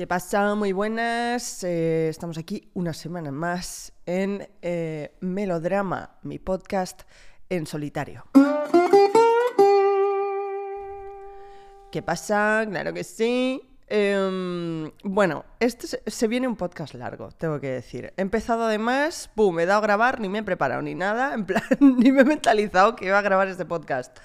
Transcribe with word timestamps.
¿Qué 0.00 0.06
pasa? 0.06 0.54
Muy 0.54 0.72
buenas. 0.72 1.62
Eh, 1.62 2.08
estamos 2.08 2.38
aquí 2.38 2.70
una 2.72 2.94
semana 2.94 3.30
más 3.30 3.92
en 4.06 4.48
eh, 4.62 5.14
Melodrama, 5.20 6.16
mi 6.22 6.38
podcast 6.38 7.02
en 7.50 7.66
solitario. 7.66 8.24
¿Qué 11.92 12.00
pasa? 12.00 12.64
Claro 12.66 12.94
que 12.94 13.04
sí. 13.04 13.60
Em, 13.88 14.90
bueno, 15.04 15.44
este 15.58 15.86
se, 15.86 16.28
viene 16.28 16.48
un 16.48 16.56
podcast 16.56 16.94
largo, 16.94 17.28
tengo 17.32 17.60
que 17.60 17.68
decir. 17.68 18.14
He 18.16 18.22
empezado 18.22 18.64
además, 18.64 19.30
pum, 19.34 19.54
me 19.54 19.64
he 19.64 19.66
dado 19.66 19.80
a 19.80 19.82
grabar, 19.82 20.18
ni 20.18 20.30
me 20.30 20.38
he 20.38 20.42
preparado 20.42 20.80
ni 20.80 20.94
nada, 20.94 21.34
en 21.34 21.44
plan, 21.44 21.62
ni 21.80 22.10
me 22.10 22.22
he 22.22 22.24
mentalizado 22.24 22.96
que 22.96 23.04
iba 23.04 23.18
a 23.18 23.22
grabar 23.22 23.48
este 23.48 23.66
podcast. 23.66 24.16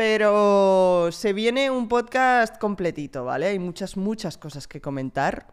Pero 0.00 1.10
se 1.12 1.34
viene 1.34 1.70
un 1.70 1.86
podcast 1.86 2.56
completito, 2.56 3.26
¿vale? 3.26 3.48
Hay 3.48 3.58
muchas, 3.58 3.98
muchas 3.98 4.38
cosas 4.38 4.66
que 4.66 4.80
comentar. 4.80 5.52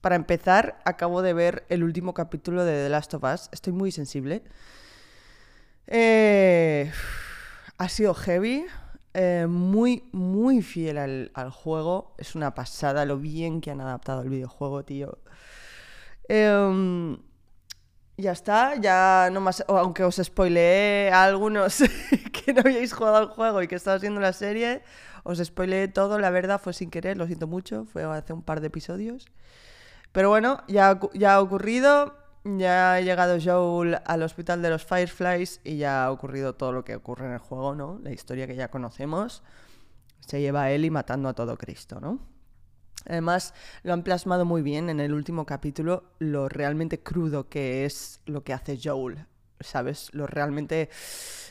Para 0.00 0.16
empezar, 0.16 0.80
acabo 0.86 1.20
de 1.20 1.34
ver 1.34 1.66
el 1.68 1.84
último 1.84 2.14
capítulo 2.14 2.64
de 2.64 2.84
The 2.84 2.88
Last 2.88 3.12
of 3.12 3.24
Us. 3.24 3.50
Estoy 3.52 3.74
muy 3.74 3.92
sensible. 3.92 4.42
Eh, 5.86 6.90
ha 7.76 7.88
sido 7.90 8.14
heavy. 8.14 8.64
eh, 9.12 9.46
muy, 9.46 10.08
muy 10.12 10.62
fiel 10.62 10.96
al, 11.34 11.50
juego. 11.50 12.14
Es 12.16 12.34
una 12.34 12.54
pasada 12.54 13.04
lo 13.04 13.18
bien 13.18 13.60
que 13.60 13.70
han 13.70 13.82
adaptado 13.82 14.22
el 14.22 14.30
videojuego, 14.30 14.82
tío. 14.82 15.18
Em, 16.26 17.18
ya 18.18 18.32
está, 18.32 18.74
ya 18.74 19.30
no 19.32 19.40
más, 19.40 19.64
aunque 19.68 20.02
os 20.02 20.16
spoileé 20.16 21.10
a 21.12 21.22
algunos 21.24 21.78
que 22.32 22.52
no 22.52 22.60
habíais 22.60 22.92
jugado 22.92 23.16
al 23.16 23.26
juego 23.26 23.62
y 23.62 23.68
que 23.68 23.76
estaba 23.76 23.96
haciendo 23.96 24.20
la 24.20 24.32
serie, 24.32 24.82
os 25.22 25.38
spoileé 25.38 25.86
todo, 25.86 26.18
la 26.18 26.30
verdad 26.30 26.60
fue 26.60 26.72
sin 26.72 26.90
querer, 26.90 27.16
lo 27.16 27.26
siento 27.26 27.46
mucho, 27.46 27.84
fue 27.84 28.02
hace 28.02 28.32
un 28.32 28.42
par 28.42 28.60
de 28.60 28.66
episodios. 28.66 29.26
Pero 30.10 30.30
bueno, 30.30 30.64
ya, 30.66 30.98
ya 31.14 31.34
ha 31.34 31.40
ocurrido, 31.40 32.16
ya 32.44 32.94
ha 32.94 33.00
llegado 33.00 33.38
Joel 33.42 34.00
al 34.04 34.22
hospital 34.24 34.62
de 34.62 34.70
los 34.70 34.84
Fireflies 34.84 35.60
y 35.62 35.76
ya 35.76 36.06
ha 36.06 36.10
ocurrido 36.10 36.54
todo 36.54 36.72
lo 36.72 36.84
que 36.84 36.96
ocurre 36.96 37.26
en 37.26 37.32
el 37.32 37.38
juego, 37.38 37.76
¿no? 37.76 38.00
La 38.02 38.10
historia 38.10 38.48
que 38.48 38.56
ya 38.56 38.68
conocemos. 38.68 39.44
Se 40.26 40.40
lleva 40.40 40.62
a 40.62 40.70
Ellie 40.72 40.90
matando 40.90 41.28
a 41.28 41.34
todo 41.34 41.56
Cristo, 41.56 42.00
¿no? 42.00 42.18
Además, 43.06 43.54
lo 43.82 43.92
han 43.92 44.02
plasmado 44.02 44.44
muy 44.44 44.62
bien 44.62 44.90
en 44.90 45.00
el 45.00 45.14
último 45.14 45.46
capítulo, 45.46 46.04
lo 46.18 46.48
realmente 46.48 47.00
crudo 47.00 47.48
que 47.48 47.84
es 47.84 48.20
lo 48.26 48.42
que 48.44 48.52
hace 48.52 48.78
Joel, 48.82 49.26
¿sabes? 49.60 50.10
Lo 50.12 50.26
realmente 50.26 50.90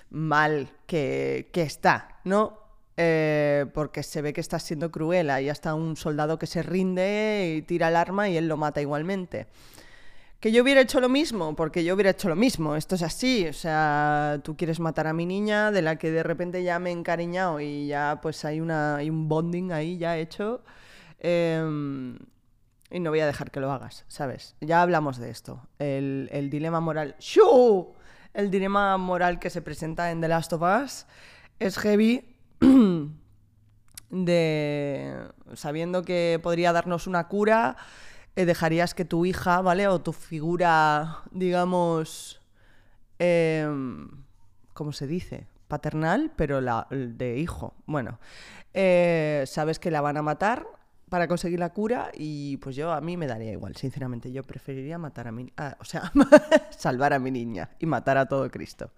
mal 0.09 0.69
que, 0.85 1.49
que 1.51 1.63
está, 1.63 2.19
¿no? 2.23 2.67
Eh, 2.99 3.67
porque 3.75 4.01
se 4.01 4.23
ve 4.23 4.33
que 4.33 4.41
está 4.41 4.57
siendo 4.57 4.91
cruel. 4.91 5.29
Ahí 5.29 5.49
hasta 5.49 5.75
un 5.75 5.95
soldado 5.95 6.39
que 6.39 6.47
se 6.47 6.63
rinde 6.63 7.55
y 7.57 7.61
tira 7.61 7.89
el 7.89 7.95
arma 7.95 8.27
y 8.27 8.37
él 8.37 8.47
lo 8.47 8.57
mata 8.57 8.81
igualmente. 8.81 9.47
Que 10.39 10.51
yo 10.51 10.63
hubiera 10.63 10.81
hecho 10.81 10.99
lo 10.99 11.09
mismo, 11.09 11.55
porque 11.55 11.83
yo 11.83 11.95
hubiera 11.95 12.11
hecho 12.11 12.29
lo 12.29 12.35
mismo. 12.35 12.75
Esto 12.75 12.95
es 12.95 13.03
así. 13.03 13.47
O 13.47 13.53
sea, 13.53 14.39
tú 14.43 14.57
quieres 14.57 14.79
matar 14.79 15.07
a 15.07 15.13
mi 15.13 15.25
niña, 15.25 15.71
de 15.71 15.81
la 15.83 15.97
que 15.97 16.11
de 16.11 16.23
repente 16.23 16.63
ya 16.63 16.79
me 16.79 16.89
he 16.89 16.93
encariñado 16.93 17.59
y 17.59 17.87
ya 17.87 18.19
pues 18.21 18.43
hay, 18.45 18.59
una, 18.59 18.97
hay 18.97 19.09
un 19.09 19.27
bonding 19.29 19.71
ahí 19.71 19.97
ya 19.97 20.17
hecho. 20.17 20.61
Em, 21.19 22.17
y 22.89 22.99
no 22.99 23.09
voy 23.09 23.19
a 23.19 23.25
dejar 23.25 23.51
que 23.51 23.59
lo 23.59 23.71
hagas, 23.71 24.05
¿sabes? 24.07 24.55
Ya 24.61 24.81
hablamos 24.81 25.17
de 25.17 25.29
esto. 25.29 25.67
El, 25.79 26.29
el 26.31 26.49
dilema 26.49 26.79
moral. 26.79 27.15
El 28.33 28.51
dilema 28.51 28.97
moral 28.97 29.39
que 29.39 29.49
se 29.49 29.61
presenta 29.61 30.11
en 30.11 30.21
The 30.21 30.27
Last 30.27 30.53
of 30.53 30.61
Us 30.61 31.05
es 31.59 31.77
heavy. 31.77 32.35
de 34.09 35.27
sabiendo 35.53 36.03
que 36.03 36.39
podría 36.41 36.71
darnos 36.71 37.07
una 37.07 37.27
cura, 37.27 37.75
eh, 38.35 38.45
dejarías 38.45 38.93
que 38.93 39.05
tu 39.05 39.25
hija, 39.25 39.61
¿vale? 39.61 39.87
O 39.87 39.99
tu 39.99 40.13
figura, 40.13 41.23
digamos, 41.31 42.41
em, 43.19 44.09
¿cómo 44.73 44.91
se 44.93 45.07
dice? 45.07 45.47
Paternal, 45.67 46.31
pero 46.35 46.61
la, 46.61 46.87
de 46.89 47.37
hijo. 47.37 47.73
Bueno, 47.85 48.19
eh, 48.73 49.43
sabes 49.47 49.79
que 49.79 49.91
la 49.91 50.01
van 50.01 50.17
a 50.17 50.21
matar 50.21 50.67
para 51.09 51.27
conseguir 51.27 51.59
la 51.59 51.69
cura 51.69 52.11
y 52.13 52.57
pues 52.57 52.75
yo 52.75 52.91
a 52.91 53.01
mí 53.01 53.17
me 53.17 53.27
daría 53.27 53.51
igual, 53.51 53.75
sinceramente. 53.75 54.31
Yo 54.31 54.43
preferiría 54.43 54.97
matar 54.97 55.27
a 55.27 55.31
mi... 55.31 55.51
ah, 55.57 55.77
o 55.79 55.85
sea, 55.85 56.11
salvar 56.77 57.13
a 57.13 57.19
mi 57.19 57.31
niña 57.31 57.69
y 57.79 57.85
matar 57.85 58.17
a 58.17 58.27
todo 58.27 58.49
Cristo. 58.49 58.91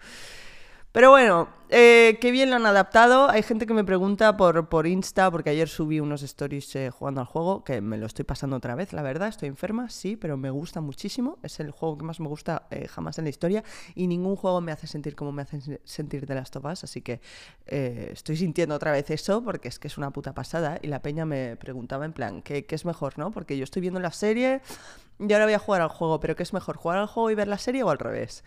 Pero 0.92 1.12
bueno, 1.12 1.50
eh, 1.70 2.18
qué 2.20 2.32
bien 2.32 2.50
lo 2.50 2.56
han 2.56 2.66
adaptado. 2.66 3.30
Hay 3.30 3.44
gente 3.44 3.68
que 3.68 3.76
me 3.76 3.84
pregunta 3.84 4.36
por, 4.38 4.70
por 4.70 4.88
Insta, 4.88 5.30
porque 5.30 5.52
ayer 5.52 5.70
subí 5.70 6.00
unos 6.00 6.24
stories 6.24 6.76
eh, 6.76 6.90
jugando 6.90 7.22
al 7.22 7.28
juego, 7.28 7.64
que 7.64 7.80
me 7.80 7.96
lo 7.96 8.08
estoy 8.08 8.26
pasando 8.26 8.56
otra 8.56 8.74
vez, 8.74 8.92
la 8.92 9.04
verdad. 9.04 9.28
Estoy 9.28 9.50
enferma, 9.50 9.90
sí, 9.90 10.16
pero 10.16 10.36
me 10.36 10.50
gusta 10.50 10.82
muchísimo. 10.82 11.38
Es 11.44 11.60
el 11.60 11.70
juego 11.70 12.00
que 12.00 12.06
más 12.06 12.20
me 12.20 12.28
gusta 12.28 12.64
eh, 12.72 12.88
jamás 12.88 13.20
en 13.20 13.26
la 13.26 13.30
historia. 13.30 13.64
Y 13.94 14.08
ningún 14.08 14.36
juego 14.36 14.62
me 14.62 14.72
hace 14.72 14.88
sentir 14.88 15.16
como 15.16 15.32
me 15.32 15.44
hace 15.44 15.62
se- 15.62 15.82
sentir 15.86 16.26
The 16.26 16.34
Last 16.34 16.56
of 16.56 16.66
Us. 16.66 16.84
Así 16.84 17.02
que 17.02 17.22
estoy 17.68 18.36
sintiendo 18.38 18.74
otra 18.74 18.92
vez 18.92 19.12
eso, 19.12 19.44
porque 19.44 19.68
es 19.68 19.78
que 19.78 19.88
es 19.90 19.98
una 20.00 20.10
puta 20.10 20.34
pasada. 20.34 20.80
Y 20.82 20.88
la 20.88 21.04
peña 21.04 21.24
me 21.24 21.56
preguntaba 21.56 22.06
en 22.06 22.14
plan, 22.14 22.42
¿qué, 22.42 22.66
qué 22.66 22.74
es 22.74 22.86
mejor, 22.86 23.20
no? 23.20 23.30
Porque 23.30 23.56
yo 23.58 23.64
estoy 23.64 23.82
viendo 23.84 24.00
la 24.00 24.12
serie 24.12 24.62
y 25.20 25.34
ahora 25.34 25.46
voy 25.46 25.54
a 25.54 25.60
jugar 25.60 25.82
al 25.82 25.90
juego, 25.90 26.20
pero 26.22 26.36
¿qué 26.36 26.44
es 26.44 26.54
mejor, 26.54 26.78
jugar 26.78 26.98
al 26.98 27.08
juego 27.08 27.30
y 27.30 27.36
ver 27.36 27.48
la 27.50 27.58
serie 27.58 27.84
o 27.84 27.90
al 27.90 28.00
revés? 28.00 28.44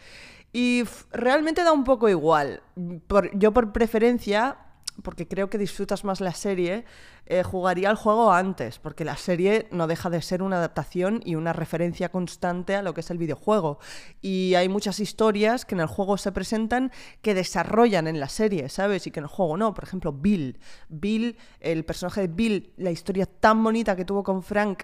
Y 0.52 0.84
realmente 1.12 1.64
da 1.64 1.72
un 1.72 1.84
poco 1.84 2.08
igual. 2.08 2.62
Por- 3.06 3.36
yo 3.38 3.52
por 3.52 3.72
preferencia, 3.72 4.58
porque 5.02 5.26
creo 5.26 5.48
que 5.48 5.56
disfrutas 5.56 6.04
más 6.04 6.20
la 6.20 6.34
serie, 6.34 6.84
eh, 7.24 7.42
jugaría 7.42 7.88
al 7.88 7.96
juego 7.96 8.32
antes, 8.32 8.78
porque 8.78 9.06
la 9.06 9.16
serie 9.16 9.66
no 9.70 9.86
deja 9.86 10.10
de 10.10 10.20
ser 10.20 10.42
una 10.42 10.56
adaptación 10.56 11.22
y 11.24 11.36
una 11.36 11.54
referencia 11.54 12.10
constante 12.10 12.74
a 12.76 12.82
lo 12.82 12.92
que 12.92 13.00
es 13.00 13.10
el 13.10 13.16
videojuego. 13.16 13.78
Y 14.20 14.54
hay 14.54 14.68
muchas 14.68 15.00
historias 15.00 15.64
que 15.64 15.74
en 15.74 15.80
el 15.80 15.86
juego 15.86 16.18
se 16.18 16.32
presentan 16.32 16.92
que 17.22 17.32
desarrollan 17.32 18.06
en 18.06 18.20
la 18.20 18.28
serie, 18.28 18.69
¿sabes? 18.69 19.06
Y 19.06 19.10
que 19.10 19.20
en 19.20 19.24
el 19.24 19.30
juego 19.30 19.56
no. 19.56 19.72
Por 19.72 19.84
ejemplo, 19.84 20.12
Bill. 20.12 20.58
Bill, 20.90 21.38
el 21.60 21.86
personaje 21.86 22.22
de 22.22 22.28
Bill, 22.28 22.74
la 22.76 22.90
historia 22.90 23.24
tan 23.24 23.64
bonita 23.64 23.96
que 23.96 24.04
tuvo 24.04 24.22
con 24.22 24.42
Frank 24.42 24.82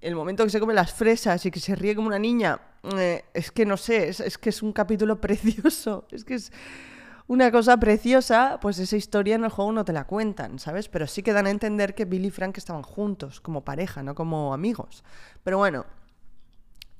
el 0.00 0.14
momento 0.14 0.44
que 0.44 0.50
se 0.50 0.60
come 0.60 0.74
las 0.74 0.92
fresas 0.92 1.44
y 1.46 1.50
que 1.50 1.60
se 1.60 1.74
ríe 1.74 1.94
como 1.94 2.08
una 2.08 2.18
niña, 2.18 2.60
eh, 2.96 3.24
es 3.34 3.50
que 3.50 3.66
no 3.66 3.76
sé, 3.76 4.08
es, 4.08 4.38
que 4.38 4.50
es 4.50 4.62
un 4.62 4.72
capítulo 4.72 5.20
precioso, 5.20 6.06
es 6.10 6.24
que 6.24 6.34
es 6.34 6.52
una 7.26 7.50
cosa 7.50 7.76
preciosa, 7.76 8.58
pues 8.60 8.78
esa 8.78 8.96
historia 8.96 9.34
en 9.34 9.44
el 9.44 9.50
juego 9.50 9.72
no 9.72 9.84
te 9.84 9.92
la 9.92 10.04
cuentan, 10.04 10.58
¿sabes? 10.58 10.88
Pero 10.88 11.06
sí 11.06 11.22
que 11.22 11.32
dan 11.32 11.46
a 11.46 11.50
entender 11.50 11.94
que 11.94 12.04
Billy 12.06 12.28
y 12.28 12.30
Frank 12.30 12.56
estaban 12.56 12.82
juntos, 12.82 13.40
como 13.40 13.64
pareja, 13.64 14.02
no 14.02 14.14
como 14.14 14.54
amigos. 14.54 15.04
Pero 15.44 15.58
bueno, 15.58 15.84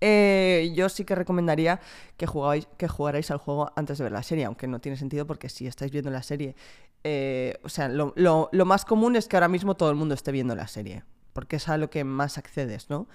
eh, 0.02 0.70
yo 0.74 0.90
sí 0.90 1.04
que 1.04 1.14
recomendaría 1.14 1.80
que, 2.18 2.26
jugáis, 2.26 2.68
que 2.76 2.88
jugarais 2.88 3.30
al 3.30 3.38
juego 3.38 3.72
antes 3.74 3.96
de 3.98 4.04
ver 4.04 4.12
la 4.12 4.22
serie, 4.22 4.44
aunque 4.44 4.66
no 4.66 4.80
tiene 4.80 4.98
sentido 4.98 5.26
porque 5.26 5.48
si 5.48 5.66
estáis 5.66 5.92
viendo 5.92 6.10
la 6.10 6.22
serie, 6.22 6.56
eh, 7.04 7.58
o 7.62 7.70
sea, 7.70 7.88
lo 7.88 8.64
más 8.66 8.84
común 8.84 9.16
es 9.16 9.28
que 9.28 9.36
ahora 9.36 9.48
mismo 9.48 9.76
todo 9.76 9.88
el 9.88 9.96
mundo 9.96 10.14
esté 10.14 10.30
viendo 10.30 10.54
la 10.54 10.68
serie, 10.68 11.04
porque 11.32 11.56
es 11.56 11.68
a 11.68 11.76
lo 11.76 11.90
que 11.90 12.04
más 12.04 12.38
accedes, 12.38 12.90
¿no? 12.90 13.08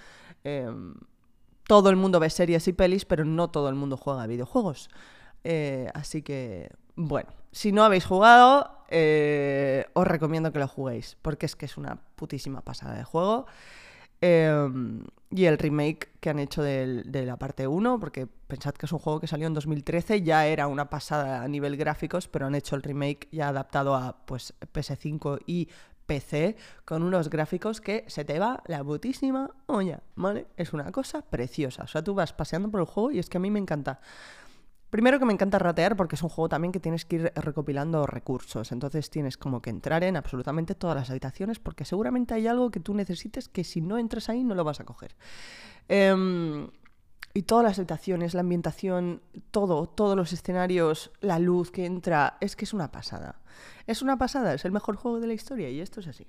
Em, 0.44 0.96
todo 1.68 1.90
el 1.90 1.96
mundo 1.96 2.20
ve 2.20 2.30
series 2.30 2.68
y 2.68 2.74
pelis, 2.74 3.06
pero 3.06 3.26
no 3.26 3.50
todo 3.50 3.70
el 3.70 3.76
mundo 3.76 3.98
juega 3.98 4.28
videojuegos. 4.28 4.90
Eh, 5.44 5.90
así 5.94 6.22
que, 6.22 6.70
bueno, 6.96 7.30
si 7.52 7.72
no 7.72 7.84
habéis 7.84 8.06
jugado, 8.06 8.84
eh, 8.90 9.86
os 9.94 10.08
recomiendo 10.08 10.52
que 10.52 10.60
lo 10.60 10.68
juguéis, 10.68 11.18
porque 11.22 11.46
es 11.46 11.56
que 11.56 11.66
es 11.66 11.78
una 11.78 12.00
putísima 12.16 12.62
pasada 12.62 12.96
de 12.96 13.04
juego. 13.04 13.46
Eh, 14.22 14.70
y 15.36 15.46
el 15.46 15.58
remake 15.58 16.12
que 16.20 16.30
han 16.30 16.40
hecho 16.40 16.62
de 16.62 17.26
la 17.26 17.38
parte 17.38 17.68
1, 17.68 18.00
porque 18.00 18.28
pensad 18.28 18.74
que 18.74 18.86
es 18.86 18.92
un 18.92 19.00
juego 19.00 19.20
que 19.20 19.28
salió 19.28 19.48
en 19.48 19.54
2013, 19.56 20.22
ya 20.22 20.46
era 20.46 20.68
una 20.68 20.90
pasada 20.90 21.42
a 21.42 21.48
nivel 21.48 21.76
gráficos, 21.76 22.28
pero 22.28 22.46
han 22.46 22.54
hecho 22.54 22.76
el 22.76 22.84
remake 22.84 23.28
ya 23.32 23.50
adaptado 23.50 23.96
a 23.96 24.16
pues, 24.26 24.54
PS5 24.74 25.40
y 25.48 25.70
PC 26.06 26.56
con 26.86 27.04
unos 27.04 27.30
gráficos 27.30 27.82
que 27.82 28.06
se 28.08 28.26
te 28.26 28.40
va 28.40 28.62
la 28.68 28.84
putísima 28.84 29.52
olla, 29.68 30.02
¿vale? 30.16 30.48
Es 30.58 30.74
una 30.74 30.92
cosa 30.92 31.22
preciosa. 31.22 31.84
O 31.84 31.88
sea, 31.88 32.04
tú 32.04 32.14
vas 32.14 32.34
paseando 32.34 32.70
por 32.70 32.82
el 32.82 32.86
juego 32.86 33.12
y 33.12 33.20
es 33.20 33.30
que 33.30 33.38
a 33.38 33.40
mí 33.40 33.50
me 33.50 33.60
encanta. 33.60 34.00
Primero 34.90 35.18
que 35.18 35.26
me 35.26 35.34
encanta 35.34 35.58
ratear 35.58 35.96
porque 35.96 36.16
es 36.16 36.22
un 36.22 36.30
juego 36.30 36.50
también 36.50 36.72
que 36.72 36.80
tienes 36.80 37.04
que 37.04 37.16
ir 37.16 37.34
recopilando 37.36 38.06
recursos. 38.06 38.72
Entonces 38.72 39.10
tienes 39.10 39.38
como 39.38 39.60
que 39.60 39.72
entrar 39.72 40.04
en 40.04 40.16
absolutamente 40.16 40.76
todas 40.76 40.96
las 40.96 41.10
habitaciones 41.10 41.58
porque 41.58 41.84
seguramente 41.84 42.36
hay 42.36 42.46
algo 42.46 42.70
que 42.70 42.80
tú 42.80 42.94
necesites 42.94 43.50
que 43.50 43.64
si 43.64 43.82
no 43.82 43.98
entras 43.98 44.30
ahí 44.30 44.44
no 44.44 44.54
lo 44.54 44.64
vas 44.64 44.80
a 44.80 44.84
coger. 44.84 45.16
Em, 45.88 46.70
y 47.34 47.44
todas 47.44 47.64
las 47.64 47.80
habitaciones, 47.80 48.34
la 48.34 48.42
ambientación, 48.42 49.22
todo, 49.52 49.88
todos 49.88 50.16
los 50.16 50.34
escenarios, 50.34 51.12
la 51.20 51.40
luz 51.40 51.72
que 51.72 51.86
entra, 51.86 52.38
es 52.40 52.56
que 52.56 52.66
es 52.66 52.74
una 52.74 52.92
pasada. 52.92 53.40
Es 53.88 54.02
una 54.02 54.18
pasada, 54.18 54.54
es 54.54 54.66
el 54.66 54.72
mejor 54.72 54.96
juego 54.96 55.20
de 55.20 55.28
la 55.28 55.34
historia 55.34 55.70
y 55.70 55.82
esto 55.82 56.00
es 56.00 56.08
así. 56.08 56.28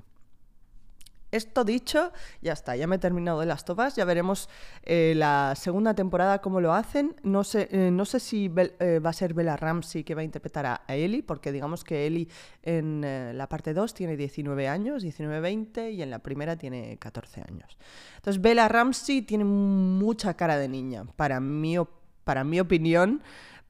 Esto 1.34 1.64
dicho, 1.64 2.12
ya 2.42 2.52
está, 2.52 2.76
ya 2.76 2.86
me 2.86 2.94
he 2.94 2.98
terminado 3.00 3.40
de 3.40 3.46
las 3.46 3.64
topas, 3.64 3.96
ya 3.96 4.04
veremos 4.04 4.48
eh, 4.84 5.14
la 5.16 5.54
segunda 5.56 5.92
temporada 5.92 6.40
cómo 6.40 6.60
lo 6.60 6.72
hacen. 6.72 7.16
No 7.24 7.42
sé, 7.42 7.68
eh, 7.72 7.90
no 7.90 8.04
sé 8.04 8.20
si 8.20 8.52
eh, 8.56 9.00
va 9.00 9.10
a 9.10 9.12
ser 9.12 9.34
Bella 9.34 9.56
Ramsey 9.56 10.04
que 10.04 10.14
va 10.14 10.20
a 10.20 10.24
interpretar 10.24 10.64
a, 10.64 10.82
Ellie, 10.86 11.24
porque 11.24 11.50
digamos 11.50 11.82
que 11.82 12.06
Ellie 12.06 12.28
en 12.62 13.00
la 13.36 13.48
parte 13.48 13.74
2 13.74 13.94
tiene 13.94 14.16
19 14.16 14.68
años, 14.68 15.04
19-20, 15.04 15.92
y 15.92 16.02
en 16.02 16.10
la 16.10 16.20
primera 16.20 16.54
tiene 16.54 16.98
14 16.98 17.40
años. 17.40 17.76
Entonces 18.14 18.40
Bella 18.40 18.68
Ramsey 18.68 19.22
tiene 19.22 19.42
mucha 19.42 20.34
cara 20.34 20.56
de 20.56 20.68
niña, 20.68 21.04
para 21.16 21.40
mi, 21.40 21.74
para 22.22 22.44
mi 22.44 22.60
opinión, 22.60 23.22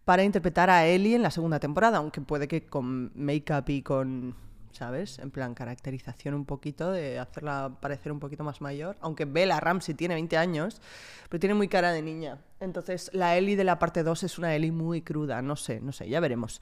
para 0.04 0.22
interpretar 0.22 0.68
a 0.68 0.86
Ellie 0.86 1.14
en 1.16 1.22
la 1.22 1.30
segunda 1.30 1.58
temporada, 1.60 1.96
aunque 1.96 2.20
puede 2.20 2.46
que 2.46 2.66
con 2.66 3.10
make-up 3.14 3.64
y 3.68 3.80
con 3.80 4.34
¿sabes? 4.74 5.18
En 5.18 5.30
plan, 5.30 5.54
caracterización 5.54 6.34
un 6.34 6.44
poquito, 6.44 6.92
de 6.92 7.18
hacerla 7.18 7.78
parecer 7.80 8.12
un 8.12 8.20
poquito 8.20 8.44
más 8.44 8.60
mayor. 8.60 8.96
Aunque 9.00 9.24
Bella 9.24 9.60
Ramsey 9.60 9.94
tiene 9.94 10.14
20 10.14 10.36
años, 10.36 10.80
pero 11.28 11.40
tiene 11.40 11.54
muy 11.54 11.68
cara 11.68 11.92
de 11.92 12.02
niña. 12.02 12.38
Entonces, 12.60 13.10
la 13.12 13.36
Ellie 13.36 13.56
de 13.56 13.64
la 13.64 13.78
parte 13.78 14.02
2 14.02 14.24
es 14.24 14.38
una 14.38 14.54
Ellie 14.54 14.72
muy 14.72 15.02
cruda, 15.02 15.42
no 15.42 15.56
sé, 15.56 15.80
no 15.80 15.92
sé, 15.92 16.08
ya 16.08 16.20
veremos. 16.20 16.60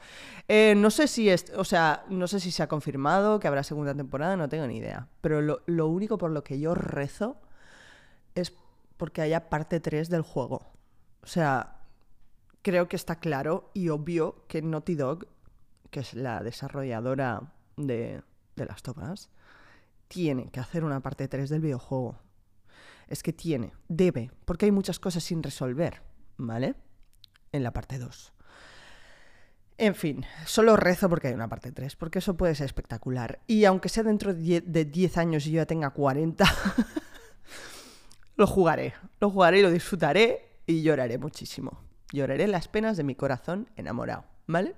Eh, 0.48 0.74
no 0.76 0.90
sé 0.90 1.08
si 1.08 1.28
es, 1.28 1.52
o 1.56 1.64
sea, 1.64 2.04
no 2.08 2.26
sé 2.26 2.40
si 2.40 2.50
se 2.50 2.62
ha 2.62 2.68
confirmado 2.68 3.40
que 3.40 3.48
habrá 3.48 3.62
segunda 3.62 3.94
temporada, 3.94 4.36
no 4.36 4.48
tengo 4.48 4.66
ni 4.66 4.76
idea. 4.76 5.08
Pero 5.20 5.40
lo, 5.40 5.62
lo 5.66 5.88
único 5.88 6.18
por 6.18 6.30
lo 6.30 6.44
que 6.44 6.60
yo 6.60 6.74
rezo 6.74 7.36
es 8.34 8.52
porque 8.96 9.22
haya 9.22 9.48
parte 9.48 9.80
3 9.80 10.08
del 10.10 10.22
juego. 10.22 10.72
O 11.22 11.26
sea, 11.26 11.76
creo 12.62 12.88
que 12.88 12.96
está 12.96 13.16
claro 13.16 13.70
y 13.74 13.88
obvio 13.88 14.44
que 14.48 14.62
Naughty 14.62 14.94
Dog, 14.94 15.26
que 15.90 16.00
es 16.00 16.14
la 16.14 16.42
desarrolladora 16.42 17.52
de, 17.76 18.22
las 18.56 18.82
topas, 18.82 19.30
tiene 20.08 20.50
que 20.50 20.60
hacer 20.60 20.84
una 20.84 21.00
parte 21.00 21.28
3 21.28 21.48
del 21.50 21.60
videojuego. 21.60 22.18
Es 23.08 23.22
que 23.22 23.32
tiene, 23.32 23.72
debe, 23.88 24.30
porque 24.44 24.66
hay 24.66 24.72
muchas 24.72 24.98
cosas 24.98 25.24
sin 25.24 25.42
resolver, 25.42 26.02
¿vale? 26.36 26.74
En 27.52 27.62
la 27.62 27.72
parte 27.72 27.98
2. 27.98 28.32
En 29.78 29.94
fin, 29.94 30.24
solo 30.46 30.76
rezo 30.76 31.08
porque 31.08 31.28
hay 31.28 31.34
una 31.34 31.48
parte 31.48 31.72
3, 31.72 31.96
porque 31.96 32.20
eso 32.20 32.36
puede 32.36 32.54
ser 32.54 32.66
espectacular. 32.66 33.40
Y 33.46 33.64
aunque 33.64 33.88
sea 33.88 34.02
dentro 34.02 34.32
de 34.32 34.84
10 34.84 35.18
años 35.18 35.46
y 35.46 35.52
yo 35.52 35.56
ya 35.56 35.66
tenga 35.66 35.90
40, 35.90 36.44
lo 38.36 38.46
jugaré. 38.46 38.94
Lo 39.20 39.30
jugaré 39.30 39.58
y 39.58 39.62
lo 39.62 39.70
disfrutaré 39.70 40.60
y 40.66 40.82
lloraré 40.82 41.18
muchísimo. 41.18 41.80
Lloraré 42.12 42.46
las 42.46 42.68
penas 42.68 42.96
de 42.96 43.04
mi 43.04 43.14
corazón 43.14 43.68
enamorado, 43.76 44.24
¿vale? 44.46 44.74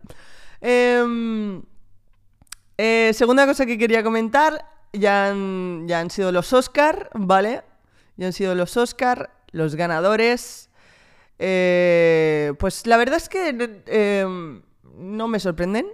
Eh, 0.61 1.61
eh, 2.79 3.13
segunda 3.15 3.47
cosa 3.47 3.67
que 3.67 3.79
quería 3.79 4.03
comentar, 4.03 4.67
ya 4.93 5.29
han, 5.29 5.87
ya 5.87 6.01
han 6.01 6.11
sido 6.11 6.33
los 6.33 6.53
Oscar, 6.53 7.11
¿vale? 7.15 7.63
Ya 8.17 8.27
han 8.27 8.33
sido 8.33 8.55
los 8.55 8.77
Oscar, 8.77 9.31
los 9.51 9.75
ganadores. 9.75 10.71
Eh, 11.39 12.53
pues 12.59 12.87
la 12.87 12.97
verdad 12.97 13.17
es 13.17 13.29
que 13.29 13.83
em, 13.87 14.63
no 14.97 15.29
me 15.29 15.41
sorprenden. 15.41 15.87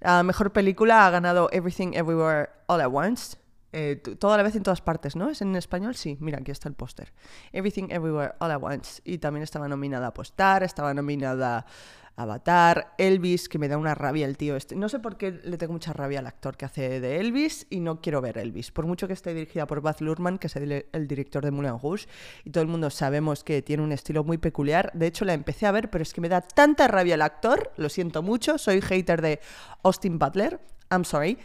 La 0.00 0.22
mejor 0.22 0.52
película 0.52 1.06
ha 1.06 1.10
ganado 1.10 1.48
Everything 1.52 1.92
Everywhere 1.94 2.50
All 2.66 2.80
at 2.80 2.90
Once. 2.92 3.36
Eh, 3.72 3.96
toda 4.18 4.36
la 4.36 4.42
vez 4.42 4.56
en 4.56 4.62
todas 4.62 4.80
partes, 4.80 5.16
¿no? 5.16 5.28
¿Es 5.28 5.42
en 5.42 5.54
español? 5.56 5.96
Sí, 5.96 6.16
mira, 6.20 6.38
aquí 6.38 6.50
está 6.50 6.68
el 6.68 6.74
póster. 6.74 7.12
Everything 7.52 7.88
Everywhere 7.90 8.34
All 8.38 8.50
at 8.50 8.62
Once. 8.62 9.02
Y 9.04 9.18
también 9.18 9.42
estaba 9.42 9.68
nominada 9.68 10.08
a 10.08 10.14
Postar, 10.14 10.62
estaba 10.62 10.94
nominada 10.94 11.66
Avatar, 12.16 12.94
Elvis, 12.96 13.48
que 13.48 13.58
me 13.58 13.68
da 13.68 13.76
una 13.76 13.94
rabia 13.94 14.26
el 14.26 14.38
tío 14.38 14.56
este. 14.56 14.74
No 14.74 14.88
sé 14.88 14.98
por 14.98 15.18
qué 15.18 15.38
le 15.44 15.58
tengo 15.58 15.74
mucha 15.74 15.92
rabia 15.92 16.18
al 16.20 16.26
actor 16.26 16.56
que 16.56 16.64
hace 16.64 16.98
de 16.98 17.20
Elvis 17.20 17.66
y 17.68 17.80
no 17.80 18.00
quiero 18.00 18.22
ver 18.22 18.38
Elvis. 18.38 18.70
Por 18.70 18.86
mucho 18.86 19.06
que 19.06 19.12
esté 19.12 19.34
dirigida 19.34 19.66
por 19.66 19.82
Baz 19.82 20.00
Luhrmann, 20.00 20.38
que 20.38 20.46
es 20.46 20.56
el, 20.56 21.08
director 21.08 21.44
de 21.44 21.50
Moulin 21.50 21.78
Rouge, 21.78 22.08
y 22.44 22.50
todo 22.50 22.62
el 22.62 22.68
mundo 22.68 22.88
sabemos 22.88 23.44
que 23.44 23.60
tiene 23.60 23.82
un 23.82 23.92
estilo 23.92 24.24
muy 24.24 24.38
peculiar. 24.38 24.90
De 24.94 25.06
hecho, 25.06 25.26
la 25.26 25.34
empecé 25.34 25.66
a 25.66 25.72
ver, 25.72 25.90
pero 25.90 26.02
es 26.02 26.14
que 26.14 26.22
me 26.22 26.28
da 26.30 26.40
tanta 26.40 26.88
rabia 26.88 27.16
el 27.16 27.22
actor, 27.22 27.72
lo 27.76 27.90
siento 27.90 28.22
mucho, 28.22 28.56
soy 28.56 28.80
hater 28.80 29.20
de 29.20 29.40
Austin 29.82 30.18
Butler, 30.18 30.58
I'm 30.90 31.04
sorry 31.04 31.38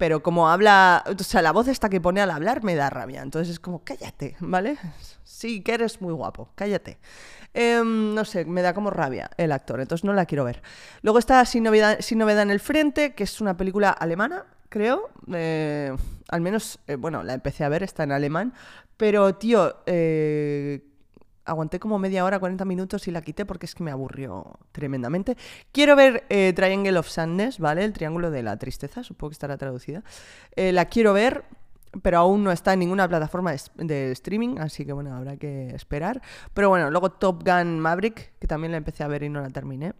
pero 0.00 0.22
como 0.22 0.48
habla, 0.48 1.04
o 1.06 1.22
sea, 1.22 1.42
la 1.42 1.52
voz 1.52 1.68
esta 1.68 1.90
que 1.90 2.00
pone 2.00 2.22
al 2.22 2.30
hablar 2.30 2.64
me 2.64 2.74
da 2.74 2.88
rabia. 2.88 3.20
Entonces 3.20 3.50
es 3.50 3.60
como, 3.60 3.84
cállate, 3.84 4.34
¿vale? 4.40 4.78
Sí, 5.24 5.60
que 5.60 5.74
eres 5.74 6.00
muy 6.00 6.14
guapo, 6.14 6.48
cállate. 6.54 6.98
Em, 7.52 8.14
no 8.14 8.24
sé, 8.24 8.44
me 8.44 8.62
da 8.62 8.74
como 8.74 8.90
rabia 8.90 9.30
el 9.36 9.52
actor, 9.52 9.80
entonces 9.80 10.04
no 10.04 10.12
la 10.12 10.26
quiero 10.26 10.44
ver. 10.44 10.62
Luego 11.02 11.18
está 11.18 11.44
Sin 11.44 11.64
Novedad, 11.64 12.00
Sin 12.00 12.18
Novedad 12.18 12.42
en 12.42 12.50
el 12.50 12.60
Frente, 12.60 13.14
que 13.14 13.24
es 13.24 13.40
una 13.40 13.56
película 13.56 13.90
alemana, 13.90 14.44
creo. 14.68 15.10
Eh, 15.32 15.94
al 16.28 16.40
menos, 16.40 16.78
eh, 16.86 16.94
bueno, 16.94 17.22
la 17.22 17.34
empecé 17.34 17.64
a 17.64 17.68
ver, 17.68 17.82
está 17.82 18.04
en 18.04 18.12
alemán. 18.12 18.54
Pero, 18.96 19.34
tío, 19.34 19.76
eh, 19.86 20.82
aguanté 21.44 21.80
como 21.80 21.98
media 21.98 22.24
hora, 22.24 22.38
40 22.38 22.64
minutos 22.64 23.08
y 23.08 23.10
la 23.10 23.22
quité 23.22 23.44
porque 23.44 23.66
es 23.66 23.74
que 23.74 23.82
me 23.82 23.90
aburrió 23.90 24.58
tremendamente. 24.72 25.36
Quiero 25.72 25.96
ver 25.96 26.24
Triangle 26.28 26.98
of 26.98 27.08
Sadness, 27.08 27.58
¿vale? 27.58 27.84
El 27.84 27.92
Triángulo 27.92 28.30
de 28.30 28.42
la 28.42 28.56
Tristeza, 28.58 29.02
supongo 29.02 29.30
que 29.30 29.34
estará 29.34 29.56
traducida. 29.56 30.04
La 30.54 30.84
quiero 30.84 31.12
ver, 31.12 31.44
pero 32.02 32.18
aún 32.18 32.44
no 32.44 32.52
está 32.52 32.72
en 32.72 32.80
ninguna 32.80 33.08
plataforma 33.08 33.54
de, 33.76 34.12
streaming, 34.12 34.58
así 34.58 34.84
que 34.84 34.92
bueno, 34.92 35.14
habrá 35.14 35.36
que 35.36 35.74
esperar. 35.74 36.20
Pero 36.54 36.68
bueno, 36.68 36.90
luego 36.90 37.10
Top 37.10 37.42
Gun 37.44 37.80
Maverick, 37.80 38.32
que 38.38 38.46
también 38.46 38.72
la 38.72 38.78
empecé 38.78 39.04
a 39.04 39.08
ver 39.08 39.22
y 39.22 39.28
no 39.28 39.40
la 39.40 39.50
terminé. 39.50 39.94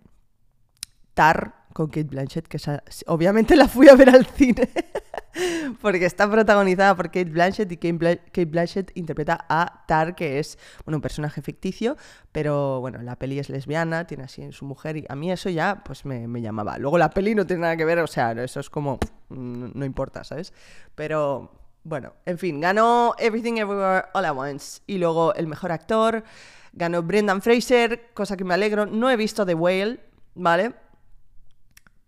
Tar 1.15 1.67
con 1.73 1.89
Kate 1.89 2.05
Blanchett, 2.05 2.47
que 2.47 2.59
obviamente 3.07 3.57
la 3.57 3.69
fui 3.69 3.89
a 3.89 3.95
ver 3.95 4.11
al 4.11 4.27
cine. 4.27 4.69
porque 5.81 6.07
está 6.07 6.31
protagonizada 6.31 6.95
por 6.97 7.07
Kate 7.07 7.31
Blanchett 7.31 7.71
y 7.73 7.77
Kate, 7.77 8.45
Blanchett 8.45 8.93
interpreta 8.97 9.47
a 9.49 9.85
Tar, 9.87 10.15
que 10.15 10.39
es 10.39 10.59
bueno, 10.85 10.99
un 10.99 11.03
personaje 11.03 11.43
ficticio, 11.43 11.97
pero 12.33 12.81
bueno, 12.81 13.01
la 13.03 13.17
peli 13.17 13.39
es 13.39 13.49
lesbiana, 13.49 14.07
tiene 14.07 14.25
así 14.25 14.43
en 14.43 14.53
su 14.53 14.65
mujer 14.65 14.97
y 14.97 15.07
a 15.09 15.15
mí 15.15 15.31
eso 15.31 15.49
ya 15.51 15.83
pues 15.85 16.05
me, 16.05 16.41
llamaba. 16.41 16.79
Luego 16.79 16.99
la 16.99 17.11
peli 17.11 17.35
no 17.35 17.47
tiene 17.47 17.63
nada 17.63 17.77
que 17.77 17.85
ver, 17.85 17.99
o 18.01 18.07
sea, 18.07 18.33
eso 18.33 18.61
es 18.61 18.71
como, 18.71 18.99
no, 19.29 19.85
importa, 19.85 20.25
¿sabes? 20.25 20.53
Pero 20.95 21.53
bueno, 21.85 22.15
en 22.27 22.39
fin, 22.39 22.61
ganó 22.61 23.15
Everything 23.19 23.55
Everywhere 23.55 24.07
All 24.13 24.25
at 24.25 24.37
Once 24.37 24.83
y 24.87 24.99
luego 24.99 25.35
el 25.35 25.47
mejor 25.47 25.73
actor 25.73 26.25
ganó 26.73 27.03
Brendan 27.03 27.43
Fraser, 27.43 28.11
cosa 28.15 28.37
que 28.37 28.45
me 28.45 28.55
alegro. 28.55 28.87
No 28.87 29.11
he 29.11 29.17
visto 29.17 29.47
The 29.47 29.55
Whale, 29.55 30.01
¿vale? 30.35 30.75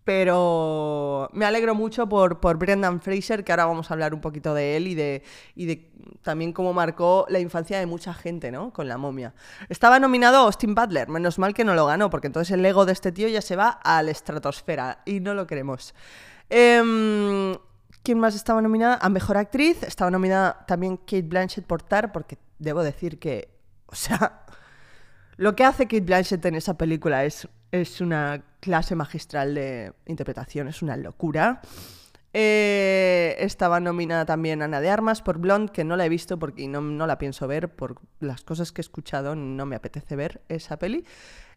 Pero 0.05 1.31
me 1.33 1.45
alegro 1.45 1.77
mucho 1.77 2.09
por, 2.09 2.41
por, 2.41 2.59
Brendan 2.59 3.01
Fraser, 3.01 3.45
que 3.45 3.53
ahora 3.53 3.67
vamos 3.67 3.91
a 3.91 3.95
hablar 3.95 4.15
un 4.15 4.21
poquito 4.21 4.53
de 4.53 4.77
él 4.77 4.89
y 4.89 4.95
de, 4.97 5.23
y 5.55 5.67
de 5.67 5.93
también 6.23 6.53
cómo 6.53 6.73
marcó 6.73 7.25
la 7.29 7.39
infancia 7.39 7.79
de 7.79 7.87
mucha 7.87 8.13
gente, 8.13 8.51
¿no? 8.51 8.73
Con 8.73 8.89
la 8.89 8.99
momia. 8.99 9.33
Estaba 9.69 10.01
nominado 10.01 10.39
Austin 10.39 10.75
Butler, 10.75 11.09
menos 11.09 11.39
mal 11.39 11.55
que 11.55 11.65
no 11.65 11.75
lo 11.75 11.87
ganó, 11.87 12.11
porque 12.11 12.27
entonces 12.27 12.53
el 12.53 12.67
ego 12.67 12.85
de 12.85 12.93
este 12.93 13.13
tío 13.13 13.29
ya 13.29 13.41
se 13.41 13.55
va 13.55 13.69
a 13.69 14.03
la 14.03 14.11
estratosfera 14.11 15.03
y 15.07 15.21
no 15.21 15.35
lo 15.35 15.47
queremos. 15.47 15.95
Em, 16.51 17.57
¿Quién 18.03 18.19
más 18.19 18.35
estaba 18.35 18.61
nominada? 18.61 18.99
A 19.01 19.09
Mejor 19.09 19.37
Actriz. 19.37 19.83
Estaba 19.83 20.11
nominada 20.11 20.65
también 20.67 20.97
Kate 20.97 21.23
Blanchett 21.23 21.65
por 21.65 21.83
Tar, 21.83 22.13
porque 22.13 22.39
debo 22.59 22.83
decir 22.83 23.19
que, 23.19 23.49
o 23.87 23.95
sea, 23.95 24.45
lo 25.37 25.55
que 25.55 25.65
hace 25.65 25.85
Kate 25.85 26.01
Blanchett 26.01 26.45
en 26.45 26.57
esa 26.57 26.77
película 26.77 27.25
es, 27.25 27.49
es 27.71 28.01
una 28.01 28.45
clase 28.61 28.97
magistral 28.97 29.55
de 29.55 29.93
interpretación, 30.07 30.69
es 30.69 30.83
una 30.83 30.97
locura. 30.97 31.61
Eh, 32.35 33.37
estaba 33.41 33.79
nominada 33.79 34.25
también 34.25 34.63
Ana 34.63 34.81
de 34.81 34.89
Armas 34.89 35.21
por 35.21 35.39
Blonde, 35.39 35.71
que 35.71 35.85
no 35.85 35.97
la 35.97 36.07
he 36.07 36.09
visto 36.09 36.39
porque 36.39 36.67
no, 36.67 36.81
no, 36.81 37.07
la 37.07 37.19
pienso 37.19 37.47
ver, 37.47 37.69
por 37.69 37.97
las 38.21 38.43
cosas 38.43 38.73
que 38.73 38.81
he 38.81 38.85
escuchado 38.85 39.37
no 39.37 39.67
me 39.67 39.77
apetece 39.77 40.17
ver 40.17 40.41
esa 40.49 40.79
peli. 40.79 41.05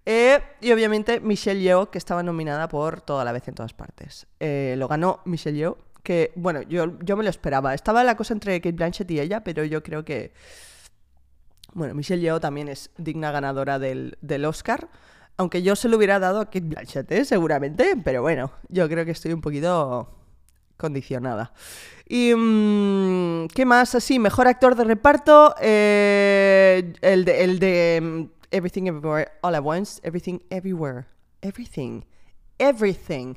Eh, 0.06 0.40
y 0.62 0.72
obviamente 0.72 1.20
Michelle 1.20 1.62
Yeoh, 1.62 1.90
que 1.90 1.98
estaba 1.98 2.22
nominada 2.22 2.68
por 2.68 3.02
Toda 3.02 3.24
la 3.24 3.32
vez 3.32 3.48
en 3.48 3.56
todas 3.56 3.74
partes. 3.74 4.28
Eh, 4.40 4.76
lo 4.78 4.88
ganó 4.88 5.22
Michelle 5.26 5.58
Yeoh, 5.58 5.78
que 6.06 6.32
bueno, 6.36 6.62
yo, 6.62 6.98
yo 7.02 7.18
me 7.18 7.26
lo 7.26 7.30
esperaba. 7.30 7.74
Estaba 7.74 8.06
la 8.06 8.16
cosa 8.16 8.34
entre 8.34 8.62
Kate 8.62 8.72
Blanchett 8.72 9.12
y 9.12 9.20
ella, 9.20 9.44
pero 9.44 9.66
yo 9.66 9.84
creo 9.84 10.06
que... 10.06 10.32
Bueno, 11.74 11.94
Michelle 11.94 12.22
Yeoh 12.22 12.40
también 12.40 12.70
es 12.70 12.92
digna 12.98 13.32
ganadora 13.32 13.78
del, 13.80 14.18
del 14.22 14.46
Oscar. 14.46 14.88
Aunque 15.36 15.62
yo 15.62 15.76
se 15.76 15.90
lo 15.90 15.98
hubiera 15.98 16.20
dado 16.20 16.40
a 16.40 16.46
Kate 16.46 16.62
Blanchett, 16.62 17.12
¿eh? 17.12 17.26
seguramente, 17.26 17.96
pero 18.02 18.22
bueno, 18.22 18.54
yo 18.70 18.88
creo 18.88 19.04
que 19.04 19.12
estoy 19.12 19.34
un 19.34 19.42
poquito 19.42 20.10
condicionada. 20.78 21.52
Y 22.08 22.34
mm, 22.34 23.48
qué 23.48 23.66
más 23.66 23.96
así, 23.96 24.20
mejor 24.20 24.48
actor 24.48 24.76
de 24.76 24.86
reparto, 24.86 25.54
eh, 25.60 26.94
el 27.02 27.26
de, 27.26 27.44
el 27.44 27.60
de 27.60 28.00
mm, 28.02 28.24
Everything 28.52 28.84
Everywhere 28.88 29.32
All 29.42 29.56
at 29.56 29.64
Once, 29.66 30.00
Everything 30.04 30.40
Everywhere, 30.50 31.08
Everything, 31.42 32.04
Everything, 32.58 33.36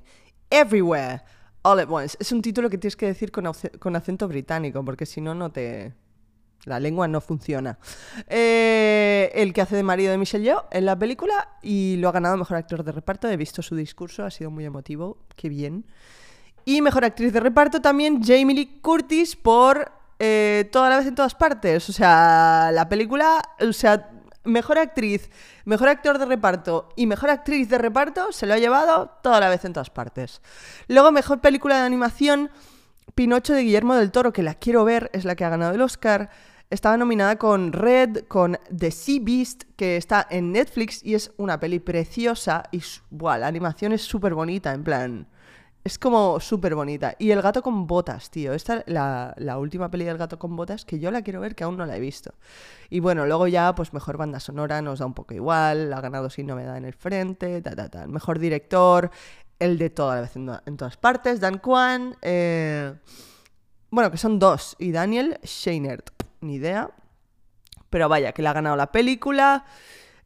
Everywhere 0.50 1.22
All 1.62 1.80
at 1.80 1.88
Once. 1.90 2.16
Es 2.20 2.32
un 2.32 2.42
título 2.42 2.70
que 2.70 2.78
tienes 2.78 2.96
que 2.96 3.06
decir 3.06 3.30
con, 3.30 3.50
con 3.78 3.96
acento 3.96 4.28
británico, 4.28 4.84
porque 4.84 5.06
si 5.06 5.20
no, 5.20 5.34
no 5.34 5.50
te, 5.50 5.94
la 6.64 6.80
lengua 6.80 7.08
no 7.08 7.20
funciona. 7.20 7.78
Eh, 8.26 9.30
el 9.34 9.52
que 9.52 9.60
hace 9.60 9.76
de 9.76 9.82
marido 9.82 10.10
de 10.10 10.18
Michelle 10.18 10.44
Yeoh 10.44 10.64
en 10.70 10.84
la 10.84 10.98
película 10.98 11.48
y 11.62 11.96
lo 11.96 12.08
ha 12.08 12.12
ganado 12.12 12.36
Mejor 12.36 12.56
Actor 12.58 12.84
de 12.84 12.92
Reparto. 12.92 13.28
He 13.28 13.36
visto 13.36 13.62
su 13.62 13.74
discurso, 13.74 14.24
ha 14.24 14.30
sido 14.30 14.50
muy 14.50 14.64
emotivo. 14.64 15.18
Qué 15.36 15.48
bien. 15.48 15.86
Y 16.64 16.82
Mejor 16.82 17.04
Actriz 17.04 17.32
de 17.32 17.40
Reparto 17.40 17.80
también 17.80 18.22
Jamie 18.22 18.54
Lee 18.54 18.80
Curtis 18.82 19.36
por 19.36 19.90
eh, 20.18 20.68
toda 20.70 20.90
la 20.90 20.98
vez 20.98 21.06
en 21.06 21.14
todas 21.14 21.34
partes. 21.34 21.88
O 21.88 21.92
sea, 21.92 22.70
la 22.72 22.88
película, 22.88 23.42
o 23.60 23.72
sea, 23.72 24.10
mejor 24.48 24.78
actriz, 24.78 25.30
mejor 25.64 25.88
actor 25.88 26.18
de 26.18 26.26
reparto 26.26 26.88
y 26.96 27.06
mejor 27.06 27.30
actriz 27.30 27.68
de 27.68 27.78
reparto 27.78 28.32
se 28.32 28.46
lo 28.46 28.54
ha 28.54 28.58
llevado 28.58 29.10
toda 29.22 29.40
la 29.40 29.48
vez 29.48 29.64
en 29.64 29.72
todas 29.72 29.90
partes. 29.90 30.40
Luego, 30.88 31.12
mejor 31.12 31.40
película 31.40 31.76
de 31.76 31.86
animación, 31.86 32.50
Pinocho 33.14 33.52
de 33.52 33.62
Guillermo 33.62 33.94
del 33.94 34.10
Toro, 34.10 34.32
que 34.32 34.42
la 34.42 34.54
quiero 34.54 34.84
ver, 34.84 35.10
es 35.12 35.24
la 35.24 35.34
que 35.34 35.44
ha 35.44 35.50
ganado 35.50 35.74
el 35.74 35.82
Oscar. 35.82 36.30
Estaba 36.70 36.96
nominada 36.96 37.36
con 37.36 37.72
Red, 37.72 38.24
con 38.28 38.58
The 38.76 38.90
Sea 38.90 39.20
Beast, 39.22 39.64
que 39.76 39.96
está 39.96 40.26
en 40.28 40.52
Netflix 40.52 41.02
y 41.02 41.14
es 41.14 41.32
una 41.36 41.58
peli 41.58 41.78
preciosa 41.78 42.64
y 42.72 42.82
buah, 43.10 43.38
la 43.38 43.46
animación 43.46 43.92
es 43.92 44.02
súper 44.02 44.34
bonita, 44.34 44.72
en 44.72 44.84
plan... 44.84 45.28
Es 45.88 45.98
como 45.98 46.38
súper 46.38 46.74
bonita. 46.74 47.14
Y 47.18 47.30
El 47.30 47.40
gato 47.40 47.62
con 47.62 47.86
botas, 47.86 48.28
tío. 48.28 48.52
Esta 48.52 48.84
la, 48.88 49.32
la 49.38 49.56
última 49.56 49.90
peli 49.90 50.04
del 50.04 50.18
gato 50.18 50.38
con 50.38 50.54
botas 50.54 50.84
que 50.84 50.98
yo 50.98 51.10
la 51.10 51.22
quiero 51.22 51.40
ver, 51.40 51.54
que 51.54 51.64
aún 51.64 51.78
no 51.78 51.86
la 51.86 51.96
he 51.96 51.98
visto. 51.98 52.34
Y 52.90 53.00
bueno, 53.00 53.24
luego 53.24 53.46
ya, 53.46 53.74
pues 53.74 53.94
mejor 53.94 54.18
banda 54.18 54.38
sonora, 54.38 54.82
nos 54.82 54.98
da 54.98 55.06
un 55.06 55.14
poco 55.14 55.32
igual. 55.32 55.90
Ha 55.94 56.02
ganado 56.02 56.28
sin 56.28 56.46
novedad 56.46 56.76
en 56.76 56.84
el 56.84 56.92
frente, 56.92 57.62
ta, 57.62 57.74
ta, 57.74 57.88
ta. 57.88 58.06
Mejor 58.06 58.38
director, 58.38 59.10
el 59.58 59.78
de 59.78 59.88
toda 59.88 60.16
la 60.16 60.20
vez 60.20 60.36
en, 60.36 60.76
todas 60.76 60.98
partes, 60.98 61.40
Dan 61.40 61.56
Kwan. 61.56 62.18
Eh, 62.20 62.92
bueno, 63.88 64.10
que 64.10 64.18
son 64.18 64.38
dos. 64.38 64.76
Y 64.78 64.92
Daniel 64.92 65.40
Scheinert, 65.42 66.10
ni 66.42 66.56
idea. 66.56 66.90
Pero 67.88 68.10
vaya, 68.10 68.32
que 68.32 68.42
le 68.42 68.48
ha 68.50 68.52
ganado 68.52 68.76
la 68.76 68.92
película. 68.92 69.64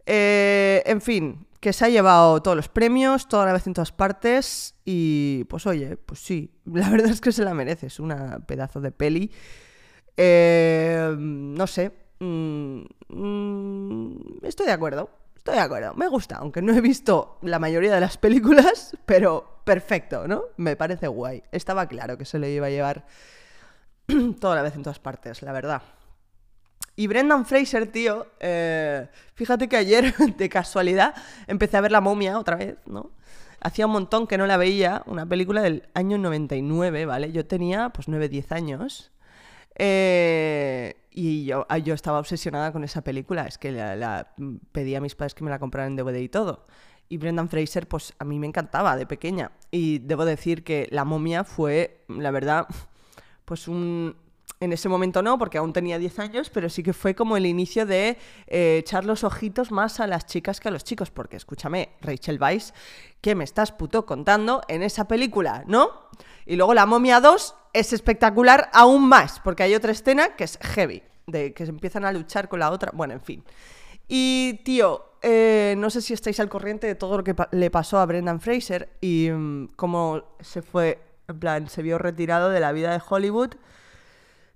Eh, 0.06 0.82
en 0.86 1.00
fin, 1.00 1.46
que 1.62 1.72
se 1.72 1.84
ha 1.84 1.88
llevado 1.88 2.42
todos 2.42 2.56
los 2.56 2.68
premios, 2.68 3.28
toda 3.28 3.46
la 3.46 3.52
vez 3.52 3.68
en 3.68 3.72
todas 3.72 3.92
partes. 3.92 4.74
Y 4.84 5.44
pues 5.44 5.64
oye, 5.64 5.96
pues 5.96 6.18
sí, 6.18 6.50
la 6.64 6.90
verdad 6.90 7.08
es 7.08 7.20
que 7.20 7.30
se 7.30 7.44
la 7.44 7.54
merece. 7.54 7.86
Es 7.86 8.00
una 8.00 8.40
pedazo 8.40 8.80
de 8.80 8.90
peli. 8.90 9.30
Eh, 10.16 11.14
no 11.16 11.66
sé. 11.68 11.92
Mm, 12.18 12.82
mm, 13.08 14.16
estoy 14.42 14.66
de 14.66 14.72
acuerdo. 14.72 15.08
Estoy 15.36 15.54
de 15.54 15.60
acuerdo. 15.60 15.94
Me 15.94 16.08
gusta, 16.08 16.38
aunque 16.38 16.62
no 16.62 16.74
he 16.74 16.80
visto 16.80 17.38
la 17.42 17.60
mayoría 17.60 17.94
de 17.94 18.00
las 18.00 18.18
películas, 18.18 18.96
pero 19.06 19.60
perfecto, 19.64 20.26
¿no? 20.26 20.42
Me 20.56 20.74
parece 20.74 21.06
guay. 21.06 21.44
Estaba 21.52 21.86
claro 21.86 22.18
que 22.18 22.24
se 22.24 22.40
lo 22.40 22.48
iba 22.48 22.66
a 22.66 22.70
llevar 22.70 23.06
toda 24.40 24.56
la 24.56 24.62
vez 24.62 24.74
en 24.74 24.82
todas 24.82 24.98
partes, 24.98 25.42
la 25.42 25.52
verdad. 25.52 25.82
Y 26.94 27.06
Brendan 27.06 27.46
Fraser, 27.46 27.86
tío, 27.86 28.26
eh, 28.40 29.08
fíjate 29.34 29.68
que 29.68 29.76
ayer, 29.76 30.14
de 30.36 30.48
casualidad, 30.48 31.14
empecé 31.46 31.76
a 31.76 31.80
ver 31.80 31.92
La 31.92 32.00
momia 32.00 32.38
otra 32.38 32.56
vez, 32.56 32.76
¿no? 32.86 33.10
Hacía 33.60 33.86
un 33.86 33.92
montón 33.92 34.26
que 34.26 34.36
no 34.36 34.46
la 34.46 34.56
veía, 34.56 35.02
una 35.06 35.24
película 35.24 35.62
del 35.62 35.88
año 35.94 36.18
99, 36.18 37.06
¿vale? 37.06 37.32
Yo 37.32 37.46
tenía 37.46 37.90
pues 37.90 38.08
9, 38.08 38.28
10 38.28 38.52
años. 38.52 39.12
Eh, 39.76 40.96
y 41.10 41.44
yo, 41.44 41.66
ah, 41.68 41.78
yo 41.78 41.94
estaba 41.94 42.18
obsesionada 42.18 42.72
con 42.72 42.84
esa 42.84 43.02
película, 43.02 43.46
es 43.46 43.58
que 43.58 43.70
la, 43.72 44.34
pedí 44.72 44.94
a 44.94 45.00
mis 45.00 45.14
padres 45.14 45.34
que 45.34 45.44
me 45.44 45.50
la 45.50 45.58
compraran 45.58 45.92
en 45.92 45.96
DVD 45.96 46.18
y 46.18 46.28
todo. 46.28 46.66
Y 47.08 47.18
Brendan 47.18 47.48
Fraser, 47.48 47.86
pues 47.86 48.14
a 48.18 48.24
mí 48.24 48.38
me 48.38 48.46
encantaba 48.46 48.96
de 48.96 49.06
pequeña. 49.06 49.52
Y 49.70 49.98
debo 50.00 50.24
decir 50.24 50.64
que 50.64 50.88
La 50.90 51.04
momia 51.04 51.44
fue, 51.44 52.04
la 52.08 52.30
verdad, 52.30 52.66
pues 53.44 53.68
un, 53.68 54.16
en 54.62 54.72
ese 54.72 54.88
momento 54.88 55.22
no, 55.22 55.38
porque 55.38 55.58
aún 55.58 55.72
tenía 55.72 55.98
10 55.98 56.20
años, 56.20 56.48
pero 56.48 56.70
sí 56.70 56.84
que 56.84 56.92
fue 56.92 57.16
como 57.16 57.36
el 57.36 57.46
inicio 57.46 57.84
de 57.84 58.16
eh, 58.46 58.76
echar 58.78 59.04
los 59.04 59.24
ojitos 59.24 59.72
más 59.72 59.98
a 59.98 60.06
las 60.06 60.24
chicas 60.26 60.60
que 60.60 60.68
a 60.68 60.70
los 60.70 60.84
chicos, 60.84 61.10
porque 61.10 61.36
escúchame, 61.36 61.88
Rachel 62.00 62.40
Weisz, 62.40 62.72
¿qué 63.20 63.34
me 63.34 63.42
estás 63.42 63.72
puto 63.72 64.06
contando 64.06 64.62
en 64.68 64.84
esa 64.84 65.08
película, 65.08 65.64
no? 65.66 65.90
Y 66.46 66.54
luego 66.54 66.74
La 66.74 66.86
momia 66.86 67.20
2 67.20 67.56
es 67.72 67.92
espectacular 67.92 68.70
aún 68.72 69.08
más, 69.08 69.40
porque 69.40 69.64
hay 69.64 69.74
otra 69.74 69.90
escena 69.90 70.36
que 70.36 70.44
es 70.44 70.56
heavy, 70.62 71.02
de 71.26 71.52
que 71.52 71.64
se 71.64 71.70
empiezan 71.70 72.04
a 72.04 72.12
luchar 72.12 72.48
con 72.48 72.60
la 72.60 72.70
otra, 72.70 72.92
bueno, 72.94 73.14
en 73.14 73.20
fin. 73.20 73.44
Y 74.06 74.60
tío, 74.64 75.16
eh, 75.22 75.74
no 75.76 75.90
sé 75.90 76.00
si 76.00 76.14
estáis 76.14 76.38
al 76.38 76.48
corriente 76.48 76.86
de 76.86 76.94
todo 76.94 77.16
lo 77.16 77.24
que 77.24 77.34
le 77.50 77.70
pasó 77.72 77.98
a 77.98 78.06
Brendan 78.06 78.40
Fraser 78.40 78.90
y 79.00 79.28
mm, 79.28 79.70
cómo 79.74 80.22
se 80.38 80.62
fue, 80.62 81.02
en 81.26 81.40
plan, 81.40 81.68
se 81.68 81.82
vio 81.82 81.98
retirado 81.98 82.50
de 82.50 82.60
la 82.60 82.70
vida 82.70 82.92
de 82.92 83.02
Hollywood 83.08 83.56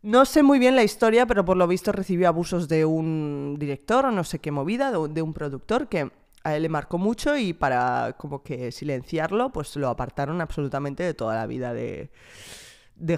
no 0.06 0.25
sé 0.25 0.44
muy 0.44 0.60
bien 0.60 0.76
la 0.76 0.84
historia, 0.84 1.26
pero 1.26 1.44
por 1.44 1.56
lo 1.56 1.66
visto 1.66 1.90
recibió 1.90 2.28
abusos 2.28 2.68
de 2.68 2.84
un 2.84 3.56
director 3.58 4.06
o 4.06 4.12
no 4.12 4.22
sé 4.22 4.38
qué 4.38 4.52
movida, 4.52 4.92
de 4.92 5.20
un, 5.20 5.34
productor 5.34 5.88
que 5.88 6.12
a 6.44 6.54
él 6.54 6.62
le 6.62 6.68
marcó 6.68 6.96
mucho 6.96 7.36
y 7.36 7.52
para 7.52 8.14
como 8.16 8.44
que 8.44 8.70
silenciarlo, 8.70 9.50
pues 9.50 9.75
lo 9.75 9.88
apartaron 9.88 10.40
absolutamente 10.40 11.02
de 11.02 11.12
toda 11.12 11.34
la 11.34 11.48
vida 11.48 11.75
de, 11.75 12.12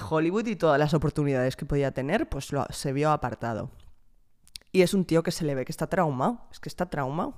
Hollywood 0.08 0.46
y 0.46 0.56
todas 0.56 0.78
las 0.78 0.94
oportunidades 0.94 1.56
que 1.56 1.66
podía 1.66 1.92
tener, 1.92 2.26
pues 2.26 2.52
lo, 2.52 2.64
se 2.70 2.94
vio 2.94 3.10
apartado. 3.10 3.70
Y 4.72 4.80
es 4.80 4.94
un 4.94 5.04
tío 5.04 5.22
que 5.22 5.30
se 5.30 5.44
le 5.44 5.54
ve 5.54 5.66
que 5.66 5.72
está 5.72 5.88
traumado, 5.88 6.46
es 6.50 6.58
que 6.58 6.70
está 6.70 6.88
traumado. 6.88 7.34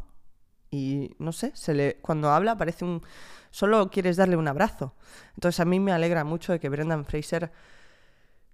Y 0.70 1.16
no 1.18 1.32
sé, 1.32 1.50
se 1.56 1.74
le, 1.74 1.96
cuando 1.96 2.30
habla 2.30 2.56
parece 2.56 2.84
un... 2.84 3.02
Solo 3.50 3.90
quieres 3.90 4.16
darle 4.16 4.36
un 4.36 4.46
abrazo. 4.46 4.94
Entonces 5.34 5.58
a 5.58 5.64
mí 5.64 5.80
me 5.80 5.90
alegra 5.90 6.22
mucho 6.22 6.52
de 6.52 6.60
que 6.60 6.68
Brendan 6.68 7.04
Fraser 7.04 7.50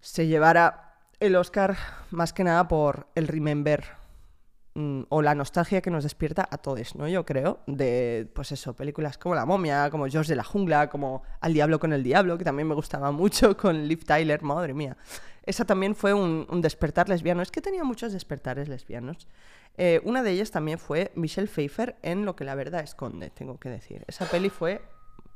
se 0.00 0.26
llevara 0.26 0.85
el 1.20 1.36
Oscar 1.36 1.76
más 2.10 2.32
que 2.32 2.44
nada 2.44 2.68
por 2.68 3.06
el 3.14 3.26
remember 3.28 3.84
mm, 4.74 5.02
o 5.08 5.22
la 5.22 5.34
nostalgia 5.34 5.80
que 5.80 5.90
nos 5.90 6.04
despierta 6.04 6.46
a 6.50 6.58
todos, 6.58 6.94
¿no? 6.94 7.08
Yo 7.08 7.24
creo, 7.24 7.60
de, 7.66 8.30
pues 8.34 8.52
eso, 8.52 8.74
películas 8.74 9.16
como 9.18 9.34
La 9.34 9.46
momia, 9.46 9.90
como 9.90 10.06
George 10.08 10.30
de 10.30 10.36
la 10.36 10.44
jungla, 10.44 10.88
como 10.90 11.22
Al 11.40 11.54
diablo 11.54 11.78
con 11.80 11.92
el 11.92 12.02
diablo, 12.02 12.36
que 12.36 12.44
también 12.44 12.68
me 12.68 12.74
gustaba 12.74 13.10
mucho, 13.12 13.56
con 13.58 13.88
Liv 13.88 14.04
Tyler, 14.04 14.42
madre 14.42 14.74
mía. 14.74 14.96
Esa 15.44 15.64
también 15.64 15.94
fue 15.94 16.12
un, 16.12 16.60
despertar 16.60 17.08
lesbiano. 17.08 17.40
Es 17.40 17.50
que 17.50 17.60
tenía 17.60 17.84
muchos 17.84 18.12
despertares 18.12 18.68
lesbianos. 18.68 19.28
Eh, 19.78 20.00
una 20.04 20.22
de 20.22 20.32
ellas 20.32 20.50
también 20.50 20.78
fue 20.78 21.12
Michelle 21.14 21.48
Pfeiffer 21.48 21.96
en 22.02 22.24
Lo 22.24 22.34
que 22.34 22.44
la 22.44 22.54
verdad 22.54 22.82
esconde, 22.82 23.30
tengo 23.30 23.58
que 23.58 23.68
decir. 23.68 24.04
Esa 24.08 24.26
peli 24.26 24.50
fue... 24.50 24.82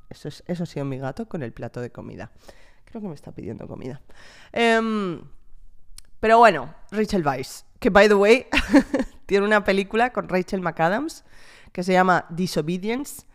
Eso, 0.08 0.26
es, 0.26 0.42
eso 0.48 0.64
ha 0.64 0.66
sido 0.66 0.84
mi 0.84 0.98
gato 0.98 1.28
con 1.28 1.44
el 1.44 1.52
plato 1.52 1.80
de 1.80 1.90
comida. 1.90 2.32
Creo 2.84 3.00
que 3.00 3.06
me 3.06 3.14
está 3.14 3.30
pidiendo 3.30 3.68
comida. 3.68 4.00
Eh, 4.52 5.20
pero 6.20 6.38
bueno, 6.38 6.74
Rachel 6.90 7.26
Weisz, 7.26 7.64
que 7.78 7.90
by 7.90 8.08
the 8.08 8.14
way, 8.14 8.46
tiene 9.26 9.46
una 9.46 9.64
película 9.64 10.12
con 10.12 10.28
Rachel 10.28 10.60
McAdams 10.60 11.24
que 11.72 11.82
se 11.82 11.92
llama 11.92 12.26
Disobedience, 12.30 13.26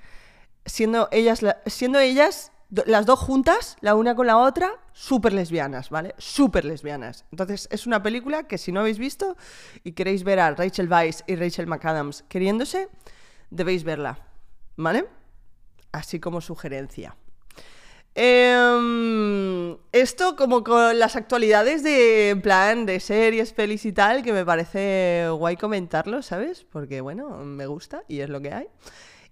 siendo 0.65 1.07
ellas, 1.11 1.43
siendo 1.65 1.99
ellas 1.99 2.51
las 2.69 3.05
dos 3.05 3.19
juntas, 3.19 3.77
la 3.81 3.95
una 3.95 4.15
con 4.15 4.27
la 4.27 4.37
otra, 4.37 4.71
súper 4.91 5.33
lesbianas, 5.33 5.89
¿vale? 5.89 6.15
Súper 6.17 6.65
lesbianas. 6.65 7.25
Entonces, 7.31 7.67
es 7.71 7.87
una 7.87 8.01
película 8.03 8.43
que 8.43 8.57
si 8.57 8.71
no 8.71 8.81
habéis 8.81 8.97
visto 8.97 9.37
y 9.83 9.93
queréis 9.93 10.23
ver 10.23 10.39
a 10.39 10.51
Rachel 10.51 10.91
Weisz 10.91 11.23
y 11.27 11.35
Rachel 11.35 11.67
McAdams 11.67 12.23
queriéndose, 12.27 12.89
debéis 13.49 13.83
verla, 13.83 14.19
¿vale? 14.75 15.07
Así 15.91 16.19
como 16.19 16.41
sugerencia. 16.41 17.15
Em, 18.17 19.75
esto 19.91 20.37
como 20.37 20.63
con 20.63 20.97
las 20.97 21.17
actualidades 21.17 21.83
de 21.83 22.39
plan 22.41 22.85
de 22.85 23.01
series, 23.01 23.51
pelis 23.51 23.85
y 23.85 23.91
tal, 23.91 24.23
que 24.23 24.31
me 24.31 24.45
parece 24.45 25.27
guay 25.31 25.57
comentarlo, 25.57 26.21
¿sabes? 26.21 26.63
Porque 26.63 27.01
bueno, 27.01 27.29
me 27.39 27.67
gusta 27.67 28.03
y 28.07 28.21
es 28.21 28.29
lo 28.29 28.39
que 28.41 28.53
hay. 28.53 28.67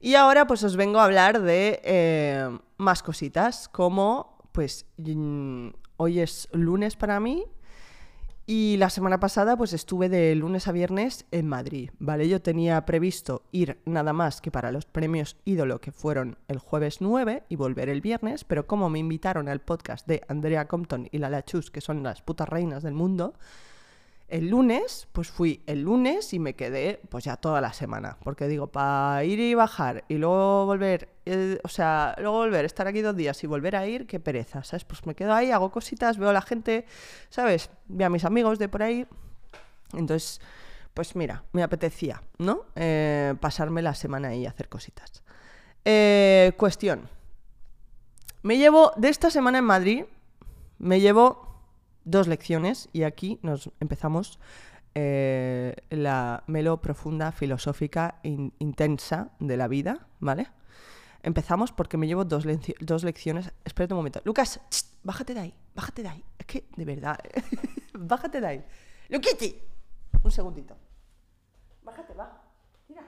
Y 0.01 0.15
ahora 0.15 0.47
pues 0.47 0.63
os 0.63 0.75
vengo 0.75 0.99
a 0.99 1.05
hablar 1.05 1.41
de 1.41 1.79
eh, 1.85 2.59
más 2.75 3.01
cositas, 3.03 3.69
como 3.69 4.37
pues 4.51 4.85
mm, 4.97 5.69
hoy 5.95 6.19
es 6.19 6.49
lunes 6.51 6.97
para 6.97 7.21
mí 7.21 7.45
y 8.45 8.75
la 8.77 8.89
semana 8.89 9.19
pasada 9.21 9.55
pues 9.55 9.71
estuve 9.71 10.09
de 10.09 10.35
lunes 10.35 10.67
a 10.67 10.73
viernes 10.73 11.25
en 11.31 11.47
Madrid, 11.47 11.91
¿vale? 11.99 12.27
Yo 12.27 12.41
tenía 12.41 12.85
previsto 12.85 13.43
ir 13.51 13.79
nada 13.85 14.11
más 14.11 14.41
que 14.41 14.51
para 14.51 14.71
los 14.71 14.85
premios 14.85 15.37
ídolo 15.45 15.79
que 15.79 15.93
fueron 15.93 16.37
el 16.49 16.59
jueves 16.59 16.99
9 16.99 17.43
y 17.47 17.55
volver 17.55 17.87
el 17.87 18.01
viernes, 18.01 18.43
pero 18.43 18.67
como 18.67 18.89
me 18.89 18.99
invitaron 18.99 19.47
al 19.47 19.61
podcast 19.61 20.05
de 20.07 20.23
Andrea 20.27 20.67
Compton 20.67 21.07
y 21.11 21.19
Lala 21.19 21.45
Chus, 21.45 21.71
que 21.71 21.79
son 21.79 22.03
las 22.03 22.21
putas 22.21 22.49
reinas 22.49 22.83
del 22.83 22.93
mundo, 22.93 23.33
el 24.33 24.49
lunes, 24.49 25.07
pues 25.11 25.29
fui 25.29 25.61
el 25.67 25.83
lunes 25.83 26.33
y 26.33 26.39
me 26.39 26.55
quedé 26.55 26.99
pues 27.09 27.23
ya 27.23 27.37
toda 27.37 27.61
la 27.61 27.71
semana, 27.71 28.17
porque 28.23 28.47
digo, 28.47 28.65
para 28.65 29.23
ir 29.25 29.39
y 29.39 29.53
bajar 29.53 30.05
y 30.07 30.15
luego 30.15 30.65
volver, 30.65 31.09
eh, 31.27 31.59
o 31.63 31.67
sea, 31.67 32.15
luego 32.17 32.37
volver, 32.37 32.65
estar 32.65 32.87
aquí 32.87 33.01
dos 33.01 33.15
días 33.15 33.43
y 33.43 33.47
volver 33.47 33.75
a 33.75 33.85
ir, 33.85 34.07
qué 34.07 34.19
pereza, 34.19 34.63
¿sabes? 34.63 34.85
Pues 34.85 35.05
me 35.05 35.13
quedo 35.13 35.35
ahí, 35.35 35.51
hago 35.51 35.69
cositas, 35.69 36.17
veo 36.17 36.31
a 36.31 36.33
la 36.33 36.41
gente, 36.41 36.87
¿sabes? 37.29 37.69
Veo 37.87 38.07
a 38.07 38.09
mis 38.09 38.25
amigos 38.25 38.57
de 38.57 38.69
por 38.69 38.81
ahí. 38.81 39.05
Entonces, 39.93 40.41
pues 40.95 41.15
mira, 41.15 41.43
me 41.51 41.61
apetecía, 41.61 42.23
¿no? 42.39 42.65
Eh, 42.75 43.35
pasarme 43.39 43.83
la 43.83 43.93
semana 43.93 44.29
ahí 44.29 44.41
y 44.41 44.45
hacer 44.47 44.67
cositas. 44.67 45.21
Eh, 45.85 46.53
cuestión. 46.57 47.07
Me 48.41 48.57
llevo, 48.57 48.93
de 48.97 49.09
esta 49.09 49.29
semana 49.29 49.59
en 49.59 49.65
Madrid, 49.65 50.05
me 50.79 51.01
llevo 51.01 51.52
dos 52.05 52.27
lecciones 52.27 52.89
y 52.93 53.03
aquí 53.03 53.39
nos 53.41 53.71
empezamos 53.79 54.39
eh, 54.95 55.75
la 55.89 56.43
melo 56.47 56.81
profunda, 56.81 57.31
filosófica, 57.31 58.19
intensa 58.23 59.31
de 59.39 59.57
la 59.57 59.67
vida, 59.67 60.07
¿vale? 60.19 60.47
Empezamos 61.23 61.71
porque 61.71 61.97
me 61.97 62.05
llevo 62.05 62.25
dos, 62.25 62.45
dos 62.81 63.03
lecciones. 63.03 63.51
Espérate 63.63 63.93
un 63.93 63.99
momento. 63.99 64.21
Lucas, 64.25 64.59
bájate 65.03 65.33
de 65.33 65.39
ahí, 65.39 65.53
bájate 65.73 66.03
de 66.03 66.09
ahí. 66.09 66.23
Es 66.37 66.45
que, 66.45 66.65
de 66.75 66.85
verdad, 66.85 67.17
Bájate 67.93 68.41
de 68.41 68.47
ahí. 68.47 68.65
Luquiti. 69.09 69.61
Un 70.23 70.31
segundito. 70.31 70.75
Bájate, 71.83 72.13
va. 72.13 72.41
Mira. 72.87 73.03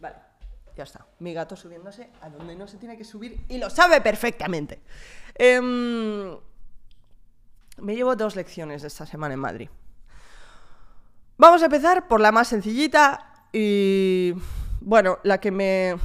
Vale, 0.00 0.16
ya 0.76 0.84
está. 0.84 1.06
Mi 1.18 1.32
gato 1.34 1.56
subiéndose 1.56 2.10
a 2.20 2.28
donde 2.28 2.54
no 2.56 2.66
se 2.66 2.78
tiene 2.78 2.96
que 2.96 3.04
subir 3.04 3.44
y 3.48 3.58
lo 3.58 3.70
sabe 3.70 4.00
perfectamente. 4.00 4.80
Em, 5.34 6.36
me 7.78 7.94
llevo 7.94 8.16
dos 8.16 8.36
lecciones 8.36 8.82
de 8.82 8.88
esta 8.88 9.06
semana 9.06 9.34
en 9.34 9.40
Madrid. 9.40 9.68
Vamos 11.38 11.62
a 11.62 11.66
empezar 11.66 12.08
por 12.08 12.20
la 12.20 12.32
más 12.32 12.48
sencillita 12.48 13.46
y, 13.52 14.34
bueno, 14.80 15.18
la 15.24 15.38
que 15.38 15.50
me... 15.50 15.96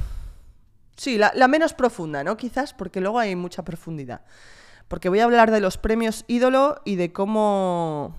Sí, 0.96 1.16
la, 1.16 1.30
la 1.34 1.46
menos 1.46 1.74
profunda, 1.74 2.24
¿no? 2.24 2.36
Quizás 2.36 2.74
porque 2.74 3.00
luego 3.00 3.18
hay 3.18 3.36
mucha 3.36 3.64
profundidad. 3.64 4.22
Porque 4.88 5.08
voy 5.08 5.20
a 5.20 5.24
hablar 5.24 5.50
de 5.50 5.60
los 5.60 5.78
premios 5.78 6.24
ídolo 6.26 6.80
y 6.84 6.96
de 6.96 7.12
cómo... 7.12 8.16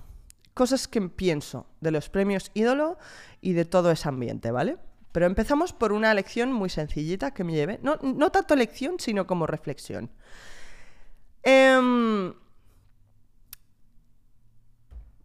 Cosas 0.53 0.87
que 0.87 1.01
pienso 1.01 1.67
de 1.81 1.91
los 1.91 2.09
premios 2.09 2.51
ídolo 2.53 2.97
y 3.41 3.53
de 3.53 3.65
todo 3.65 3.91
ese 3.91 4.07
ambiente, 4.09 4.51
¿vale? 4.51 4.77
Pero 5.11 5.25
empezamos 5.25 5.73
por 5.73 5.91
una 5.91 6.13
lección 6.13 6.51
muy 6.51 6.69
sencillita 6.69 7.31
que 7.31 7.43
me 7.43 7.53
lleve. 7.53 7.79
No, 7.81 7.97
no 8.01 8.31
tanto 8.31 8.55
lección, 8.55 8.99
sino 8.99 9.25
como 9.25 9.47
reflexión. 9.47 10.11
Em, 11.43 12.33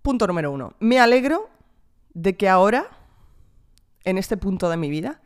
punto 0.03 0.27
número 0.27 0.53
uno. 0.53 0.75
Me 0.81 0.99
alegro 0.99 1.51
de 2.15 2.37
que 2.37 2.49
ahora, 2.49 2.89
en 4.05 4.19
este 4.19 4.37
punto 4.37 4.71
de 4.71 4.77
mi 4.77 4.89
vida, 4.89 5.21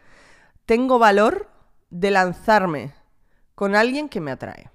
tengo 0.67 0.99
valor 0.99 1.49
de 1.91 2.11
lanzarme 2.11 2.95
con 3.55 3.75
alguien 3.75 4.09
que 4.09 4.21
me 4.21 4.31
atrae. 4.31 4.71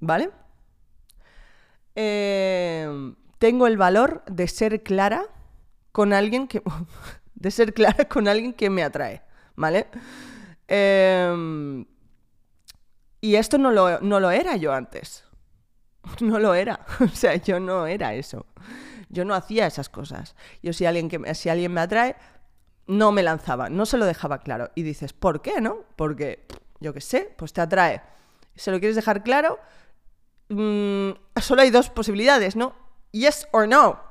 ¿Vale? 0.00 0.30
Em, 1.94 3.16
tengo 3.38 3.66
el 3.66 3.76
valor 3.76 4.22
de 4.26 4.46
ser 4.46 4.82
clara 4.82 5.24
con 5.92 6.12
alguien 6.12 6.46
que. 6.46 6.62
de 7.38 7.50
ser 7.50 7.72
clara 7.78 8.06
con 8.06 8.28
alguien 8.28 8.52
que 8.52 8.70
me 8.70 8.82
atrae. 8.82 9.22
¿Vale? 9.56 9.88
Em, 10.68 11.84
y 13.20 13.34
esto 13.34 13.58
no 13.58 13.72
lo, 13.72 14.00
no 14.00 14.20
lo 14.20 14.30
era 14.30 14.56
yo 14.56 14.72
antes. 14.72 15.24
No 16.20 16.38
lo 16.38 16.54
era. 16.54 16.80
O 17.00 17.08
sea, 17.08 17.34
yo 17.36 17.60
no 17.60 17.86
era 17.86 18.14
eso. 18.14 18.46
Yo 19.08 19.24
no 19.24 19.34
hacía 19.34 19.66
esas 19.66 19.88
cosas. 19.88 20.36
Yo 20.62 20.72
si 20.72 20.86
alguien, 20.86 21.08
que, 21.08 21.34
si 21.34 21.48
alguien 21.48 21.72
me 21.72 21.80
atrae, 21.80 22.16
no 22.86 23.12
me 23.12 23.22
lanzaba, 23.22 23.68
no 23.68 23.84
se 23.86 23.98
lo 23.98 24.06
dejaba 24.06 24.38
claro. 24.38 24.70
Y 24.74 24.82
dices, 24.82 25.12
¿por 25.12 25.42
qué, 25.42 25.60
no? 25.60 25.84
Porque, 25.96 26.46
yo 26.80 26.92
qué 26.92 27.00
sé, 27.00 27.34
pues 27.36 27.52
te 27.52 27.60
atrae. 27.60 28.02
¿Se 28.54 28.70
lo 28.70 28.78
quieres 28.78 28.96
dejar 28.96 29.22
claro? 29.22 29.58
Mm, 30.48 31.10
solo 31.40 31.62
hay 31.62 31.70
dos 31.70 31.90
posibilidades, 31.90 32.56
¿no? 32.56 32.74
Yes 33.12 33.48
or 33.52 33.68
no. 33.68 34.07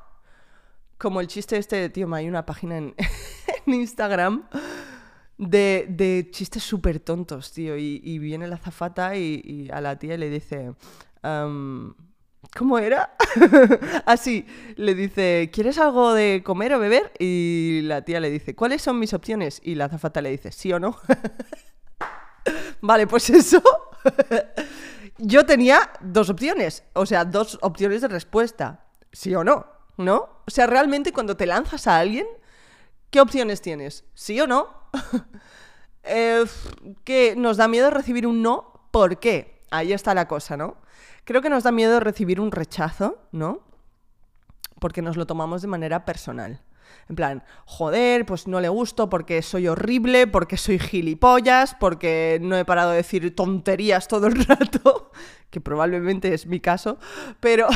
Como 0.98 1.22
el 1.22 1.28
chiste 1.28 1.58
este, 1.58 1.90
tío, 1.90 2.14
hay 2.14 2.28
una 2.28 2.46
página 2.46 2.78
en, 2.78 2.96
Instagram 3.66 4.48
de, 5.38 6.28
chistes 6.32 6.64
súper 6.64 7.00
tontos, 7.00 7.52
tío. 7.52 7.78
Y, 7.78 8.20
viene 8.20 8.48
la 8.48 8.58
zafata 8.58 9.16
y, 9.16 9.70
a 9.72 9.82
la 9.82 9.98
tía 9.98 10.18
le 10.18 10.30
dice... 10.30 10.74
¿Cómo 12.56 12.80
era? 12.80 13.16
Así, 14.06 14.46
le 14.78 14.96
dice, 14.96 15.50
¿quieres 15.52 15.78
algo 15.80 16.14
de 16.14 16.44
comer 16.46 16.74
o 16.74 16.80
beber? 16.80 17.12
Y 17.20 17.82
la 17.84 18.04
tía 18.04 18.20
le 18.20 18.30
dice, 18.30 18.56
¿cuáles 18.56 18.82
son 18.82 19.00
mis 19.00 19.14
opciones? 19.14 19.60
Y 19.64 19.76
la 19.76 19.90
zafata 19.90 20.22
le 20.22 20.30
dice, 20.30 20.52
¿sí 20.52 20.72
o 20.72 20.80
no? 20.80 20.98
vale, 22.82 23.06
pues 23.06 23.30
eso 23.32 23.62
yo 25.18 25.46
tenía 25.46 25.92
dos 26.02 26.30
opciones, 26.30 26.84
o 26.94 27.06
sea, 27.06 27.26
dos 27.26 27.58
opciones 27.62 28.02
de 28.02 28.08
respuesta, 28.08 28.86
sí 29.12 29.34
o 29.36 29.44
no, 29.44 29.66
¿no? 29.98 30.30
O 30.46 30.52
sea, 30.52 30.68
realmente 30.68 31.12
cuando 31.12 31.36
te 31.36 31.46
lanzas 31.46 31.88
a 31.88 32.00
alguien, 32.00 32.28
¿qué 33.10 33.20
opciones 33.22 33.62
tienes? 33.62 34.06
¿Sí 34.14 34.40
o 34.40 34.48
no? 34.48 34.70
eh, 36.04 36.46
que 37.04 37.36
nos 37.36 37.58
da 37.58 37.68
miedo 37.68 37.90
recibir 37.90 38.28
un 38.28 38.42
no, 38.42 38.88
¿por 38.92 39.20
qué? 39.20 39.62
Ahí 39.72 39.94
está 39.94 40.14
la 40.14 40.28
cosa, 40.28 40.56
¿no? 40.56 40.78
Creo 41.24 41.42
que 41.42 41.50
nos 41.50 41.64
da 41.64 41.72
miedo 41.72 42.00
recibir 42.00 42.40
un 42.40 42.52
rechazo, 42.52 43.18
¿no? 43.32 43.62
Porque 44.80 45.02
nos 45.02 45.18
lo 45.18 45.26
tomamos 45.26 45.62
de 45.62 45.68
manera 45.68 46.06
personal. 46.06 46.62
En 47.10 47.16
plan, 47.16 47.44
joder, 47.66 48.26
pues 48.26 48.48
no 48.48 48.60
le 48.60 48.70
gusto 48.70 49.10
porque 49.10 49.42
soy 49.42 49.68
horrible, 49.68 50.28
porque 50.28 50.58
soy 50.58 50.78
gilipollas, 50.78 51.76
porque 51.80 52.40
no 52.42 52.58
he 52.58 52.66
parado 52.66 52.92
de 52.92 52.98
decir 52.98 53.36
tonterías 53.36 54.08
todo 54.08 54.28
el 54.28 54.46
rato, 54.46 55.12
que 55.50 55.62
probablemente 55.62 56.34
es 56.34 56.48
mi 56.48 56.60
caso, 56.60 56.98
pero 57.40 57.68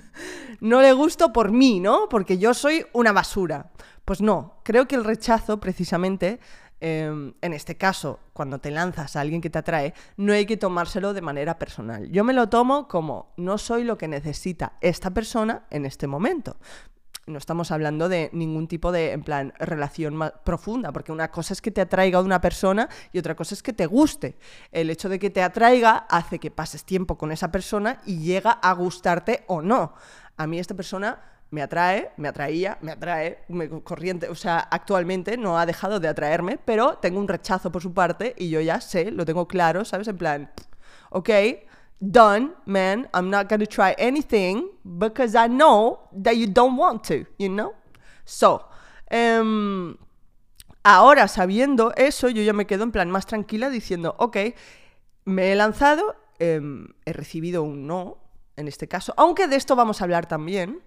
no 0.60 0.80
le 0.80 0.92
gusto 0.92 1.32
por 1.32 1.50
mí, 1.50 1.80
¿no? 1.80 2.08
Porque 2.08 2.38
yo 2.38 2.54
soy 2.54 2.86
una 2.92 3.12
basura. 3.12 3.70
Pues 4.04 4.20
no, 4.20 4.60
creo 4.62 4.86
que 4.86 4.94
el 4.94 5.04
rechazo 5.04 5.58
precisamente 5.60 6.38
em, 6.80 7.34
en 7.42 7.52
este 7.52 7.76
caso, 7.76 8.20
cuando 8.32 8.60
te 8.60 8.70
lanzas 8.70 9.16
a 9.16 9.20
alguien 9.20 9.40
que 9.40 9.50
te 9.50 9.58
atrae, 9.58 9.92
no 10.16 10.32
hay 10.32 10.46
que 10.46 10.56
tomárselo 10.56 11.12
de 11.12 11.20
manera 11.20 11.58
personal. 11.58 12.08
Yo 12.10 12.22
me 12.22 12.32
lo 12.32 12.48
tomo 12.48 12.86
como 12.86 13.34
no 13.36 13.58
soy 13.58 13.82
lo 13.82 13.98
que 13.98 14.06
necesita 14.06 14.74
esta 14.80 15.10
persona 15.10 15.66
en 15.70 15.84
este 15.84 16.06
momento 16.06 16.56
no 17.28 17.38
estamos 17.38 17.70
hablando 17.70 18.08
de 18.08 18.30
ningún 18.32 18.68
tipo 18.68 18.92
de, 18.92 19.12
en 19.12 19.22
plan, 19.22 19.52
relación 19.58 20.16
más 20.16 20.32
profunda, 20.44 20.92
porque 20.92 21.12
una 21.12 21.30
cosa 21.30 21.52
es 21.52 21.60
que 21.60 21.70
te 21.70 21.80
atraiga 21.80 22.20
una 22.20 22.40
persona 22.40 22.88
y 23.12 23.18
otra 23.18 23.34
cosa 23.34 23.54
es 23.54 23.62
que 23.62 23.72
te 23.72 23.86
guste. 23.86 24.36
El 24.72 24.90
hecho 24.90 25.08
de 25.08 25.18
que 25.18 25.30
te 25.30 25.42
atraiga 25.42 26.06
hace 26.08 26.38
que 26.38 26.50
pases 26.50 26.84
tiempo 26.84 27.18
con 27.18 27.32
esa 27.32 27.50
persona 27.50 28.00
y 28.06 28.18
llega 28.18 28.52
a 28.52 28.72
gustarte 28.72 29.44
o 29.46 29.62
no. 29.62 29.94
A 30.36 30.46
mí 30.46 30.58
esta 30.58 30.74
persona 30.74 31.20
me 31.50 31.62
atrae, 31.62 32.10
me 32.16 32.28
atraía, 32.28 32.78
me 32.82 32.92
atrae, 32.92 33.44
corriente, 33.84 34.28
o 34.28 34.34
sea, 34.34 34.58
actualmente 34.58 35.36
no 35.36 35.58
ha 35.58 35.66
dejado 35.66 35.98
de 35.98 36.08
atraerme, 36.08 36.58
pero 36.62 36.98
tengo 36.98 37.18
un 37.18 37.28
rechazo 37.28 37.72
por 37.72 37.82
su 37.82 37.94
parte 37.94 38.34
y 38.36 38.50
yo 38.50 38.60
ya 38.60 38.80
sé, 38.80 39.10
lo 39.10 39.24
tengo 39.24 39.48
claro, 39.48 39.84
¿sabes? 39.84 40.08
En 40.08 40.18
plan, 40.18 40.52
ok, 41.10 41.30
done, 42.00 42.54
man. 42.66 43.08
I'm 43.12 43.30
not 43.30 43.48
going 43.48 43.60
to 43.60 43.66
try 43.66 43.94
anything 43.98 44.70
because 44.98 45.34
I 45.34 45.48
know 45.48 46.00
that 46.12 46.36
you 46.36 46.46
don't 46.46 46.76
want 46.76 47.04
to, 47.04 47.26
you 47.38 47.48
know? 47.48 47.74
So, 48.24 48.64
um, 49.10 49.98
ahora 50.84 51.28
sabiendo 51.28 51.92
eso, 51.96 52.28
yo 52.28 52.42
ya 52.42 52.52
me 52.52 52.66
quedo 52.66 52.82
en 52.82 52.92
plan 52.92 53.10
más 53.10 53.26
tranquila 53.26 53.70
diciendo, 53.70 54.14
ok, 54.18 54.54
me 55.24 55.52
he 55.52 55.56
lanzado, 55.56 56.16
um, 56.40 56.88
he 57.04 57.12
recibido 57.12 57.62
un 57.62 57.86
no, 57.86 58.18
en 58.56 58.68
este 58.68 58.88
caso, 58.88 59.14
aunque 59.16 59.46
de 59.46 59.56
esto 59.56 59.76
vamos 59.76 60.00
a 60.00 60.04
hablar 60.04 60.26
también 60.26 60.82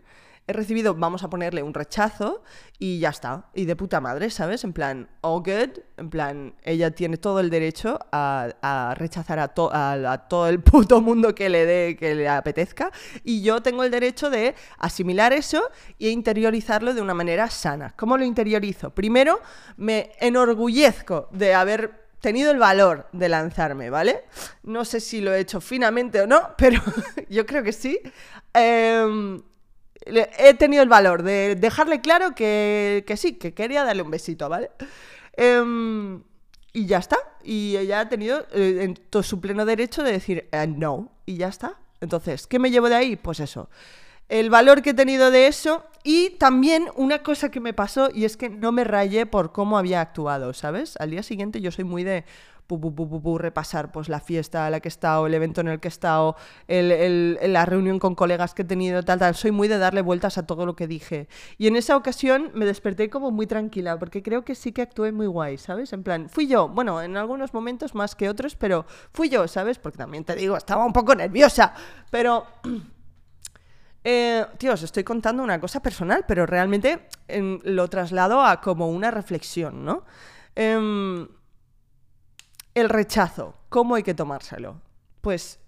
he 0.48 0.54
recibido, 0.54 0.96
vamos 0.96 1.24
a 1.24 1.30
ponerle 1.30 1.64
un 1.64 1.74
rechazo 1.74 2.44
y 2.80 3.00
ya 3.00 3.10
está. 3.10 3.50
Y 3.54 3.66
de 3.66 3.76
puta 3.76 4.02
madre, 4.02 4.30
¿sabes? 4.30 4.64
En 4.64 4.74
plan, 4.74 5.10
all 5.22 5.40
good. 5.40 5.80
En 5.98 6.10
plan, 6.10 6.56
ella 6.64 6.92
tiene 6.92 7.18
todo 7.18 7.40
el 7.40 7.50
derecho 7.50 8.00
a, 8.12 8.94
rechazar 8.98 9.40
a, 9.40 9.54
a, 9.54 10.28
todo 10.28 10.48
el 10.48 10.60
puto 10.64 11.00
mundo 11.02 11.36
que 11.36 11.50
le 11.50 11.66
dé, 11.66 11.96
que 11.96 12.16
le 12.16 12.28
apetezca. 12.28 12.92
Y 13.24 13.42
yo 13.42 13.62
tengo 13.62 13.84
el 13.84 13.92
derecho 13.92 14.30
de 14.30 14.56
asimilar 14.78 15.32
eso 15.34 15.62
e 16.00 16.10
interiorizarlo 16.10 16.94
de 16.94 17.02
una 17.02 17.14
manera 17.14 17.50
sana. 17.50 17.94
¿Cómo 17.96 18.18
lo 18.18 18.26
interiorizo? 18.26 18.90
Primero, 18.90 19.40
me 19.78 20.12
enorgullezco 20.20 21.30
de 21.32 21.54
haber 21.54 22.02
tenido 22.20 22.52
el 22.52 22.58
valor 22.58 23.08
de 23.12 23.30
lanzarme, 23.30 23.90
¿vale? 23.90 24.26
No 24.64 24.86
sé 24.86 25.00
si 25.00 25.22
lo 25.22 25.34
he 25.34 25.40
hecho 25.40 25.62
finamente 25.62 26.22
o 26.22 26.28
no, 26.28 26.50
pero 26.58 26.82
yo 27.30 27.46
creo 27.46 27.64
que 27.64 27.74
sí. 27.74 28.00
Eh, 28.54 29.40
he 30.06 30.54
tenido 30.56 30.84
el 30.84 30.90
valor 30.90 31.24
de 31.24 31.56
dejarle 31.56 32.02
claro 32.02 32.34
que, 32.36 33.04
sí, 33.16 33.34
que 33.34 33.54
quería 33.54 33.84
darle 33.84 34.02
un 34.02 34.12
besito, 34.12 34.50
¿vale? 34.50 34.72
Em, 35.34 36.24
y 36.74 36.86
ya 36.86 36.98
está. 36.98 37.18
Y 37.44 37.76
ella 37.78 38.02
ha 38.02 38.10
tenido 38.10 38.46
eh, 38.54 38.94
todo 39.10 39.24
su 39.24 39.40
pleno 39.40 39.66
derecho 39.66 40.04
de 40.04 40.12
decir 40.12 40.50
eh, 40.52 40.68
no. 40.68 41.12
Y 41.26 41.38
ya 41.38 41.48
está. 41.48 41.78
Entonces, 42.00 42.48
¿qué 42.48 42.60
me 42.60 42.72
llevo 42.72 42.90
de 42.90 42.96
ahí? 42.96 43.16
Pues 43.16 43.40
eso. 43.40 43.70
El 44.28 44.50
valor 44.50 44.82
que 44.82 44.92
he 44.92 44.94
tenido 44.94 45.30
de 45.30 45.48
eso 45.48 45.84
y 46.04 46.32
también 46.32 46.88
una 46.96 47.22
cosa 47.22 47.52
que 47.52 47.60
me 47.60 47.74
pasó 47.74 48.10
y 48.14 48.24
es 48.24 48.38
que 48.38 48.50
no 48.50 48.72
me 48.72 48.86
rayé 48.86 49.26
por 49.26 49.52
cómo 49.52 49.78
había 49.78 50.00
actuado, 50.00 50.54
¿sabes? 50.54 50.96
Al 51.00 51.12
día 51.12 51.22
siguiente 51.22 51.60
yo 51.60 51.70
soy 51.70 51.84
muy 51.84 52.04
de, 52.04 52.24
repasar 53.38 53.92
pues 53.92 54.10
la 54.10 54.20
fiesta 54.20 54.66
a 54.66 54.70
la 54.70 54.80
que 54.80 54.88
he 54.88 54.90
estado, 54.90 55.28
el 55.28 55.34
evento 55.34 55.62
en 55.62 55.68
el 55.68 55.80
que 55.80 55.88
he 55.88 55.90
estado, 55.90 56.36
el, 56.68 57.40
la 57.42 57.66
reunión 57.66 58.00
con 58.00 58.16
colegas 58.16 58.54
que 58.54 58.62
he 58.62 58.66
tenido, 58.66 59.04
tal, 59.04 59.20
tal. 59.20 59.36
Soy 59.36 59.52
muy 59.52 59.68
de 59.68 59.78
darle 59.78 60.02
vueltas 60.02 60.38
a 60.38 60.46
todo 60.46 60.66
lo 60.66 60.76
que 60.76 60.88
dije. 60.88 61.28
Y 61.58 61.68
en 61.68 61.76
esa 61.76 61.96
ocasión 61.96 62.52
me 62.54 62.66
desperté 62.66 63.10
como 63.10 63.32
muy 63.32 63.48
tranquila, 63.48 63.98
porque 63.98 64.24
creo 64.24 64.44
que 64.44 64.56
sí 64.56 64.72
que 64.72 64.82
actué 64.82 65.12
muy 65.12 65.28
guay, 65.28 65.58
¿sabes? 65.58 65.94
En 65.94 66.04
plan, 66.04 66.30
fui 66.30 66.48
yo, 66.48 66.70
bueno, 66.70 67.02
en 67.02 67.18
algunos 67.18 67.54
momentos 67.54 67.96
más 67.96 68.16
que 68.16 68.30
otros, 68.30 68.56
pero 68.56 68.86
fui 69.14 69.30
yo, 69.30 69.48
¿sabes? 69.48 69.80
Porque 69.80 69.98
también 69.98 70.24
te 70.24 70.36
digo, 70.36 70.58
estaba 70.58 70.86
un 70.86 70.94
poco 70.94 71.16
nerviosa, 71.16 71.74
pero... 72.10 72.46
Eh, 74.04 74.44
tío, 74.58 74.74
os 74.74 74.82
estoy 74.82 75.04
contando 75.04 75.44
una 75.44 75.60
cosa 75.60 75.80
personal, 75.80 76.26
pero 76.28 76.48
realmente 76.48 77.08
em, 77.28 77.60
lo 77.64 77.88
traslado 77.88 78.42
a 78.42 78.60
como 78.60 78.90
una 78.90 79.12
reflexión, 79.12 79.86
¿no? 79.86 80.06
Em, 80.56 81.28
el 82.74 82.90
rechazo, 82.90 83.56
¿cómo 83.70 83.96
hay 83.96 84.04
que 84.04 84.14
tomárselo? 84.14 84.82
Pues 85.22 85.60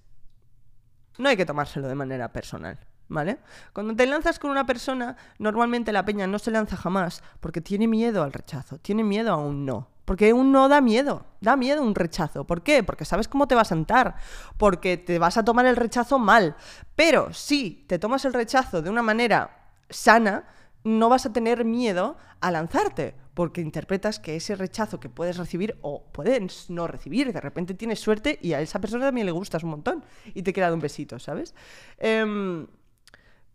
no 1.18 1.30
hay 1.30 1.38
que 1.38 1.46
tomárselo 1.46 1.88
de 1.88 1.96
manera 1.96 2.32
personal. 2.32 2.80
¿Vale? 3.10 3.38
Cuando 3.74 3.96
te 3.96 4.08
lanzas 4.08 4.39
con 4.39 4.50
una 4.50 4.66
persona, 4.66 5.16
normalmente 5.38 5.92
la 5.92 6.06
peña 6.06 6.26
no 6.26 6.39
se 6.39 6.50
lanza 6.50 6.78
jamás 6.78 7.22
porque 7.42 7.62
tiene 7.62 7.86
miedo 7.86 8.24
al 8.24 8.34
rechazo, 8.34 8.80
tiene 8.80 9.04
miedo 9.04 9.32
a 9.32 9.38
un 9.38 9.66
no. 9.66 9.89
Porque 10.06 10.34
un 10.34 10.52
no 10.52 10.68
da 10.68 10.82
miedo, 10.82 11.26
da 11.39 11.56
miedo 11.56 11.82
un 11.84 11.96
rechazo. 11.96 12.46
¿Por 12.46 12.63
qué? 12.63 12.82
Porque 12.82 13.06
sabes 13.06 13.28
cómo 13.28 13.48
te 13.48 13.56
va 13.56 13.62
a 13.62 13.66
sentar, 13.66 14.16
porque 14.58 14.98
te 14.98 15.20
vas 15.20 15.38
a 15.38 15.46
tomar 15.46 15.66
el 15.66 15.76
rechazo 15.76 16.18
mal. 16.18 16.56
Pero 16.96 17.34
si 17.34 17.86
te 17.88 18.00
tomas 18.00 18.26
el 18.26 18.34
rechazo 18.34 18.82
de 18.82 18.89
una 18.89 19.02
manera 19.02 19.70
sana, 19.89 20.46
no 20.84 21.10
vas 21.10 21.26
a 21.26 21.34
tener 21.34 21.65
miedo 21.65 22.17
a 22.41 22.52
lanzarte, 22.52 23.15
porque 23.34 23.62
interpretas 23.62 24.19
que 24.19 24.36
ese 24.36 24.56
rechazo 24.56 25.00
que 25.00 25.10
puedes 25.10 25.38
recibir 25.38 25.78
o 25.82 26.04
puedes 26.12 26.69
no 26.69 26.88
recibir, 26.88 27.32
de 27.34 27.41
repente 27.41 27.74
tienes 27.74 28.00
suerte 28.00 28.38
y 28.41 28.54
a 28.54 28.62
esa 28.62 28.80
persona 28.80 29.06
también 29.06 29.26
le 29.26 29.32
gustas 29.32 29.63
un 29.63 29.72
montón 29.72 30.04
y 30.34 30.43
te 30.43 30.54
queda 30.54 30.74
un 30.74 30.80
besito, 30.80 31.19
¿sabes? 31.19 31.56
Em, 31.98 32.67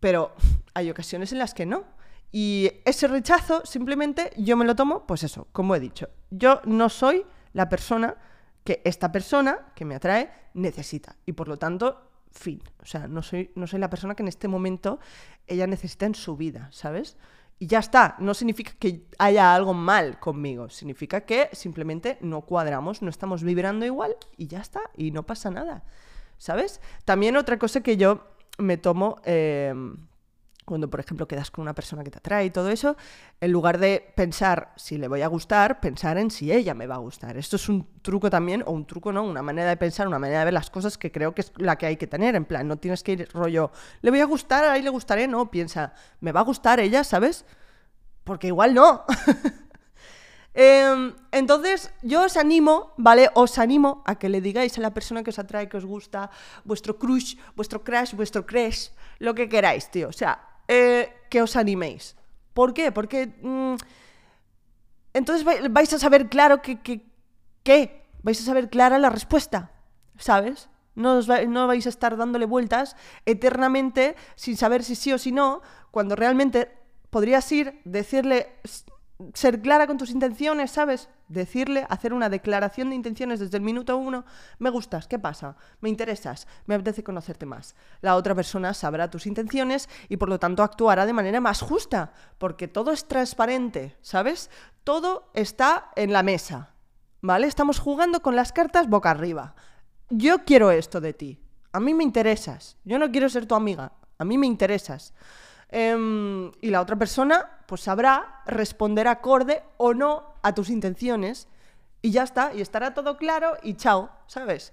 pero 0.00 0.34
hay 0.74 0.90
ocasiones 0.90 1.32
en 1.32 1.38
las 1.38 1.54
que 1.54 1.66
no. 1.66 1.84
Y 2.30 2.70
ese 2.84 3.08
rechazo 3.08 3.64
simplemente 3.64 4.32
yo 4.36 4.56
me 4.56 4.64
lo 4.64 4.76
tomo, 4.76 5.06
pues 5.06 5.22
eso, 5.22 5.48
como 5.52 5.74
he 5.74 5.80
dicho, 5.80 6.08
yo 6.30 6.60
no 6.64 6.88
soy 6.88 7.24
la 7.52 7.68
persona 7.68 8.16
que 8.64 8.82
esta 8.84 9.10
persona 9.10 9.72
que 9.74 9.86
me 9.86 9.94
atrae 9.94 10.30
necesita. 10.54 11.16
Y 11.24 11.32
por 11.32 11.48
lo 11.48 11.56
tanto, 11.56 12.07
fin. 12.30 12.62
O 12.82 12.86
sea, 12.86 13.08
no 13.08 13.22
soy, 13.22 13.50
no 13.54 13.66
soy 13.66 13.78
la 13.80 13.90
persona 13.90 14.14
que 14.14 14.22
en 14.22 14.28
este 14.28 14.48
momento 14.48 14.98
ella 15.46 15.66
necesita 15.66 16.06
en 16.06 16.14
su 16.14 16.36
vida, 16.36 16.68
¿sabes? 16.72 17.16
Y 17.58 17.66
ya 17.66 17.80
está, 17.80 18.14
no 18.20 18.34
significa 18.34 18.72
que 18.78 19.06
haya 19.18 19.54
algo 19.54 19.74
mal 19.74 20.20
conmigo, 20.20 20.68
significa 20.68 21.22
que 21.22 21.48
simplemente 21.52 22.18
no 22.20 22.42
cuadramos, 22.42 23.02
no 23.02 23.10
estamos 23.10 23.42
vibrando 23.42 23.84
igual 23.84 24.16
y 24.36 24.46
ya 24.46 24.60
está, 24.60 24.82
y 24.96 25.10
no 25.10 25.24
pasa 25.24 25.50
nada, 25.50 25.82
¿sabes? 26.36 26.80
También 27.04 27.36
otra 27.36 27.58
cosa 27.58 27.80
que 27.82 27.96
yo 27.96 28.28
me 28.58 28.76
tomo... 28.76 29.20
Em, 29.24 29.96
cuando, 30.68 30.90
por 30.90 31.00
ejemplo, 31.00 31.26
quedas 31.26 31.50
con 31.50 31.62
una 31.62 31.74
persona 31.74 32.04
que 32.04 32.10
te 32.10 32.18
atrae 32.18 32.44
y 32.44 32.50
todo 32.50 32.68
eso, 32.68 32.96
en 33.40 33.50
lugar 33.50 33.78
de 33.78 34.12
pensar 34.14 34.72
si 34.76 34.98
le 34.98 35.08
voy 35.08 35.22
a 35.22 35.26
gustar, 35.26 35.80
pensar 35.80 36.18
en 36.18 36.30
si 36.30 36.52
ella 36.52 36.74
me 36.74 36.86
va 36.86 36.96
a 36.96 36.98
gustar. 36.98 37.38
Esto 37.38 37.56
es 37.56 37.68
un 37.70 37.88
truco 38.02 38.28
también, 38.28 38.62
o 38.66 38.72
un 38.72 38.86
truco, 38.86 39.10
¿no? 39.10 39.22
Una 39.22 39.42
manera 39.42 39.70
de 39.70 39.76
pensar, 39.78 40.06
una 40.06 40.18
manera 40.18 40.40
de 40.40 40.44
ver 40.46 40.54
las 40.54 40.68
cosas 40.68 40.98
que 40.98 41.10
creo 41.10 41.34
que 41.34 41.40
es 41.40 41.52
la 41.56 41.76
que 41.76 41.86
hay 41.86 41.96
que 41.96 42.06
tener. 42.06 42.34
En 42.34 42.44
plan, 42.44 42.68
no 42.68 42.76
tienes 42.76 43.02
que 43.02 43.12
ir 43.12 43.28
rollo, 43.32 43.70
le 44.02 44.10
voy 44.10 44.20
a 44.20 44.26
gustar, 44.26 44.64
ahí 44.64 44.82
le 44.82 44.90
gustaré, 44.90 45.26
no, 45.26 45.50
piensa, 45.50 45.94
¿me 46.20 46.32
va 46.32 46.40
a 46.40 46.44
gustar 46.44 46.80
ella, 46.80 47.02
sabes? 47.02 47.46
Porque 48.24 48.48
igual 48.48 48.74
no. 48.74 49.04
Em, 50.60 51.14
entonces, 51.30 51.92
yo 52.02 52.24
os 52.24 52.36
animo, 52.36 52.92
¿vale? 52.96 53.30
Os 53.34 53.58
animo 53.58 54.02
a 54.04 54.16
que 54.16 54.28
le 54.28 54.40
digáis 54.40 54.76
a 54.76 54.80
la 54.80 54.92
persona 54.92 55.22
que 55.22 55.30
os 55.30 55.38
atrae, 55.38 55.68
que 55.68 55.76
os 55.76 55.84
gusta, 55.84 56.30
vuestro 56.64 56.98
crush, 56.98 57.36
vuestro 57.54 57.84
crush, 57.84 58.12
vuestro 58.14 58.44
crush, 58.44 58.88
lo 59.20 59.36
que 59.36 59.48
queráis, 59.48 59.88
tío. 59.88 60.08
O 60.08 60.12
sea, 60.12 60.47
eh, 60.68 61.12
que 61.30 61.42
os 61.42 61.56
animéis. 61.56 62.16
¿Por 62.54 62.74
qué? 62.74 62.92
Porque 62.92 63.26
mm, 63.42 63.76
entonces 65.14 65.44
vais 65.70 65.92
a 65.92 65.98
saber 65.98 66.28
claro 66.28 66.62
que, 66.62 66.80
que, 66.80 68.04
vais 68.22 68.40
a 68.40 68.44
saber 68.44 68.68
clara 68.68 68.98
la 68.98 69.10
respuesta, 69.10 69.72
¿sabes? 70.18 70.68
No, 70.94 71.20
no 71.20 71.66
vais 71.66 71.86
a 71.86 71.88
estar 71.88 72.16
dándole 72.16 72.46
vueltas 72.46 72.96
eternamente 73.24 74.16
sin 74.34 74.56
saber 74.56 74.82
si 74.84 74.94
sí 74.94 75.12
o 75.12 75.18
si 75.18 75.32
no, 75.32 75.62
cuando 75.90 76.16
realmente 76.16 76.70
podrías 77.10 77.50
ir, 77.52 77.80
decirle 77.84 78.56
ser 79.34 79.60
clara 79.60 79.86
con 79.86 79.98
tus 79.98 80.10
intenciones, 80.10 80.70
¿sabes? 80.70 81.08
Decirle, 81.28 81.86
hacer 81.88 82.12
una 82.12 82.28
declaración 82.28 82.90
de 82.90 82.96
intenciones 82.96 83.40
desde 83.40 83.56
el 83.56 83.62
minuto 83.64 83.96
uno, 83.96 84.24
me 84.58 84.70
gustas, 84.70 85.08
¿qué 85.08 85.18
pasa? 85.18 85.56
Me 85.80 85.88
interesas, 85.88 86.46
me 86.66 86.76
apetece 86.76 87.02
conocerte 87.02 87.44
más. 87.44 87.74
La 88.00 88.14
otra 88.14 88.34
persona 88.34 88.74
sabrá 88.74 89.10
tus 89.10 89.26
intenciones 89.26 89.88
y 90.08 90.16
por 90.18 90.28
lo 90.28 90.38
tanto 90.38 90.62
actuará 90.62 91.04
de 91.04 91.12
manera 91.12 91.40
más 91.40 91.60
justa, 91.60 92.12
porque 92.38 92.68
todo 92.68 92.92
es 92.92 93.06
transparente, 93.08 93.96
¿sabes? 94.02 94.50
Todo 94.84 95.30
está 95.34 95.90
en 95.96 96.12
la 96.12 96.22
mesa, 96.22 96.74
¿vale? 97.20 97.48
Estamos 97.48 97.80
jugando 97.80 98.22
con 98.22 98.36
las 98.36 98.52
cartas 98.52 98.88
boca 98.88 99.10
arriba. 99.10 99.56
Yo 100.10 100.44
quiero 100.44 100.70
esto 100.70 101.00
de 101.00 101.12
ti, 101.12 101.42
a 101.72 101.80
mí 101.80 101.92
me 101.92 102.04
interesas, 102.04 102.76
yo 102.84 102.98
no 102.98 103.10
quiero 103.10 103.28
ser 103.28 103.46
tu 103.46 103.56
amiga, 103.56 103.92
a 104.16 104.24
mí 104.24 104.38
me 104.38 104.46
interesas. 104.46 105.12
Em, 105.70 106.50
y 106.60 106.70
la 106.70 106.80
otra 106.80 106.96
persona, 106.96 107.58
pues 107.66 107.82
sabrá 107.82 108.42
responder 108.46 109.06
acorde 109.06 109.62
o 109.76 109.94
no 109.94 110.34
a 110.42 110.54
tus 110.54 110.70
intenciones. 110.70 111.48
Y 112.00 112.10
ya 112.10 112.22
está, 112.22 112.54
y 112.54 112.60
estará 112.60 112.94
todo 112.94 113.16
claro 113.16 113.56
y 113.62 113.74
chao, 113.74 114.10
¿sabes? 114.26 114.72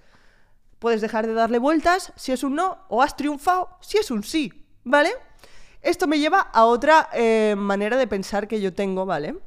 Puedes 0.80 1.02
dejar 1.02 1.26
de 1.26 1.34
darle 1.34 1.58
vueltas 1.58 2.14
si 2.16 2.32
es 2.32 2.44
un 2.44 2.56
no, 2.56 2.78
o 2.88 3.02
has 3.02 3.16
triunfado 3.18 3.78
si 3.82 3.98
es 3.98 4.12
un 4.12 4.24
sí, 4.24 4.66
¿vale? 4.84 5.12
Esto 5.82 6.08
me 6.08 6.20
lleva 6.20 6.40
a 6.40 6.66
otra 6.66 7.10
eh, 7.14 7.56
manera 7.58 7.98
de 7.98 8.08
pensar 8.08 8.48
que 8.48 8.62
yo 8.62 8.74
tengo, 8.74 9.06
¿vale? 9.06 9.38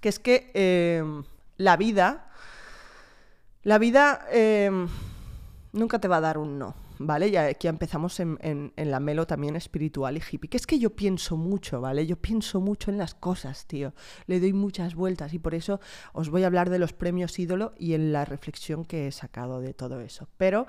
Que 0.00 0.08
es 0.08 0.18
que 0.18 0.50
em, 0.54 1.24
la 1.56 1.76
vida, 1.76 2.26
la 3.62 3.78
vida 3.78 4.26
em, 4.30 4.88
nunca 5.72 5.98
te 5.98 6.08
va 6.08 6.16
a 6.16 6.20
dar 6.20 6.38
un 6.38 6.58
no. 6.58 6.81
¿Vale? 6.98 7.30
Ya 7.30 7.46
aquí 7.46 7.68
empezamos 7.68 8.20
en, 8.20 8.72
la 8.76 9.00
melo 9.00 9.26
también 9.26 9.56
espiritual 9.56 10.16
y 10.16 10.20
hippie. 10.20 10.48
Que 10.48 10.56
es 10.56 10.66
que 10.66 10.78
yo 10.78 10.90
pienso 10.90 11.36
mucho, 11.36 11.80
¿vale? 11.80 12.06
Yo 12.06 12.16
pienso 12.16 12.60
mucho 12.60 12.90
en 12.90 12.98
las 12.98 13.14
cosas, 13.14 13.66
tío. 13.66 13.94
Le 14.26 14.40
doy 14.40 14.52
muchas 14.52 14.94
vueltas 14.94 15.34
y 15.34 15.38
por 15.38 15.54
eso 15.54 15.80
os 16.12 16.30
voy 16.30 16.44
a 16.44 16.46
hablar 16.46 16.70
de 16.70 16.78
los 16.78 16.92
premios 16.92 17.38
ídolo 17.38 17.74
y 17.78 17.94
en 17.94 18.12
la 18.12 18.24
reflexión 18.24 18.84
que 18.84 19.06
he 19.06 19.12
sacado 19.12 19.60
de 19.60 19.74
todo 19.74 20.00
eso. 20.00 20.28
Pero 20.36 20.66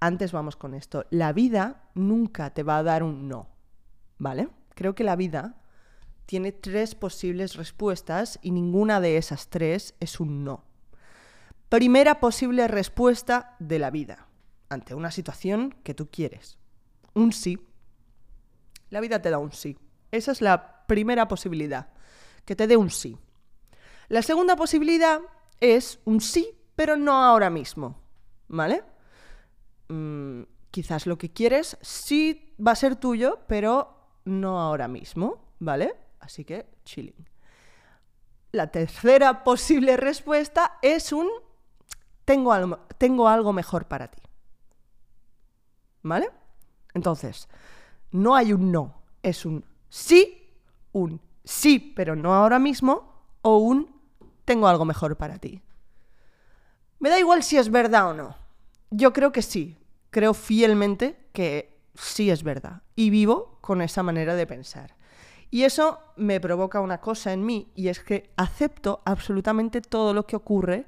antes 0.00 0.32
vamos 0.32 0.56
con 0.56 0.74
esto. 0.74 1.06
La 1.10 1.32
vida 1.32 1.84
nunca 1.94 2.50
te 2.50 2.62
va 2.62 2.78
a 2.78 2.82
dar 2.82 3.02
un 3.02 3.28
no, 3.28 3.48
¿vale? 4.18 4.48
Creo 4.74 4.94
que 4.94 5.04
la 5.04 5.16
vida 5.16 5.56
tiene 6.26 6.52
tres 6.52 6.94
posibles 6.94 7.54
respuestas 7.54 8.38
y 8.42 8.50
ninguna 8.50 9.00
de 9.00 9.16
esas 9.16 9.48
tres 9.48 9.94
es 10.00 10.20
un 10.20 10.44
no. 10.44 10.64
Primera 11.68 12.20
posible 12.20 12.68
respuesta 12.68 13.56
de 13.58 13.78
la 13.78 13.90
vida 13.90 14.26
ante 14.68 14.94
una 14.94 15.10
situación 15.10 15.74
que 15.82 15.94
tú 15.94 16.08
quieres. 16.10 16.58
Un 17.14 17.32
sí. 17.32 17.58
La 18.90 19.00
vida 19.00 19.20
te 19.20 19.30
da 19.30 19.38
un 19.38 19.52
sí. 19.52 19.78
Esa 20.10 20.32
es 20.32 20.40
la 20.40 20.86
primera 20.86 21.28
posibilidad, 21.28 21.88
que 22.44 22.56
te 22.56 22.66
dé 22.66 22.76
un 22.76 22.90
sí. 22.90 23.18
La 24.08 24.22
segunda 24.22 24.56
posibilidad 24.56 25.20
es 25.60 25.98
un 26.04 26.20
sí, 26.20 26.56
pero 26.76 26.96
no 26.96 27.24
ahora 27.24 27.50
mismo. 27.50 28.00
¿Vale? 28.48 28.84
Mm, 29.88 30.42
quizás 30.70 31.06
lo 31.06 31.18
que 31.18 31.32
quieres 31.32 31.78
sí 31.80 32.54
va 32.64 32.72
a 32.72 32.76
ser 32.76 32.96
tuyo, 32.96 33.40
pero 33.48 34.08
no 34.24 34.60
ahora 34.60 34.88
mismo. 34.88 35.52
¿Vale? 35.58 35.96
Así 36.20 36.44
que 36.44 36.66
chilling. 36.84 37.28
La 38.52 38.70
tercera 38.70 39.44
posible 39.44 39.96
respuesta 39.96 40.78
es 40.82 41.12
un 41.12 41.28
tengo 42.24 42.52
algo, 42.52 42.80
tengo 42.98 43.28
algo 43.28 43.52
mejor 43.52 43.86
para 43.86 44.08
ti. 44.08 44.20
¿Vale? 46.06 46.30
Entonces, 46.94 47.48
no 48.12 48.36
hay 48.36 48.52
un 48.52 48.70
no, 48.70 49.02
es 49.24 49.44
un 49.44 49.64
sí, 49.88 50.52
un 50.92 51.20
sí, 51.42 51.80
pero 51.96 52.14
no 52.14 52.32
ahora 52.32 52.60
mismo, 52.60 53.24
o 53.42 53.58
un 53.58 54.00
tengo 54.44 54.68
algo 54.68 54.84
mejor 54.84 55.16
para 55.16 55.38
ti. 55.38 55.62
Me 57.00 57.10
da 57.10 57.18
igual 57.18 57.42
si 57.42 57.58
es 57.58 57.70
verdad 57.70 58.10
o 58.10 58.14
no. 58.14 58.36
Yo 58.90 59.12
creo 59.12 59.32
que 59.32 59.42
sí. 59.42 59.76
Creo 60.10 60.32
fielmente 60.32 61.28
que 61.32 61.82
sí 61.94 62.30
es 62.30 62.44
verdad. 62.44 62.82
Y 62.94 63.10
vivo 63.10 63.58
con 63.60 63.82
esa 63.82 64.04
manera 64.04 64.36
de 64.36 64.46
pensar. 64.46 64.94
Y 65.50 65.64
eso 65.64 65.98
me 66.14 66.40
provoca 66.40 66.80
una 66.80 67.00
cosa 67.00 67.32
en 67.32 67.44
mí, 67.44 67.72
y 67.74 67.88
es 67.88 67.98
que 67.98 68.32
acepto 68.36 69.02
absolutamente 69.04 69.80
todo 69.80 70.14
lo 70.14 70.24
que 70.24 70.36
ocurre 70.36 70.86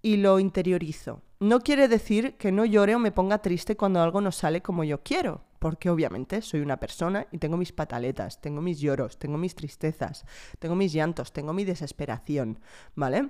y 0.00 0.16
lo 0.16 0.40
interiorizo. 0.40 1.20
No 1.40 1.60
quiere 1.60 1.86
decir 1.86 2.36
que 2.36 2.50
no 2.50 2.64
llore 2.64 2.96
o 2.96 2.98
me 2.98 3.12
ponga 3.12 3.38
triste 3.38 3.76
cuando 3.76 4.02
algo 4.02 4.20
no 4.20 4.32
sale 4.32 4.60
como 4.60 4.82
yo 4.82 5.04
quiero, 5.04 5.44
porque 5.60 5.88
obviamente 5.88 6.42
soy 6.42 6.60
una 6.60 6.80
persona 6.80 7.28
y 7.30 7.38
tengo 7.38 7.56
mis 7.56 7.70
pataletas, 7.70 8.40
tengo 8.40 8.60
mis 8.60 8.80
lloros, 8.80 9.18
tengo 9.18 9.38
mis 9.38 9.54
tristezas, 9.54 10.24
tengo 10.58 10.74
mis 10.74 10.92
llantos, 10.92 11.32
tengo 11.32 11.52
mi 11.52 11.64
desesperación, 11.64 12.58
¿vale? 12.96 13.28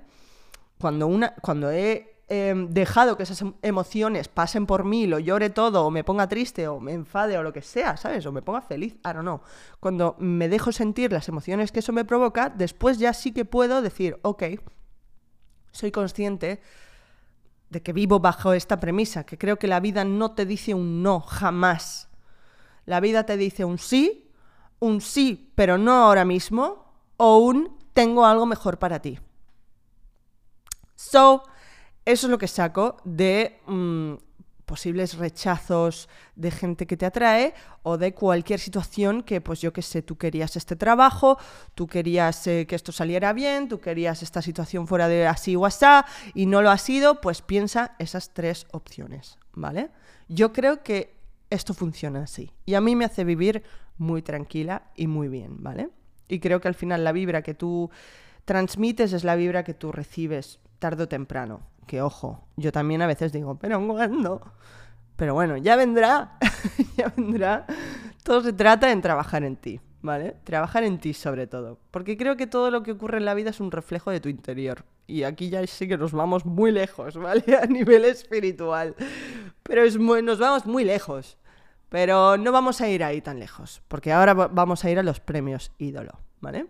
Cuando, 0.79 1.05
una, 1.05 1.35
cuando 1.35 1.69
he 1.69 2.15
em, 2.29 2.69
dejado 2.69 3.15
que 3.15 3.23
esas 3.23 3.43
em, 3.43 3.53
emociones 3.61 4.27
pasen 4.27 4.65
por 4.65 4.85
mí, 4.85 5.05
lo 5.05 5.19
llore 5.19 5.51
todo, 5.51 5.85
o 5.85 5.91
me 5.91 6.03
ponga 6.03 6.27
triste, 6.27 6.67
o 6.67 6.79
me 6.79 6.93
enfade, 6.93 7.37
o 7.37 7.43
lo 7.43 7.53
que 7.53 7.61
sea, 7.61 7.95
¿sabes? 7.95 8.25
O 8.25 8.31
me 8.31 8.41
ponga 8.41 8.61
feliz, 8.61 8.93
I 9.05 9.13
don't 9.13 9.21
know. 9.21 9.41
Cuando 9.79 10.15
me 10.17 10.49
dejo 10.49 10.71
sentir 10.71 11.11
las 11.11 11.27
emociones 11.27 11.71
que 11.71 11.79
eso 11.79 11.93
me 11.93 12.05
provoca, 12.05 12.49
después 12.49 12.97
ya 12.97 13.13
sí 13.13 13.33
que 13.33 13.45
puedo 13.45 13.83
decir, 13.83 14.17
ok, 14.23 14.43
soy 15.71 15.91
consciente 15.91 16.59
de 17.69 17.81
que 17.81 17.93
vivo 17.93 18.19
bajo 18.19 18.53
esta 18.53 18.79
premisa, 18.79 19.25
que 19.25 19.37
creo 19.37 19.57
que 19.57 19.67
la 19.67 19.79
vida 19.79 20.03
no 20.03 20.31
te 20.31 20.45
dice 20.45 20.73
un 20.73 21.03
no, 21.03 21.19
jamás. 21.21 22.09
La 22.85 22.99
vida 22.99 23.25
te 23.25 23.37
dice 23.37 23.65
un 23.65 23.77
sí, 23.77 24.31
un 24.79 25.01
sí, 25.01 25.51
pero 25.55 25.77
no 25.77 25.91
ahora 25.91 26.25
mismo, 26.25 26.93
o 27.17 27.37
un 27.37 27.77
tengo 27.93 28.25
algo 28.25 28.45
mejor 28.45 28.79
para 28.79 28.99
ti. 28.99 29.19
So, 30.95 31.43
eso 32.05 32.27
es 32.27 32.31
lo 32.31 32.37
que 32.37 32.47
saco 32.47 32.97
de, 33.03 33.61
mm, 33.67 34.13
posibles 34.69 35.17
rechazos 35.17 36.07
de 36.35 36.51
gente 36.51 36.85
que 36.85 36.95
te 36.95 37.07
atrae 37.07 37.55
o 37.81 37.97
de 37.97 38.13
cualquier 38.13 38.59
situación 38.59 39.23
que, 39.23 39.41
pues 39.41 39.61
yo 39.61 39.73
qué 39.73 39.81
sé, 39.81 40.03
tú 40.03 40.15
querías 40.15 40.55
este 40.55 40.75
trabajo, 40.75 41.39
tú 41.73 41.87
querías 41.87 42.45
eh, 42.45 42.67
que 42.67 42.75
esto 42.75 42.91
saliera 42.91 43.33
bien, 43.33 43.67
tú 43.67 43.79
querías 43.79 44.21
esta 44.21 44.43
situación 44.43 44.85
fuera 44.85 45.07
de 45.07 45.25
así 45.25 45.55
o 45.55 45.65
así 45.65 45.79
y 46.35 46.45
no 46.45 46.61
lo 46.61 46.69
ha 46.69 46.77
sido, 46.77 47.19
pues 47.19 47.41
piensa 47.41 47.95
esas 47.97 48.31
tres 48.35 48.67
opciones, 48.71 49.39
¿vale? 49.53 49.89
Yo 50.27 50.53
creo 50.53 50.83
que 50.83 51.15
esto 51.49 51.73
funciona 51.73 52.21
así 52.21 52.51
y 52.67 52.75
a 52.75 52.81
mí 52.81 52.95
me 52.95 53.05
hace 53.05 53.23
vivir 53.23 53.63
muy 53.97 54.21
tranquila 54.21 54.83
y 54.95 55.07
muy 55.07 55.29
bien, 55.29 55.63
¿vale? 55.63 55.89
Y 56.27 56.39
creo 56.39 56.61
que 56.61 56.67
al 56.67 56.75
final 56.75 57.03
la 57.03 57.11
vibra 57.11 57.41
que 57.41 57.55
tú 57.55 57.89
transmites 58.45 59.13
es 59.13 59.23
la 59.23 59.35
vibra 59.35 59.63
que 59.63 59.73
tú 59.73 59.91
recibes 59.91 60.59
tarde 60.77 61.03
o 61.03 61.07
temprano. 61.07 61.61
Que 61.89 62.03
ojo, 62.03 62.45
yo 62.55 62.71
también 62.71 63.01
a 63.01 63.07
veces 63.07 63.31
digo, 63.31 63.57
pero 63.57 63.83
¿cuándo? 63.87 64.43
Pero 65.15 65.33
bueno, 65.33 65.57
ya 65.57 65.75
vendrá, 65.75 66.37
ya 66.95 67.11
vendrá. 67.17 67.65
Todo 68.21 68.41
se 68.41 68.53
trata 68.53 68.91
en 68.91 69.01
trabajar 69.01 69.43
en 69.43 69.55
ti, 69.55 69.81
¿vale? 70.03 70.35
Trabajar 70.43 70.83
en 70.83 70.99
ti 70.99 71.15
sobre 71.15 71.47
todo. 71.47 71.79
Porque 71.89 72.15
creo 72.15 72.37
que 72.37 72.45
todo 72.45 72.69
lo 72.69 72.83
que 72.83 72.91
ocurre 72.91 73.17
en 73.17 73.25
la 73.25 73.33
vida 73.33 73.49
es 73.49 73.59
un 73.59 73.71
reflejo 73.71 74.11
de 74.11 74.19
tu 74.19 74.29
interior. 74.29 74.85
Y 75.07 75.23
aquí 75.23 75.49
ya 75.49 75.65
sí 75.65 75.87
que 75.87 75.97
nos 75.97 76.11
vamos 76.11 76.45
muy 76.45 76.71
lejos, 76.71 77.17
¿vale? 77.17 77.57
A 77.57 77.65
nivel 77.65 78.05
espiritual. 78.05 78.93
Pero 79.63 79.81
es 79.81 79.97
nos 79.97 80.37
vamos 80.37 80.67
muy 80.67 80.83
lejos. 80.83 81.39
Pero 81.89 82.37
no 82.37 82.51
vamos 82.51 82.81
a 82.81 82.87
ir 82.87 83.03
ahí 83.03 83.19
tan 83.19 83.39
lejos, 83.39 83.81
porque 83.87 84.11
ahora 84.11 84.35
vamos 84.35 84.85
a 84.85 84.91
ir 84.91 84.99
a 84.99 85.03
los 85.03 85.19
premios 85.19 85.71
ídolo, 85.79 86.19
¿vale? 86.39 86.67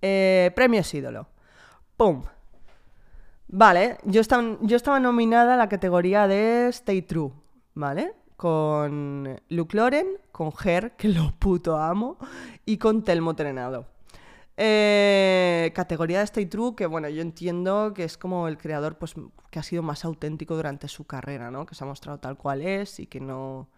Eh, 0.00 0.52
premios 0.56 0.94
ídolo. 0.94 1.28
¡Pum! 1.98 2.24
Vale, 3.52 3.98
yo 4.04 4.20
estaba, 4.20 4.58
yo 4.62 4.76
estaba 4.76 5.00
nominada 5.00 5.54
a 5.54 5.56
la 5.56 5.68
categoría 5.68 6.28
de 6.28 6.68
Stay 6.68 7.02
True, 7.02 7.32
¿vale? 7.74 8.12
Con 8.36 9.40
Luke 9.48 9.76
Loren, 9.76 10.06
con 10.30 10.52
Her, 10.64 10.92
que 10.96 11.08
lo 11.08 11.32
puto 11.38 11.76
amo, 11.76 12.16
y 12.64 12.78
con 12.78 13.02
Telmo 13.02 13.34
Trenado. 13.34 13.86
Eh, 14.56 15.72
categoría 15.74 16.18
de 16.18 16.24
Stay 16.24 16.46
True, 16.46 16.76
que 16.76 16.86
bueno, 16.86 17.08
yo 17.08 17.22
entiendo 17.22 17.92
que 17.92 18.04
es 18.04 18.16
como 18.16 18.46
el 18.46 18.56
creador 18.56 18.98
pues, 18.98 19.14
que 19.50 19.58
ha 19.58 19.64
sido 19.64 19.82
más 19.82 20.04
auténtico 20.04 20.54
durante 20.54 20.86
su 20.86 21.04
carrera, 21.04 21.50
¿no? 21.50 21.66
Que 21.66 21.74
se 21.74 21.82
ha 21.82 21.88
mostrado 21.88 22.18
tal 22.18 22.36
cual 22.36 22.62
es 22.62 23.00
y 23.00 23.06
que 23.06 23.20
no 23.20 23.68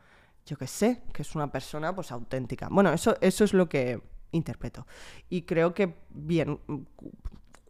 yo 0.45 0.57
qué 0.59 0.67
sé, 0.67 1.03
que 1.13 1.23
es 1.23 1.35
una 1.35 1.51
persona 1.51 1.95
pues 1.95 2.13
auténtica. 2.13 2.69
Bueno, 2.71 2.93
eso, 2.93 3.17
eso 3.21 3.45
es 3.45 3.55
lo 3.55 3.69
que 3.69 4.03
interpreto. 4.33 4.87
Y 5.29 5.43
creo 5.43 5.73
que, 5.73 5.95
bien, 6.11 6.59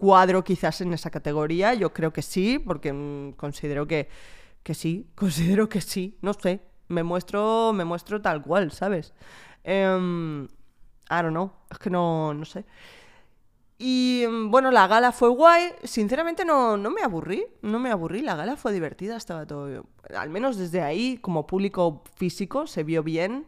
cuadro 0.02 0.42
quizás 0.42 0.80
en 0.80 0.92
esa 0.92 1.10
categoría, 1.10 1.74
yo 1.74 1.92
creo 1.92 2.12
que 2.12 2.22
sí, 2.22 2.58
porque 2.58 2.92
mm, 2.92 3.34
considero 3.34 3.86
que, 3.86 4.08
que 4.64 4.74
sí, 4.74 5.06
considero 5.14 5.68
que 5.68 5.80
sí, 5.80 6.18
no 6.22 6.32
sé, 6.34 6.60
me 6.88 7.04
muestro, 7.04 7.72
me 7.72 7.84
muestro 7.84 8.20
tal 8.20 8.42
cual, 8.42 8.72
¿sabes? 8.72 9.14
Um, 9.64 10.46
I 11.08 11.22
don't 11.22 11.30
know, 11.30 11.52
es 11.70 11.78
que 11.78 11.88
no, 11.88 12.34
no 12.34 12.44
sé. 12.44 12.64
Y 13.78 14.24
mm, 14.28 14.50
bueno, 14.50 14.72
la 14.72 14.88
gala 14.88 15.12
fue 15.12 15.28
guay. 15.28 15.70
Sinceramente 15.84 16.44
no, 16.44 16.76
no, 16.76 16.90
me 16.90 17.02
aburrí. 17.02 17.44
No 17.62 17.78
me 17.78 17.90
aburrí. 17.90 18.22
La 18.22 18.36
gala 18.36 18.56
fue 18.56 18.72
divertida. 18.72 19.16
Estaba 19.16 19.46
todo. 19.46 19.86
Al 20.16 20.30
menos 20.30 20.56
desde 20.56 20.82
ahí, 20.82 21.18
como 21.18 21.46
público 21.46 22.04
físico, 22.16 22.66
se 22.66 22.84
vio 22.84 23.02
bien. 23.02 23.46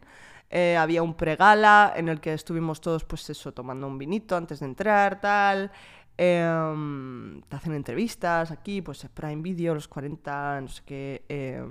Eh, 0.49 0.77
había 0.77 1.03
un 1.03 1.15
pregala 1.15 1.93
en 1.95 2.09
el 2.09 2.19
que 2.19 2.33
estuvimos 2.33 2.79
todos, 2.81 3.03
pues 3.03 3.29
eso, 3.29 3.53
tomando 3.53 3.87
un 3.87 3.97
vinito 3.97 4.35
antes 4.35 4.59
de 4.59 4.67
entrar, 4.67 5.19
tal. 5.19 5.71
Em, 6.17 7.41
te 7.41 7.55
hacen 7.55 7.73
entrevistas 7.73 8.51
aquí, 8.51 8.81
pues 8.81 9.07
Prime 9.13 9.41
Video, 9.41 9.73
los 9.73 9.87
40, 9.87 10.61
no 10.61 10.67
sé 10.67 10.81
qué. 10.85 11.25
Eh, 11.29 11.63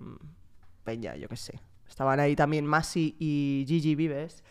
peña, 0.84 1.16
yo 1.16 1.28
qué 1.28 1.36
sé. 1.36 1.60
Estaban 1.88 2.20
ahí 2.20 2.36
también 2.36 2.66
Masi 2.66 3.16
y 3.18 3.64
Gigi 3.66 3.94
Vives. 3.94 4.42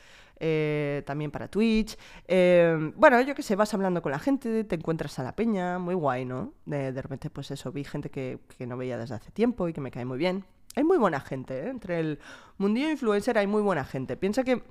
Eh, 0.45 1.03
también 1.06 1.32
para 1.32 1.47
Twitch. 1.47 1.97
Eh, 2.27 2.91
bueno, 2.97 3.21
yo 3.21 3.34
qué 3.34 3.41
sé, 3.41 3.56
vas 3.56 3.73
hablando 3.73 4.01
con 4.01 4.12
la 4.12 4.19
gente, 4.19 4.65
te 4.65 4.75
encuentras 4.75 5.17
a 5.19 5.23
la 5.23 5.36
peña, 5.36 5.79
muy 5.79 5.95
guay, 5.95 6.25
¿no? 6.25 6.53
De, 6.65 6.91
repente, 7.01 7.29
pues 7.29 7.51
eso, 7.51 7.71
vi 7.71 7.86
gente 7.86 8.10
que, 8.10 8.39
no 8.60 8.75
veía 8.75 8.97
desde 8.97 9.15
hace 9.15 9.32
tiempo 9.32 9.69
y 9.69 9.73
que 9.73 9.79
me 9.79 9.89
cae 9.89 10.03
muy 10.03 10.17
bien. 10.17 10.43
Hay 10.75 10.84
muy 10.84 10.97
buena 10.97 11.21
gente, 11.21 11.60
¿eh? 11.60 11.69
Entre 11.69 11.99
el 11.99 12.19
mundillo 12.58 12.89
influencer 12.89 13.38
hay 13.38 13.47
muy 13.47 13.62
buena 13.62 13.86
gente. 13.86 14.17
Piensa 14.17 14.43
que 14.43 14.63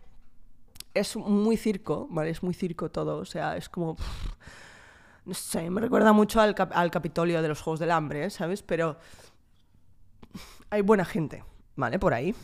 es 0.92 1.16
muy 1.16 1.56
circo, 1.56 2.06
¿vale? 2.11 2.30
Es 2.30 2.42
muy 2.42 2.52
circo 2.52 2.90
todo, 2.90 3.18
o 3.18 3.24
sea, 3.24 3.56
es 3.56 3.68
como... 3.68 3.96
no 5.24 5.35
sé, 5.35 5.70
me 5.70 5.80
recuerda 5.80 6.12
mucho 6.12 6.40
al, 6.40 6.54
al 6.72 6.90
Capitolio 6.90 7.42
de 7.42 7.48
los 7.48 7.61
Juegos 7.61 7.80
del 7.80 7.90
Hambre, 7.90 8.28
¿sabes? 8.30 8.62
Pero 8.62 8.96
hay 10.70 10.82
buena 10.82 11.04
gente, 11.04 11.44
¿vale? 11.76 11.98
Por 11.98 12.14
ahí. 12.14 12.35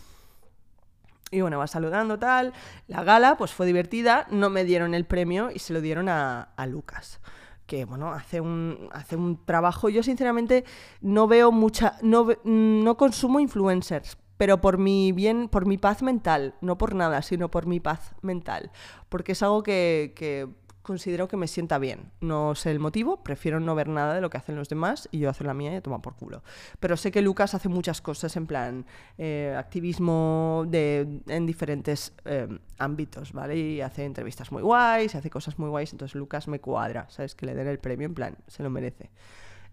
Y 1.30 1.40
bueno, 1.40 1.58
va 1.58 1.66
saludando 1.66 2.18
tal. 2.18 2.52
La 2.86 3.02
gala 3.04 3.36
pues 3.36 3.52
fue 3.52 3.66
divertida, 3.66 4.26
no 4.30 4.50
me 4.50 4.64
dieron 4.64 4.94
el 4.94 5.04
premio 5.04 5.50
y 5.52 5.58
se 5.58 5.72
lo 5.72 5.80
dieron 5.80 6.08
a, 6.08 6.48
Lucas 6.66 7.20
que 7.66 7.84
bueno, 7.84 8.14
hace 8.14 8.40
un, 8.40 8.88
hace 8.92 9.14
un 9.14 9.44
trabajo. 9.44 9.90
Yo 9.90 10.02
sinceramente 10.02 10.64
no 11.02 11.26
veo 11.26 11.52
mucha, 11.52 11.98
no, 12.00 12.26
no 12.44 12.96
consumo 12.96 13.40
influencers, 13.40 14.16
pero 14.38 14.62
por 14.62 14.78
mi 14.78 15.12
bien, 15.12 15.50
por 15.50 15.66
mi 15.66 15.76
paz 15.76 16.02
mental, 16.02 16.54
no 16.62 16.78
por 16.78 16.94
nada, 16.94 17.20
sino 17.20 17.50
por 17.50 17.66
mi 17.66 17.78
paz 17.78 18.14
mental, 18.22 18.70
porque 19.10 19.32
es 19.32 19.42
algo 19.42 19.62
que, 19.62 20.14
que 20.16 20.48
considero 20.88 21.28
que 21.28 21.36
me 21.36 21.46
sienta 21.48 21.78
bien. 21.78 22.10
No 22.22 22.54
sé 22.54 22.70
el 22.70 22.78
motivo, 22.78 23.22
prefiero 23.22 23.60
no 23.60 23.74
ver 23.74 23.88
nada 23.88 24.14
de 24.14 24.22
lo 24.22 24.30
que 24.30 24.38
hacen 24.38 24.56
los 24.56 24.70
demás 24.70 25.06
y 25.12 25.18
yo 25.18 25.28
hacer 25.28 25.46
la 25.46 25.52
mía 25.52 25.76
y 25.76 25.80
tomar 25.82 26.00
por 26.00 26.16
culo. 26.16 26.42
Pero 26.80 26.96
sé 26.96 27.12
que 27.12 27.20
Lucas 27.20 27.54
hace 27.54 27.68
muchas 27.68 28.00
cosas 28.00 28.34
en 28.36 28.46
plan 28.46 28.86
eh, 29.18 29.54
activismo 29.54 30.64
de, 30.66 31.20
en 31.26 31.44
diferentes 31.44 32.14
eh, 32.24 32.48
ámbitos, 32.78 33.34
¿vale? 33.34 33.58
Y 33.58 33.82
hace 33.82 34.06
entrevistas 34.06 34.50
muy 34.50 34.62
guays, 34.62 35.14
hace 35.14 35.28
cosas 35.28 35.58
muy 35.58 35.68
guays, 35.68 35.92
entonces 35.92 36.14
Lucas 36.14 36.48
me 36.48 36.58
cuadra, 36.58 37.04
¿sabes? 37.10 37.34
Que 37.34 37.44
le 37.44 37.54
den 37.54 37.68
el 37.68 37.78
premio, 37.78 38.06
en 38.06 38.14
plan, 38.14 38.38
se 38.46 38.62
lo 38.62 38.70
merece. 38.70 39.10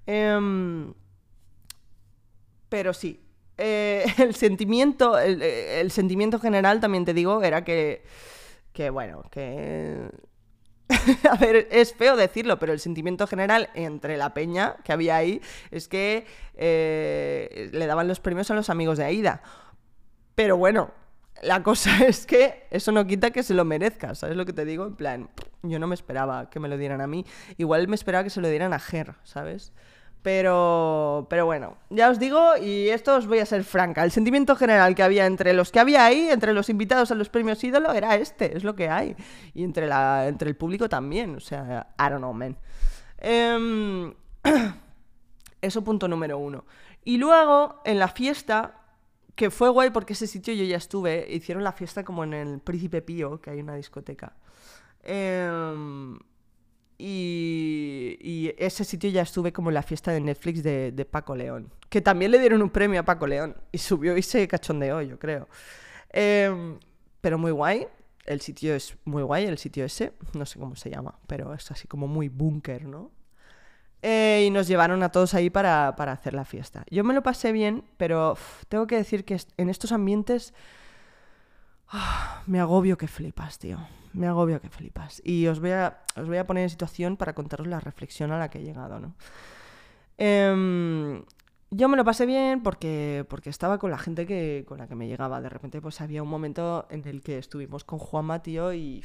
Em, 0.05 0.93
pero 2.67 2.93
sí, 2.93 3.23
eh, 3.57 4.05
el 4.17 4.35
sentimiento, 4.35 5.17
el, 5.17 5.41
el, 5.41 5.91
sentimiento 5.91 6.39
general 6.39 6.81
también 6.81 7.05
te 7.05 7.13
digo, 7.13 7.41
era 7.41 7.63
que, 7.63 8.03
que 8.73 8.89
bueno, 8.89 9.23
que 9.31 10.09
a 11.29 11.35
ver, 11.37 11.67
es 11.71 11.93
feo 11.93 12.15
decirlo, 12.15 12.59
pero 12.59 12.73
el 12.73 12.79
sentimiento 12.79 13.25
general 13.27 13.69
entre 13.73 14.17
la 14.17 14.33
peña 14.33 14.77
que 14.83 14.93
había 14.93 15.15
ahí 15.15 15.41
es 15.71 15.87
que 15.87 16.25
eh, 16.55 17.69
le 17.71 17.87
daban 17.87 18.07
los 18.07 18.19
premios 18.19 18.51
a 18.51 18.53
los 18.53 18.69
amigos 18.69 18.97
de 18.97 19.05
Aida. 19.05 19.41
Pero 20.35 20.57
bueno, 20.57 20.91
la 21.41 21.63
cosa 21.63 22.03
es 22.05 22.25
que 22.25 22.67
eso 22.71 22.91
no 22.91 23.07
quita 23.07 23.31
que 23.31 23.43
se 23.43 23.53
lo 23.53 23.65
merezca, 23.65 24.15
¿sabes 24.15 24.37
lo 24.37 24.45
que 24.45 24.53
te 24.53 24.65
digo? 24.65 24.85
En 24.85 24.95
plan, 24.95 25.29
yo 25.63 25.79
no 25.79 25.87
me 25.87 25.95
esperaba 25.95 26.49
que 26.49 26.59
me 26.59 26.69
lo 26.69 26.77
dieran 26.77 27.01
a 27.01 27.07
mí, 27.07 27.25
igual 27.57 27.87
me 27.87 27.95
esperaba 27.95 28.23
que 28.23 28.29
se 28.29 28.41
lo 28.41 28.49
dieran 28.49 28.73
a 28.73 28.79
Ger, 28.79 29.15
¿sabes? 29.23 29.73
Pero, 30.25 31.27
pero 31.29 31.45
bueno, 31.45 31.77
ya 31.91 32.09
os 32.09 32.17
digo, 32.17 32.57
y 32.57 32.89
esto 32.89 33.15
os 33.15 33.27
voy 33.27 33.37
a 33.37 33.45
ser 33.45 33.63
franca, 33.63 34.03
el 34.03 34.09
sentimiento 34.09 34.55
general 34.55 34.95
que 34.95 35.03
había 35.03 35.27
entre 35.27 35.53
los 35.53 35.71
que 35.71 35.79
había 35.79 36.03
ahí, 36.03 36.29
entre 36.31 36.51
los 36.51 36.67
invitados 36.67 37.11
a 37.11 37.13
los 37.13 37.29
premios 37.29 37.63
ídolo, 37.63 37.93
era 37.93 38.15
este, 38.15 38.57
es 38.57 38.63
lo 38.63 38.75
que 38.75 38.89
hay. 38.89 39.15
Y 39.53 39.63
entre, 39.63 39.85
la, 39.85 40.27
entre 40.27 40.49
el 40.49 40.55
público 40.55 40.89
también, 40.89 41.35
o 41.35 41.39
sea, 41.39 41.93
I 41.99 42.09
don't 42.09 42.17
know, 42.17 42.33
man. 42.33 42.57
Em, 43.19 44.15
eso 45.61 45.83
punto 45.83 46.07
número 46.07 46.39
uno. 46.39 46.65
Y 47.03 47.17
luego, 47.17 47.83
en 47.85 47.99
la 47.99 48.07
fiesta, 48.07 48.81
que 49.35 49.51
fue 49.51 49.69
guay 49.69 49.91
porque 49.91 50.13
ese 50.13 50.25
sitio 50.25 50.55
yo 50.55 50.63
ya 50.63 50.77
estuve, 50.77 51.27
hicieron 51.29 51.63
la 51.63 51.71
fiesta 51.71 52.03
como 52.03 52.23
en 52.23 52.33
el 52.33 52.59
Príncipe 52.61 53.03
Pío, 53.03 53.39
que 53.39 53.51
hay 53.51 53.59
una 53.59 53.75
discoteca. 53.75 54.33
Eh, 55.03 56.17
y, 56.97 58.04
ese 58.57 58.83
sitio 58.83 59.09
ya 59.09 59.21
estuve 59.21 59.53
como 59.53 59.69
en 59.69 59.75
la 59.75 59.83
fiesta 59.83 60.11
de 60.11 60.21
Netflix 60.21 60.63
de, 60.63 61.07
Paco 61.09 61.35
León. 61.35 61.71
Que 61.89 62.01
también 62.01 62.31
le 62.31 62.39
dieron 62.39 62.61
un 62.61 62.69
premio 62.69 62.99
a 62.99 63.03
Paco 63.03 63.27
León. 63.27 63.55
Y 63.71 63.77
subió 63.77 64.17
y 64.17 64.21
se 64.21 64.47
cachondeó, 64.47 65.01
yo 65.01 65.17
creo. 65.19 65.47
Em, 66.09 66.79
pero 67.21 67.37
muy 67.37 67.51
guay. 67.51 67.87
El 68.25 68.41
sitio 68.41 68.73
es 68.73 68.97
muy 69.05 69.23
guay, 69.23 69.45
el 69.45 69.57
sitio 69.57 69.85
ese. 69.85 70.13
No 70.33 70.45
sé 70.45 70.59
cómo 70.59 70.75
se 70.75 70.89
llama, 70.89 71.19
pero 71.27 71.53
es 71.53 71.69
así 71.71 71.87
como 71.87 72.07
muy 72.07 72.29
búnker, 72.29 72.85
¿no? 72.85 73.11
Eh, 74.01 74.45
y 74.45 74.51
nos 74.51 74.67
llevaron 74.67 75.01
a 75.01 75.09
todos 75.09 75.33
ahí 75.33 75.49
para, 75.49 75.87
hacer 75.87 76.35
la 76.35 76.45
fiesta. 76.45 76.85
Yo 76.91 77.03
me 77.03 77.15
lo 77.15 77.23
pasé 77.23 77.51
bien, 77.51 77.83
pero 77.97 78.37
tengo 78.69 78.85
que 78.85 78.97
decir 78.97 79.25
que 79.25 79.39
en 79.57 79.69
estos 79.69 79.91
ambientes 79.91 80.53
me 82.47 82.59
agobio 82.59 82.97
que 82.97 83.07
flipas, 83.07 83.59
tío. 83.59 83.79
Me 84.13 84.27
agobio 84.27 84.61
que 84.61 84.69
flipas. 84.69 85.21
Y 85.25 85.47
os 85.47 85.59
voy, 85.59 85.71
a, 85.71 85.99
os 86.15 86.27
voy 86.27 86.37
a 86.37 86.47
poner 86.47 86.63
en 86.63 86.69
situación 86.69 87.17
para 87.17 87.33
contaros 87.33 87.67
la 87.67 87.79
reflexión 87.79 88.31
a 88.31 88.39
la 88.39 88.49
que 88.49 88.59
he 88.59 88.63
llegado, 88.63 88.99
¿no? 88.99 89.15
Em, 90.17 91.23
yo 91.71 91.89
me 91.89 91.97
lo 91.97 92.05
pasé 92.05 92.25
bien 92.25 92.63
porque, 92.63 93.25
porque 93.29 93.49
estaba 93.49 93.77
con 93.77 93.91
la 93.91 93.97
gente 93.97 94.25
que, 94.25 94.63
con 94.67 94.77
la 94.77 94.87
que 94.87 94.95
me 94.95 95.07
llegaba. 95.07 95.41
De 95.41 95.49
repente, 95.49 95.81
pues 95.81 95.99
había 95.99 96.23
un 96.23 96.29
momento 96.29 96.87
en 96.89 97.05
el 97.07 97.21
que 97.21 97.37
estuvimos 97.37 97.83
con 97.83 97.99
Juanma, 97.99 98.41
tío, 98.41 98.73
y 98.73 99.03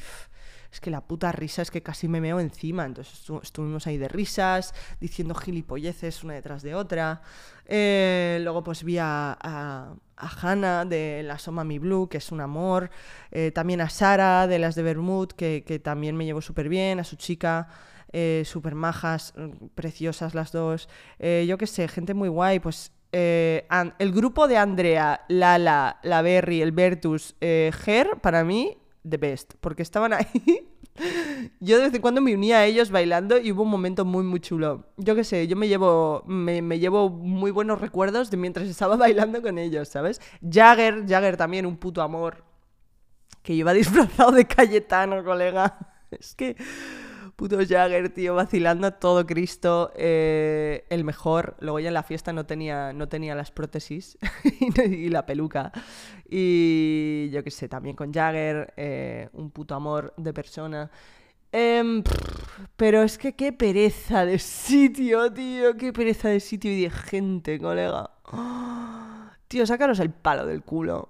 es 0.73 0.81
que 0.81 0.91
la 0.91 1.01
puta 1.01 1.33
risa 1.33 1.63
es 1.63 1.71
que 1.71 1.83
casi 1.83 2.09
me 2.09 2.21
meo 2.21 2.41
encima. 2.41 2.85
Entonces 2.85 3.29
estuvimos 3.43 3.87
ahí 3.87 3.99
de 3.99 4.09
risas, 4.09 4.75
diciendo 5.01 5.35
gilipolleces 5.35 6.23
una 6.23 6.35
detrás 6.35 6.63
de 6.63 6.75
otra. 6.75 7.23
Eh, 7.67 8.39
luego 8.43 8.63
pues 8.63 8.83
vi 8.85 8.99
a, 8.99 9.37
a, 9.41 9.95
Hannah 10.17 10.85
de 10.85 11.23
la 11.25 11.39
Soma 11.39 11.65
Mi 11.65 11.79
Blue, 11.79 12.09
que 12.09 12.19
es 12.19 12.31
un 12.31 12.41
amor. 12.41 12.91
Eh, 13.31 13.51
también 13.53 13.81
a 13.81 13.89
Sara 13.89 14.47
de 14.47 14.59
las 14.59 14.75
de 14.75 14.83
Bermud, 14.83 15.29
que, 15.29 15.65
que 15.67 15.79
también 15.79 16.17
me 16.17 16.25
llevo 16.25 16.41
súper 16.41 16.69
bien, 16.69 17.01
a 17.01 17.05
su 17.05 17.17
chica. 17.17 17.69
Eh, 18.13 18.43
súper 18.45 18.75
majas, 18.75 19.33
mm, 19.37 19.69
preciosas 19.75 20.35
las 20.35 20.53
dos. 20.53 20.89
Eh, 21.19 21.47
yo 21.49 21.59
qué 21.59 21.67
sé, 21.67 21.89
gente 21.89 22.15
muy 22.15 22.29
guay. 22.29 22.61
Pues 22.61 22.93
el 23.13 24.13
grupo 24.13 24.47
de 24.47 24.57
Andrea, 24.57 25.25
Lala, 25.29 25.99
La 26.05 26.23
Berry, 26.23 26.63
el 26.63 26.71
Bertus, 26.71 27.35
Ger, 27.41 28.21
para 28.21 28.45
mí, 28.45 28.80
the 29.09 29.17
best. 29.17 29.55
Porque 29.61 29.83
estaban 29.83 30.13
ahí. 30.13 30.69
yo 31.61 31.77
de 31.77 31.85
vez 31.85 31.95
en 31.95 32.01
cuando 32.01 32.21
me 32.21 32.35
unía 32.35 32.59
a 32.59 32.67
ellos 32.67 32.91
bailando 32.91 33.39
y 33.39 33.53
hubo 33.53 33.63
un 33.63 33.71
momento 33.71 34.05
muy, 34.05 34.25
muy 34.25 34.41
chulo. 34.41 34.87
Yo 34.97 35.15
qué 35.15 35.25
sé, 35.25 35.47
yo 35.47 35.57
me 35.57 35.69
llevo, 35.69 36.25
me, 36.27 36.63
me, 36.63 36.79
llevo 36.79 37.11
muy 37.11 37.51
buenos 37.51 37.81
recuerdos 37.81 38.31
de 38.31 38.37
mientras 38.37 38.69
estaba 38.69 38.97
bailando 38.99 39.43
con 39.43 39.59
ellos, 39.59 39.89
¿sabes? 39.89 40.21
Jagger, 40.43 41.07
Jagger 41.07 41.37
también, 41.37 41.67
un 41.67 41.77
puto 41.77 42.03
amor. 42.03 42.45
Que 43.43 43.55
iba 43.55 43.73
disfrazado 43.75 44.33
de 44.33 44.47
Cayetano, 44.47 45.25
colega. 45.25 45.79
Es 46.11 46.35
que 46.35 46.57
Puto 47.41 47.57
Jagger, 47.67 48.11
tío, 48.11 48.35
vacilando 48.35 48.87
a 48.87 48.91
todo 48.91 49.27
Cristo. 49.27 49.93
Eh, 49.97 50.85
el 50.91 51.05
mejor. 51.05 51.57
Luego 51.61 51.81
ya 51.81 51.89
en 51.89 51.95
la 51.95 52.03
fiesta 52.03 52.35
no 52.35 52.45
tenía, 52.45 52.93
no 52.93 53.09
tenía 53.09 53.35
las 53.35 53.51
prótesis 53.51 54.19
y 54.61 55.09
la 55.09 55.25
peluca. 55.25 55.73
Y 56.29 57.31
yo 57.33 57.43
qué 57.43 57.51
sé, 57.51 57.67
también 57.67 57.97
con 57.97 58.13
Jagger, 58.13 58.75
eh, 58.77 59.31
un 59.33 59.51
puto 59.53 59.75
amor 59.75 60.13
de 60.19 60.35
persona. 60.35 60.91
Em, 61.51 62.03
pero 62.77 63.03
es 63.03 63.17
que 63.17 63.35
qué 63.35 63.55
pereza 63.55 64.27
de 64.27 64.39
sitio, 64.39 65.33
tío. 65.33 65.79
Qué 65.79 65.95
pereza 65.95 66.29
de 66.29 66.41
sitio 66.41 66.71
y 66.71 66.83
de 66.83 66.91
gente, 66.91 67.59
colega. 67.59 68.11
tío, 69.49 69.65
sácaros 69.65 69.99
el 70.01 70.11
palo 70.11 70.45
del 70.45 70.63
culo. 70.63 71.09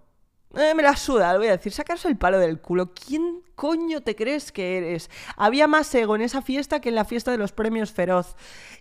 Eh, 0.56 0.74
me 0.74 0.82
la 0.82 0.96
suda, 0.96 1.32
lo 1.32 1.38
voy 1.38 1.48
a 1.48 1.52
decir. 1.52 1.72
Sacaros 1.72 2.04
el 2.06 2.16
palo 2.16 2.38
del 2.38 2.60
culo. 2.60 2.92
¿Quién 2.92 3.42
coño 3.54 4.00
te 4.00 4.16
crees 4.16 4.50
que 4.50 4.78
eres? 4.78 5.08
Había 5.36 5.68
más 5.68 5.94
ego 5.94 6.16
en 6.16 6.22
esa 6.22 6.42
fiesta 6.42 6.80
que 6.80 6.88
en 6.88 6.96
la 6.96 7.04
fiesta 7.04 7.30
de 7.30 7.38
los 7.38 7.52
premios 7.52 7.92
Feroz. 7.92 8.34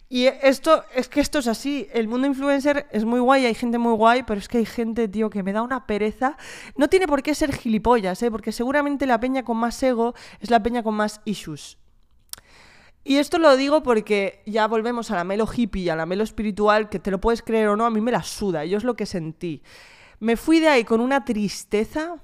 Y 0.09 0.25
esto, 0.25 0.83
es 0.95 1.09
que 1.09 1.21
esto 1.21 1.37
es 1.39 1.47
así. 1.47 1.87
El 1.93 2.07
mundo 2.07 2.25
influencer 2.25 2.87
es 2.91 3.05
muy 3.05 3.19
guay, 3.19 3.45
hay 3.45 3.53
gente 3.53 3.77
muy 3.77 3.93
guay, 3.93 4.23
pero 4.23 4.39
es 4.39 4.47
que 4.47 4.57
hay 4.57 4.65
gente, 4.65 5.07
tío, 5.07 5.29
que 5.29 5.43
me 5.43 5.53
da 5.53 5.61
una 5.61 5.85
pereza. 5.85 6.37
No 6.75 6.87
tiene 6.87 7.07
por 7.07 7.21
qué 7.21 7.35
ser 7.35 7.53
gilipollas, 7.53 8.23
¿eh? 8.23 8.31
Porque 8.31 8.51
seguramente 8.51 9.05
la 9.05 9.19
peña 9.19 9.43
con 9.43 9.57
más 9.57 9.81
ego 9.83 10.15
es 10.39 10.49
la 10.49 10.63
peña 10.63 10.81
con 10.81 10.95
más 10.95 11.21
issues. 11.25 11.77
Y 13.03 13.17
esto 13.17 13.37
lo 13.37 13.55
digo 13.55 13.83
porque 13.83 14.41
ya 14.47 14.67
volvemos 14.67 15.11
a 15.11 15.15
la 15.15 15.23
melo 15.23 15.47
hippie, 15.51 15.91
a 15.91 15.95
la 15.95 16.07
melo 16.07 16.23
espiritual, 16.23 16.89
que 16.89 16.97
te 16.97 17.11
lo 17.11 17.21
puedes 17.21 17.43
creer 17.43 17.67
o 17.67 17.75
no, 17.75 17.85
a 17.85 17.91
mí 17.91 18.01
me 18.01 18.11
la 18.11 18.23
suda. 18.23 18.65
Yo 18.65 18.79
es 18.79 18.83
lo 18.83 18.95
que 18.95 19.05
sentí. 19.05 19.61
Me 20.19 20.35
fui 20.35 20.59
de 20.59 20.67
ahí 20.67 20.83
con 20.83 20.99
una 20.99 21.23
tristeza, 21.23 22.15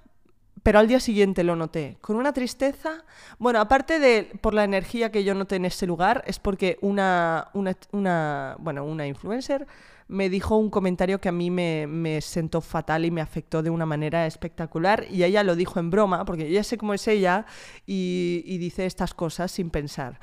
pero 0.63 0.79
al 0.79 0.87
día 0.87 0.99
siguiente 0.99 1.43
lo 1.43 1.55
noté. 1.55 1.97
Con 2.01 2.17
una 2.17 2.33
tristeza, 2.33 3.05
bueno, 3.39 3.59
aparte 3.59 3.99
de 3.99 4.37
por 4.41 4.53
la 4.53 4.63
energía 4.63 5.11
que 5.11 5.23
yo 5.23 5.33
noté 5.33 5.55
en 5.55 5.65
ese 5.65 5.87
lugar, 5.87 6.23
es 6.27 6.39
porque 6.39 6.77
una, 6.81 7.49
una, 7.53 8.55
bueno, 8.59 8.83
una 8.83 9.07
influencer 9.07 9.65
me 10.07 10.29
dijo 10.29 10.55
un 10.57 10.69
comentario 10.69 11.19
que 11.19 11.29
a 11.29 11.31
mí 11.31 11.49
me, 11.49 11.87
me, 11.87 12.21
sentó 12.21 12.61
fatal 12.61 13.05
y 13.05 13.11
me 13.11 13.21
afectó 13.21 13.63
de 13.63 13.71
una 13.71 13.87
manera 13.87 14.27
espectacular. 14.27 15.05
Y 15.09 15.23
ella 15.23 15.43
lo 15.43 15.55
dijo 15.55 15.79
en 15.79 15.89
broma, 15.89 16.25
porque 16.25 16.51
ya 16.51 16.63
sé 16.63 16.77
cómo 16.77 16.93
es 16.93 17.07
ella 17.07 17.45
y 17.87 18.57
dice 18.59 18.85
estas 18.85 19.13
cosas 19.13 19.51
sin 19.51 19.71
pensar. 19.71 20.19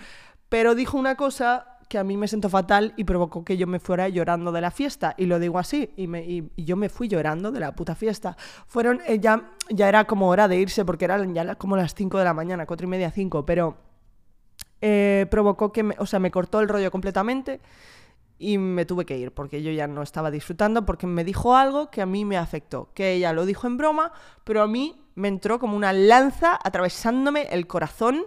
Pero 0.49 0.75
dijo 0.75 0.99
una 0.99 1.17
cosa 1.17 1.72
que 1.93 1.99
a 1.99 2.05
mí 2.05 2.17
me 2.17 2.27
sentó 2.27 2.49
fatal 2.49 2.95
y 2.97 3.05
provocó 3.05 3.45
que 3.45 3.59
yo 3.59 3.67
me 3.67 3.79
fuera 3.79 4.09
llorando 4.09 4.51
de 4.51 4.63
la 4.63 4.71
fiesta. 4.71 5.15
Y 5.19 5.27
lo 5.27 5.39
digo 5.39 5.59
así, 5.59 5.91
y, 5.95 6.43
yo 6.57 6.75
me 6.75 6.89
fui 6.89 7.07
llorando 7.07 7.53
de 7.53 7.61
la 7.61 7.75
puta 7.75 7.95
fiesta. 7.95 8.35
Fueron, 8.67 9.03
eh, 9.07 9.19
ya, 9.21 9.51
ya 9.69 9.91
era 9.91 10.07
como 10.07 10.31
hora 10.31 10.49
de 10.49 10.57
irse, 10.57 10.87
porque 10.87 11.05
eran 11.05 11.35
ya 11.35 11.55
como 11.57 11.77
las 11.77 11.95
5 11.95 12.17
de 12.17 12.25
la 12.25 12.33
mañana, 12.33 12.65
4 12.65 12.87
y 12.87 12.89
media, 12.89 13.11
5, 13.11 13.45
pero 13.45 13.77
eh, 14.81 15.27
provocó 15.31 15.71
que, 15.71 15.95
o 15.99 16.07
sea, 16.07 16.19
me 16.19 16.31
cortó 16.31 16.61
el 16.61 16.69
rollo 16.71 16.91
completamente 16.91 17.61
y 18.39 18.57
me 18.57 18.87
tuve 18.87 19.05
que 19.05 19.19
ir, 19.19 19.31
porque 19.31 19.63
yo 19.63 19.71
ya 19.71 19.87
no 19.87 20.01
estaba 20.01 20.31
disfrutando, 20.31 20.87
porque 20.87 21.07
me 21.07 21.25
dijo 21.25 21.57
algo 21.57 21.91
que 21.91 22.01
a 22.01 22.07
mí 22.07 22.25
me 22.25 22.39
afectó, 22.39 22.89
que 22.95 23.13
ella 23.13 23.35
lo 23.35 23.45
dijo 23.45 23.67
en 23.67 23.77
broma, 23.77 24.13
pero 24.45 24.63
a 24.63 24.67
mí 24.67 24.99
me 25.15 25.29
entró 25.29 25.59
como 25.59 25.77
una 25.77 25.93
lanza 25.93 26.59
atravesándome 26.65 27.49
el 27.51 27.67
corazón 27.67 28.25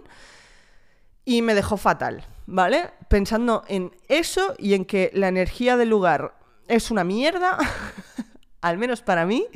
y 1.26 1.42
me 1.42 1.54
dejó 1.54 1.76
fatal. 1.76 2.24
¿vale? 2.46 2.90
Pensando 3.08 3.64
en 3.68 3.92
eso 4.08 4.54
y 4.58 4.74
en 4.74 4.84
que 4.84 5.10
la 5.12 5.28
energía 5.28 5.76
del 5.76 5.90
lugar 5.90 6.34
es 6.68 6.90
una 6.90 7.04
mierda, 7.04 7.58
al 8.60 8.78
menos 8.78 9.02
para 9.02 9.26
mí, 9.26 9.46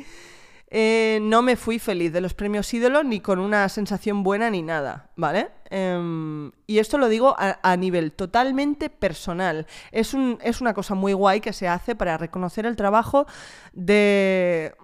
eh, 0.72 1.18
no 1.22 1.42
me 1.42 1.56
fui 1.56 1.80
feliz 1.80 2.12
de 2.12 2.20
los 2.20 2.35
premios 2.35 2.72
ídolo 2.72 3.02
ni 3.02 3.20
con 3.20 3.40
una 3.40 3.68
sensación 3.68 4.22
buena 4.22 4.50
ni 4.50 4.62
nada, 4.62 5.11
¿vale? 5.16 5.48
Em, 5.68 6.52
y 6.66 6.78
esto 6.78 6.96
lo 6.96 7.09
digo 7.09 7.35
a, 7.37 7.59
a, 7.62 7.76
nivel 7.76 8.12
totalmente 8.12 8.88
personal. 8.88 9.66
Es, 9.90 10.14
un, 10.14 10.38
es 10.42 10.61
una 10.61 10.74
cosa 10.74 10.94
muy 10.94 11.12
guay 11.12 11.40
que 11.40 11.52
se 11.52 11.66
hace 11.66 11.96
para 11.96 12.18
reconocer 12.18 12.66
el 12.66 12.76
trabajo 12.76 13.26
de 13.72 14.74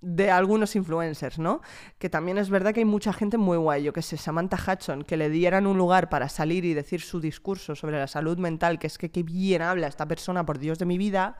de 0.00 0.30
algunos 0.30 0.76
influencers, 0.76 1.38
¿no? 1.38 1.60
Que 1.98 2.08
también 2.08 2.38
es 2.38 2.50
verdad 2.50 2.72
que 2.72 2.80
hay 2.80 2.86
mucha 2.86 3.12
gente 3.12 3.38
muy 3.38 3.56
guay, 3.56 3.82
yo 3.82 3.92
que 3.92 4.02
sé, 4.02 4.16
Samantha 4.16 4.56
Hudson, 4.56 5.02
que 5.02 5.16
le 5.16 5.30
dieran 5.30 5.66
un 5.66 5.76
lugar 5.76 6.08
para 6.08 6.28
salir 6.28 6.64
y 6.64 6.74
decir 6.74 7.00
su 7.00 7.20
discurso 7.20 7.74
sobre 7.74 7.98
la 7.98 8.06
salud 8.06 8.38
mental, 8.38 8.78
que 8.78 8.86
es 8.86 8.98
que 8.98 9.10
qué 9.10 9.22
bien 9.22 9.62
habla 9.62 9.86
esta 9.86 10.06
persona, 10.06 10.44
por 10.46 10.58
Dios 10.58 10.78
de 10.78 10.86
mi 10.86 10.98
vida, 10.98 11.36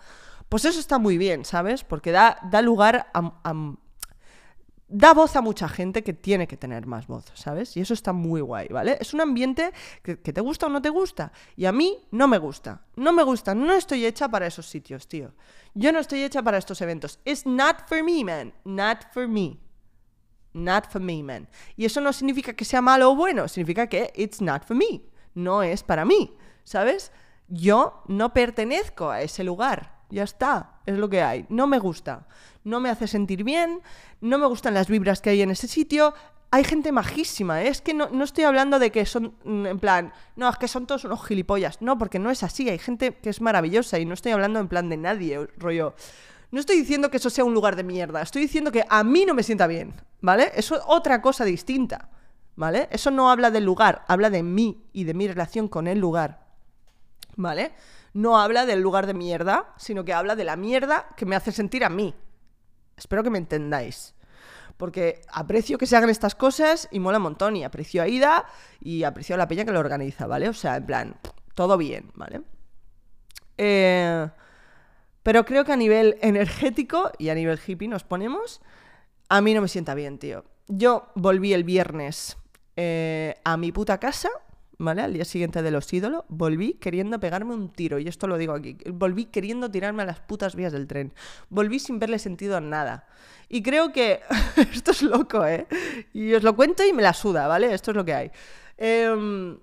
pues 0.48 0.64
eso 0.64 0.80
está 0.80 0.98
muy 0.98 1.18
bien, 1.18 1.44
¿sabes? 1.44 1.84
Porque 1.84 2.10
da, 2.10 2.38
da 2.50 2.62
lugar 2.62 3.08
a, 3.12 3.54
da 4.88 5.12
voz 5.12 5.36
a 5.36 5.42
mucha 5.42 5.68
gente 5.68 6.02
que 6.02 6.14
tiene 6.14 6.48
que 6.48 6.56
tener 6.56 6.86
más 6.86 7.06
voz, 7.06 7.26
¿sabes? 7.34 7.76
Y 7.76 7.80
eso 7.80 7.92
está 7.94 8.12
muy 8.12 8.40
guay, 8.40 8.68
¿vale? 8.68 8.96
Es 9.00 9.12
un 9.12 9.20
ambiente 9.20 9.70
que, 10.02 10.16
te 10.16 10.40
gusta 10.40 10.66
o 10.66 10.68
no 10.70 10.80
te 10.80 10.88
gusta. 10.88 11.32
Y 11.56 11.66
a 11.66 11.72
mí 11.72 11.98
no 12.10 12.26
me 12.26 12.38
gusta. 12.38 12.82
No 12.96 13.12
me 13.12 13.22
gusta. 13.22 13.54
No 13.54 13.74
estoy 13.74 14.06
hecha 14.06 14.28
para 14.28 14.46
esos 14.46 14.66
sitios, 14.66 15.06
tío. 15.06 15.34
Yo 15.74 15.92
no 15.92 15.98
estoy 15.98 16.22
hecha 16.22 16.42
para 16.42 16.58
estos 16.58 16.80
eventos. 16.80 17.20
It's 17.24 17.44
not 17.44 17.86
for 17.86 18.02
me, 18.02 18.24
man. 18.24 18.54
Not 18.64 19.12
for 19.12 19.28
me. 19.28 19.58
Not 20.54 20.90
for 20.90 21.00
me, 21.00 21.22
man. 21.22 21.48
Y 21.76 21.84
eso 21.84 22.00
no 22.00 22.12
significa 22.12 22.54
que 22.54 22.64
sea 22.64 22.80
malo 22.80 23.10
o 23.10 23.14
bueno. 23.14 23.46
Significa 23.46 23.86
que 23.86 24.10
it's 24.16 24.40
not 24.40 24.64
for 24.64 24.76
me. 24.76 25.02
No 25.34 25.62
es 25.62 25.82
para 25.82 26.04
mí, 26.04 26.34
¿sabes? 26.64 27.12
Yo 27.46 28.02
no 28.08 28.32
pertenezco 28.32 29.10
a 29.10 29.20
ese 29.20 29.44
lugar. 29.44 29.97
Ya 30.10 30.22
está, 30.22 30.80
es 30.86 30.96
lo 30.96 31.08
que 31.08 31.22
hay. 31.22 31.46
No 31.48 31.66
me 31.66 31.78
gusta 31.78 32.26
no 32.68 32.80
me 32.80 32.90
hace 32.90 33.08
sentir 33.08 33.44
bien, 33.44 33.80
no 34.20 34.38
me 34.38 34.46
gustan 34.46 34.74
las 34.74 34.88
vibras 34.88 35.20
que 35.20 35.30
hay 35.30 35.42
en 35.42 35.50
ese 35.50 35.66
sitio. 35.66 36.14
Hay 36.50 36.64
gente 36.64 36.92
majísima, 36.92 37.62
¿eh? 37.62 37.68
es 37.68 37.82
que 37.82 37.92
no, 37.92 38.22
estoy 38.22 38.44
hablando 38.44 38.78
de 38.78 38.90
que 38.90 39.04
son, 39.04 39.34
mm, 39.44 39.66
en 39.66 39.78
plan, 39.78 40.12
no, 40.36 40.48
es 40.48 40.56
que 40.56 40.68
son 40.68 40.86
todos 40.86 41.04
unos 41.04 41.24
gilipollas. 41.26 41.82
No, 41.82 41.98
porque 41.98 42.18
no 42.18 42.30
es 42.30 42.42
así, 42.42 42.68
hay 42.68 42.78
gente 42.78 43.16
que 43.16 43.30
es 43.30 43.40
maravillosa 43.40 43.98
y 43.98 44.06
no 44.06 44.14
estoy 44.14 44.32
hablando 44.32 44.60
en 44.60 44.68
plan 44.68 44.88
de 44.88 44.96
nadie, 44.96 45.46
rollo. 45.58 45.94
No 46.50 46.60
estoy 46.60 46.76
diciendo 46.76 47.10
que 47.10 47.18
eso 47.18 47.28
sea 47.28 47.44
un 47.44 47.52
lugar 47.52 47.76
de 47.76 47.82
mierda, 47.82 48.22
estoy 48.22 48.42
diciendo 48.42 48.72
que 48.72 48.84
a 48.88 49.04
mí 49.04 49.26
no 49.26 49.34
me 49.34 49.42
sienta 49.42 49.66
bien, 49.66 49.94
¿vale? 50.22 50.50
Eso 50.54 50.76
es 50.76 50.82
otra 50.86 51.20
cosa 51.20 51.44
distinta, 51.44 52.08
¿vale? 52.56 52.88
Eso 52.90 53.10
no 53.10 53.30
habla 53.30 53.50
del 53.50 53.64
lugar, 53.64 54.04
habla 54.08 54.30
de 54.30 54.42
mí 54.42 54.86
y 54.94 55.04
de 55.04 55.12
mi 55.12 55.28
relación 55.28 55.68
con 55.68 55.86
el 55.86 55.98
lugar, 55.98 56.46
¿vale? 57.36 57.72
No 58.14 58.40
habla 58.40 58.66
del 58.66 58.80
lugar 58.80 59.06
de 59.06 59.14
mierda, 59.14 59.74
sino 59.76 60.04
que 60.04 60.12
habla 60.12 60.36
de 60.36 60.44
la 60.44 60.56
mierda 60.56 61.08
que 61.16 61.26
me 61.26 61.36
hace 61.36 61.52
sentir 61.52 61.84
a 61.84 61.88
mí, 61.88 62.14
Espero 62.98 63.22
que 63.22 63.30
me 63.30 63.38
entendáis. 63.38 64.14
Porque 64.76 65.22
aprecio 65.32 65.78
que 65.78 65.86
se 65.86 65.96
hagan 65.96 66.10
estas 66.10 66.34
cosas 66.34 66.88
y 66.90 67.00
mola 67.00 67.18
un 67.18 67.24
montón. 67.24 67.56
Y 67.56 67.64
aprecio 67.64 68.02
a 68.02 68.08
Ida 68.08 68.44
y 68.80 69.04
aprecio 69.04 69.34
a 69.34 69.38
la 69.38 69.48
peña 69.48 69.64
que 69.64 69.72
lo 69.72 69.80
organiza, 69.80 70.26
¿vale? 70.26 70.48
O 70.48 70.52
sea, 70.52 70.76
en 70.76 70.86
plan, 70.86 71.16
todo 71.54 71.78
bien, 71.78 72.10
¿vale? 72.14 72.42
Eh, 73.56 74.28
pero 75.22 75.44
creo 75.44 75.64
que 75.64 75.72
a 75.72 75.76
nivel 75.76 76.16
energético 76.20 77.10
y 77.18 77.28
a 77.30 77.34
nivel 77.34 77.58
hippie 77.64 77.88
nos 77.88 78.04
ponemos, 78.04 78.60
a 79.28 79.40
mí 79.40 79.54
no 79.54 79.62
me 79.62 79.68
sienta 79.68 79.94
bien, 79.94 80.18
tío. 80.18 80.44
Yo 80.68 81.10
volví 81.14 81.52
el 81.52 81.64
viernes 81.64 82.36
eh, 82.76 83.36
a 83.44 83.56
mi 83.56 83.72
puta 83.72 83.98
casa 83.98 84.30
¿vale? 84.78 85.02
Al 85.02 85.12
día 85.12 85.24
siguiente 85.24 85.62
de 85.62 85.70
los 85.70 85.92
ídolos, 85.92 86.24
volví 86.28 86.74
queriendo 86.74 87.20
pegarme 87.20 87.54
un 87.54 87.68
tiro, 87.70 87.98
y 87.98 88.08
esto 88.08 88.26
lo 88.26 88.38
digo 88.38 88.54
aquí, 88.54 88.78
volví 88.92 89.26
queriendo 89.26 89.70
tirarme 89.70 90.04
a 90.04 90.06
las 90.06 90.20
putas 90.20 90.54
vías 90.54 90.72
del 90.72 90.86
tren, 90.86 91.12
volví 91.50 91.78
sin 91.78 91.98
verle 91.98 92.18
sentido 92.18 92.56
a 92.56 92.60
nada. 92.60 93.06
Y 93.48 93.62
creo 93.62 93.92
que 93.92 94.20
esto 94.72 94.92
es 94.92 95.02
loco, 95.02 95.44
¿eh? 95.44 95.66
Y 96.12 96.32
os 96.34 96.42
lo 96.42 96.54
cuento 96.54 96.84
y 96.86 96.92
me 96.92 97.02
la 97.02 97.12
suda, 97.12 97.46
¿vale? 97.46 97.74
Esto 97.74 97.90
es 97.90 97.96
lo 97.96 98.04
que 98.04 98.14
hay. 98.14 98.30
Em, 98.76 99.58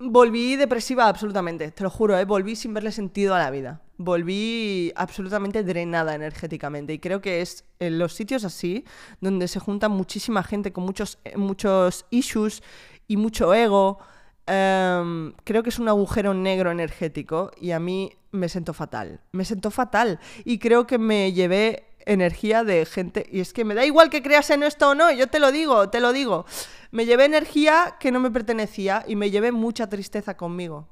Volví 0.00 0.54
depresiva 0.54 1.08
absolutamente, 1.08 1.72
te 1.72 1.82
lo 1.82 1.90
juro, 1.90 2.16
¿eh? 2.16 2.24
volví 2.24 2.54
sin 2.54 2.72
verle 2.72 2.92
sentido 2.92 3.34
a 3.34 3.40
la 3.40 3.50
vida. 3.50 3.82
Volví 3.96 4.92
absolutamente 4.94 5.64
drenada 5.64 6.14
energéticamente 6.14 6.92
y 6.92 7.00
creo 7.00 7.20
que 7.20 7.40
es 7.40 7.64
en 7.80 7.98
los 7.98 8.14
sitios 8.14 8.44
así 8.44 8.84
donde 9.20 9.48
se 9.48 9.58
junta 9.58 9.88
muchísima 9.88 10.44
gente 10.44 10.72
con 10.72 10.84
muchos, 10.84 11.18
eh, 11.24 11.36
muchos 11.36 12.06
issues 12.10 12.62
y 13.08 13.16
mucho 13.16 13.52
ego. 13.54 13.98
em, 14.46 15.34
creo 15.44 15.62
que 15.62 15.68
es 15.68 15.78
un 15.78 15.88
agujero 15.88 16.32
negro 16.32 16.70
energético 16.70 17.50
y 17.60 17.72
a 17.72 17.80
mí 17.80 18.12
me 18.30 18.48
sentó 18.48 18.72
fatal. 18.72 19.20
Me 19.32 19.44
sentó 19.44 19.70
fatal 19.70 20.20
y 20.44 20.58
creo 20.58 20.86
que 20.86 20.98
me 20.98 21.32
llevé 21.34 21.88
energía 22.06 22.64
de 22.64 22.86
gente. 22.86 23.26
Y 23.30 23.40
es 23.40 23.52
que 23.52 23.64
me 23.64 23.74
da 23.74 23.84
igual 23.84 24.10
que 24.10 24.22
creas 24.22 24.50
en 24.50 24.62
esto 24.62 24.90
o 24.90 24.94
no, 24.94 25.12
yo 25.12 25.26
te 25.26 25.38
lo 25.38 25.52
digo, 25.52 25.90
te 25.90 26.00
lo 26.00 26.12
digo. 26.12 26.46
Me 26.90 27.04
llevé 27.04 27.26
energía 27.26 27.96
que 28.00 28.10
no 28.10 28.20
me 28.20 28.30
pertenecía 28.30 29.04
y 29.06 29.16
me 29.16 29.30
llevé 29.30 29.52
mucha 29.52 29.88
tristeza 29.88 30.36
conmigo. 30.36 30.88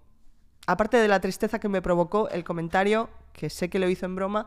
Aparte 0.67 0.99
de 0.99 1.09
la 1.09 1.21
tristeza 1.21 1.59
que 1.59 1.69
me 1.69 1.81
provocó 1.81 2.29
el 2.29 2.45
comentario, 2.45 3.09
que 3.33 3.49
sé 3.51 3.71
que 3.71 3.79
lo 3.79 3.89
hizo 3.89 4.05
en 4.05 4.17
broma, 4.17 4.47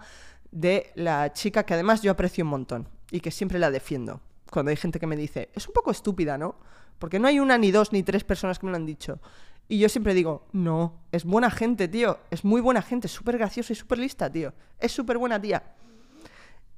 de 0.51 0.91
la 0.95 1.33
chica 1.33 1.63
que 1.63 1.73
además 1.73 2.01
yo 2.01 2.11
aprecio 2.11 2.43
un 2.43 2.51
montón 2.51 2.87
y 3.11 3.21
que 3.21 3.31
siempre 3.31 3.59
la 3.59 3.71
defiendo. 3.71 4.21
Cuando 4.51 4.71
hay 4.71 4.77
gente 4.77 4.99
que 4.99 5.07
me 5.07 5.15
dice, 5.15 5.49
es 5.53 5.67
un 5.67 5.73
poco 5.73 5.91
estúpida, 5.91 6.37
¿no? 6.37 6.55
Porque 6.97 7.19
no 7.19 7.27
hay 7.27 7.39
una, 7.39 7.57
ni 7.57 7.71
dos, 7.71 7.93
ni 7.93 8.03
tres 8.03 8.23
personas 8.23 8.59
que 8.59 8.65
me 8.65 8.71
lo 8.71 8.77
han 8.77 8.85
dicho. 8.85 9.19
Y 9.67 9.77
yo 9.77 9.87
siempre 9.87 10.15
digo, 10.15 10.47
no, 10.51 11.03
es 11.11 11.23
buena 11.23 11.51
gente, 11.51 11.87
tío. 11.87 12.19
Es 12.31 12.43
muy 12.43 12.59
buena 12.59 12.81
gente, 12.81 13.07
súper 13.07 13.37
graciosa 13.37 13.71
y 13.73 13.75
súper 13.75 13.99
lista, 13.99 14.29
tío. 14.29 14.51
Es 14.79 14.91
súper 14.91 15.17
buena 15.19 15.39
tía. 15.39 15.63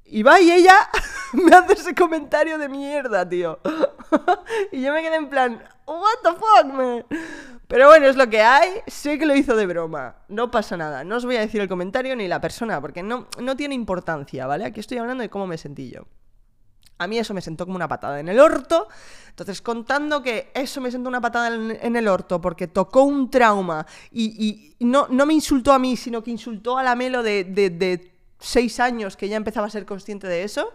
Y 0.04 0.22
va 0.22 0.38
y 0.40 0.50
ella 0.50 0.74
me 1.32 1.54
hace 1.54 1.72
ese 1.72 1.94
comentario 1.94 2.58
de 2.58 2.68
mierda, 2.68 3.26
tío. 3.26 3.58
y 4.72 4.82
yo 4.82 4.92
me 4.92 5.00
quedé 5.00 5.16
en 5.16 5.30
plan, 5.30 5.62
what 5.86 6.18
the 6.22 6.32
fuck, 6.32 6.72
man. 6.72 7.06
Pero 7.66 7.88
bueno, 7.88 8.06
es 8.06 8.16
lo 8.16 8.28
que 8.28 8.42
hay. 8.42 8.82
Sé 8.86 9.18
que 9.18 9.24
lo 9.24 9.34
hizo 9.34 9.56
de 9.56 9.64
broma. 9.64 10.16
No 10.28 10.50
pasa 10.50 10.76
nada. 10.76 11.02
No 11.02 11.16
os 11.16 11.24
voy 11.24 11.36
a 11.36 11.40
decir 11.40 11.62
el 11.62 11.68
comentario 11.68 12.14
ni 12.14 12.28
la 12.28 12.42
persona, 12.42 12.78
porque 12.82 13.02
no, 13.02 13.26
no 13.40 13.56
tiene 13.56 13.74
importancia, 13.74 14.46
¿vale? 14.46 14.66
Aquí 14.66 14.80
estoy 14.80 14.98
hablando 14.98 15.22
de 15.22 15.30
cómo 15.30 15.46
me 15.46 15.56
sentí 15.56 15.90
yo. 15.90 16.02
A 17.02 17.06
mí 17.06 17.18
eso 17.18 17.34
me 17.34 17.40
sentó 17.40 17.64
como 17.64 17.76
una 17.76 17.88
patada 17.88 18.20
en 18.20 18.28
el 18.28 18.38
orto. 18.38 18.88
Entonces, 19.28 19.62
contando 19.62 20.22
que 20.22 20.50
eso 20.54 20.80
me 20.80 20.90
sentó 20.90 21.08
una 21.08 21.20
patada 21.20 21.54
en, 21.54 21.96
el 21.96 22.08
orto 22.08 22.40
porque 22.40 22.68
tocó 22.68 23.02
un 23.02 23.30
trauma 23.30 23.86
y, 24.10 24.74
no, 24.80 25.06
no, 25.08 25.26
me 25.26 25.34
insultó 25.34 25.72
a 25.72 25.78
mí, 25.78 25.96
sino 25.96 26.22
que 26.22 26.30
insultó 26.30 26.78
a 26.78 26.82
la 26.82 26.94
Melo 26.94 27.22
de, 27.22 27.44
de, 27.44 28.12
seis 28.38 28.80
años 28.80 29.16
que 29.16 29.28
ya 29.28 29.36
empezaba 29.36 29.66
a 29.66 29.70
ser 29.70 29.86
consciente 29.86 30.26
de 30.26 30.42
eso. 30.42 30.72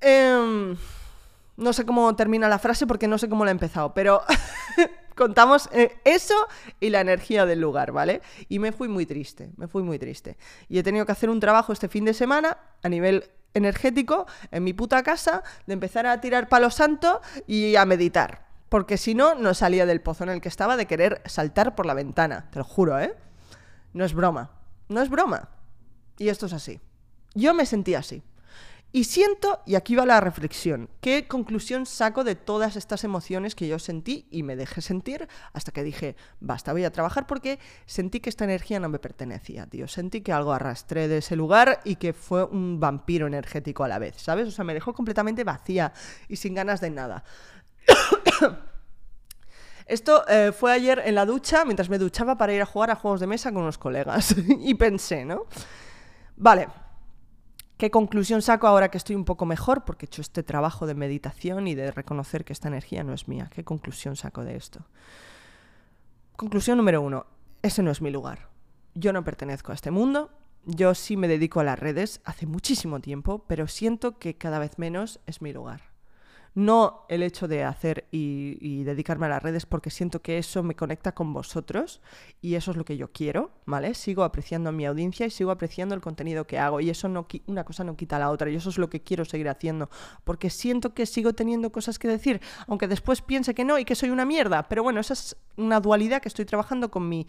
Eh, 0.00 0.74
no 1.60 1.74
sé 1.74 1.84
cómo 1.84 2.16
termina 2.16 2.48
la 2.48 2.58
frase 2.58 2.86
porque 2.86 3.06
no 3.06 3.18
sé 3.18 3.28
cómo 3.28 3.44
la 3.44 3.50
he 3.50 3.52
empezado, 3.52 3.92
pero 3.92 4.22
contamos 5.14 5.68
eh, 5.72 5.98
eso 6.04 6.34
y 6.80 6.88
la 6.88 7.02
energía 7.02 7.44
del 7.44 7.60
lugar, 7.60 7.92
¿vale? 7.92 8.22
Y 8.48 8.58
me 8.58 8.72
fui 8.72 8.88
muy 8.88 9.04
triste, 9.04 9.50
me 9.58 9.68
fui 9.68 9.82
muy 9.82 9.98
triste. 9.98 10.38
Y 10.70 10.78
he 10.78 10.82
tenido 10.82 11.04
que 11.04 11.12
hacer 11.12 11.28
un 11.28 11.38
trabajo 11.38 11.74
este 11.74 11.88
fin 11.88 12.06
de 12.06 12.14
semana 12.14 12.56
a 12.82 12.88
nivel 12.88 13.30
energético 13.54 14.26
en 14.50 14.64
mi 14.64 14.72
puta 14.72 15.02
casa 15.02 15.42
de 15.66 15.74
empezar 15.74 16.06
a 16.06 16.20
tirar 16.20 16.48
palo 16.48 16.70
santo 16.70 17.20
y 17.46 17.76
a 17.76 17.84
meditar. 17.84 18.46
Porque 18.68 18.96
si 18.96 19.14
no, 19.14 19.34
no 19.34 19.54
salía 19.54 19.86
del 19.86 20.00
pozo 20.00 20.24
en 20.24 20.30
el 20.30 20.40
que 20.40 20.48
estaba 20.48 20.76
de 20.76 20.86
querer 20.86 21.22
saltar 21.26 21.74
por 21.74 21.86
la 21.86 21.94
ventana. 21.94 22.48
Te 22.52 22.60
lo 22.60 22.64
juro, 22.64 23.00
¿eh? 23.00 23.16
No 23.92 24.04
es 24.04 24.14
broma. 24.14 24.50
No 24.88 25.02
es 25.02 25.10
broma. 25.10 25.48
Y 26.18 26.28
esto 26.28 26.46
es 26.46 26.52
así. 26.52 26.80
Yo 27.34 27.52
me 27.54 27.66
sentí 27.66 27.94
así. 27.94 28.22
Y 28.92 29.04
siento, 29.04 29.60
y 29.66 29.76
aquí 29.76 29.94
va 29.94 30.04
la 30.04 30.20
reflexión, 30.20 30.90
¿qué 31.00 31.28
conclusión 31.28 31.86
saco 31.86 32.24
de 32.24 32.34
todas 32.34 32.74
estas 32.74 33.04
emociones 33.04 33.54
que 33.54 33.68
yo 33.68 33.78
sentí 33.78 34.26
y 34.32 34.42
me 34.42 34.56
dejé 34.56 34.80
sentir 34.80 35.28
hasta 35.52 35.70
que 35.70 35.84
dije, 35.84 36.16
basta, 36.40 36.72
voy 36.72 36.84
a 36.84 36.90
trabajar 36.90 37.28
porque 37.28 37.60
sentí 37.86 38.18
que 38.18 38.28
esta 38.28 38.42
energía 38.42 38.80
no 38.80 38.88
me 38.88 38.98
pertenecía, 38.98 39.66
tío. 39.66 39.86
Sentí 39.86 40.22
que 40.22 40.32
algo 40.32 40.52
arrastré 40.52 41.06
de 41.06 41.18
ese 41.18 41.36
lugar 41.36 41.80
y 41.84 41.96
que 41.96 42.12
fue 42.12 42.42
un 42.42 42.80
vampiro 42.80 43.28
energético 43.28 43.84
a 43.84 43.88
la 43.88 44.00
vez, 44.00 44.16
¿sabes? 44.16 44.48
O 44.48 44.50
sea, 44.50 44.64
me 44.64 44.74
dejó 44.74 44.92
completamente 44.92 45.44
vacía 45.44 45.92
y 46.28 46.34
sin 46.34 46.54
ganas 46.54 46.80
de 46.80 46.90
nada. 46.90 47.22
Esto 49.86 50.24
eh, 50.28 50.50
fue 50.52 50.72
ayer 50.72 51.00
en 51.04 51.14
la 51.14 51.26
ducha, 51.26 51.64
mientras 51.64 51.88
me 51.88 51.98
duchaba 51.98 52.36
para 52.36 52.52
ir 52.52 52.62
a 52.62 52.66
jugar 52.66 52.90
a 52.90 52.96
juegos 52.96 53.20
de 53.20 53.28
mesa 53.28 53.52
con 53.52 53.62
unos 53.62 53.78
colegas. 53.78 54.34
y 54.60 54.74
pensé, 54.74 55.24
¿no? 55.24 55.46
Vale, 56.36 56.68
¿Qué 57.80 57.90
conclusión 57.90 58.42
saco 58.42 58.66
ahora 58.66 58.90
que 58.90 58.98
estoy 58.98 59.16
un 59.16 59.24
poco 59.24 59.46
mejor? 59.46 59.86
Porque 59.86 60.04
he 60.04 60.08
hecho 60.08 60.20
este 60.20 60.42
trabajo 60.42 60.86
de 60.86 60.92
meditación 60.92 61.66
y 61.66 61.74
de 61.74 61.90
reconocer 61.90 62.44
que 62.44 62.52
esta 62.52 62.68
energía 62.68 63.02
no 63.04 63.14
es 63.14 63.26
mía. 63.26 63.48
¿Qué 63.50 63.64
conclusión 63.64 64.16
saco 64.16 64.44
de 64.44 64.54
esto? 64.54 64.84
Conclusión 66.36 66.76
número 66.76 67.00
uno. 67.00 67.24
Ese 67.62 67.82
no 67.82 67.90
es 67.90 68.02
mi 68.02 68.10
lugar. 68.10 68.50
Yo 68.94 69.14
no 69.14 69.24
pertenezco 69.24 69.72
a 69.72 69.76
este 69.76 69.90
mundo. 69.90 70.30
Yo 70.66 70.94
sí 70.94 71.16
me 71.16 71.26
dedico 71.26 71.58
a 71.60 71.64
las 71.64 71.78
redes 71.78 72.20
hace 72.26 72.44
muchísimo 72.44 73.00
tiempo, 73.00 73.46
pero 73.48 73.66
siento 73.66 74.18
que 74.18 74.36
cada 74.36 74.58
vez 74.58 74.78
menos 74.78 75.18
es 75.24 75.40
mi 75.40 75.54
lugar. 75.54 75.89
No 76.60 77.06
el 77.08 77.22
hecho 77.22 77.48
de 77.48 77.64
hacer 77.64 78.06
y, 78.10 78.84
dedicarme 78.84 79.24
a 79.24 79.30
las 79.30 79.42
redes 79.42 79.64
porque 79.64 79.88
siento 79.88 80.20
que 80.20 80.36
eso 80.36 80.62
me 80.62 80.76
conecta 80.76 81.12
con 81.12 81.32
vosotros 81.32 82.02
y 82.42 82.54
eso 82.54 82.72
es 82.72 82.76
lo 82.76 82.84
que 82.84 82.98
yo 82.98 83.10
quiero, 83.12 83.50
¿vale? 83.64 83.94
Sigo 83.94 84.24
apreciando 84.24 84.70
mi 84.70 84.84
audiencia 84.84 85.24
y 85.24 85.30
sigo 85.30 85.52
apreciando 85.52 85.94
el 85.94 86.02
contenido 86.02 86.46
que 86.46 86.58
hago 86.58 86.80
y 86.80 86.90
eso 86.90 87.08
no 87.08 87.26
una 87.46 87.64
cosa 87.64 87.82
no 87.82 87.96
quita 87.96 88.18
la 88.18 88.30
otra 88.30 88.50
y 88.50 88.56
eso 88.56 88.68
es 88.68 88.76
lo 88.76 88.90
que 88.90 89.00
quiero 89.00 89.24
seguir 89.24 89.48
haciendo 89.48 89.88
porque 90.22 90.50
siento 90.50 90.92
que 90.92 91.06
sigo 91.06 91.32
teniendo 91.32 91.72
cosas 91.72 91.98
que 91.98 92.08
decir, 92.08 92.42
aunque 92.66 92.88
después 92.88 93.22
piense 93.22 93.54
que 93.54 93.64
no 93.64 93.78
y 93.78 93.86
que 93.86 93.94
soy 93.94 94.10
una 94.10 94.26
mierda, 94.26 94.68
pero 94.68 94.82
bueno, 94.82 95.00
esa 95.00 95.14
es 95.14 95.36
una 95.56 95.80
dualidad 95.80 96.20
que 96.20 96.28
estoy 96.28 96.44
trabajando 96.44 96.90
con 96.90 97.08
mi, 97.08 97.26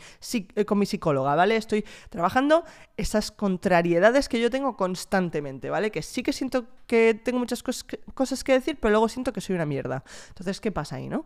con 0.66 0.78
mi 0.78 0.86
psicóloga, 0.86 1.36
¿vale? 1.36 1.56
Estoy 1.56 1.86
trabajando 2.10 2.66
esas 2.98 3.32
contrariedades 3.32 4.28
que 4.28 4.42
yo 4.42 4.50
tengo 4.50 4.76
constantemente, 4.76 5.70
¿vale? 5.70 5.90
Que 5.90 6.02
sí 6.02 6.22
que 6.22 6.34
siento 6.34 6.66
que 6.88 7.14
tengo 7.14 7.40
muchas 7.40 7.64
cos 7.64 7.86
cosas 8.14 8.44
que 8.44 8.54
decir, 8.54 8.78
pero 8.80 8.92
luego 8.92 9.08
siento 9.08 9.21
que 9.32 9.42
soy 9.42 9.56
una 9.56 9.66
mierda. 9.66 10.04
Entonces, 10.30 10.60
¿qué 10.60 10.72
pasa 10.72 10.96
ahí, 10.96 11.08
no? 11.08 11.26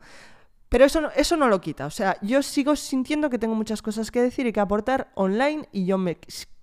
Pero 0.69 0.85
eso 0.85 0.99
no, 1.01 1.09
eso 1.15 1.37
no 1.37 1.47
lo 1.47 1.61
quita. 1.61 1.85
O 1.85 1.89
sea, 1.89 2.17
yo 2.21 2.43
sigo 2.43 2.75
sintiendo 2.75 3.29
que 3.29 3.39
tengo 3.39 3.55
muchas 3.55 3.81
cosas 3.81 4.11
que 4.11 4.21
decir 4.21 4.45
y 4.47 4.53
que 4.53 4.59
aportar 4.59 5.11
online 5.15 5.69
y 5.71 5.85
yo 5.85 5.97
me, 5.97 6.17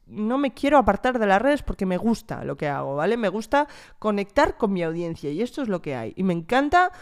no 0.06 0.38
me 0.38 0.52
quiero 0.52 0.78
apartar 0.78 1.18
de 1.18 1.26
las 1.26 1.40
redes 1.40 1.62
porque 1.62 1.86
me 1.86 1.96
gusta 1.96 2.44
lo 2.44 2.56
que 2.56 2.68
hago, 2.68 2.96
¿vale? 2.96 3.16
Me 3.16 3.28
gusta 3.28 3.68
conectar 3.98 4.56
con 4.56 4.72
mi 4.72 4.82
audiencia 4.82 5.30
y 5.30 5.42
esto 5.42 5.62
es 5.62 5.68
lo 5.68 5.80
que 5.80 5.94
hay. 5.94 6.12
Y 6.16 6.24
me 6.24 6.34
encanta 6.34 6.92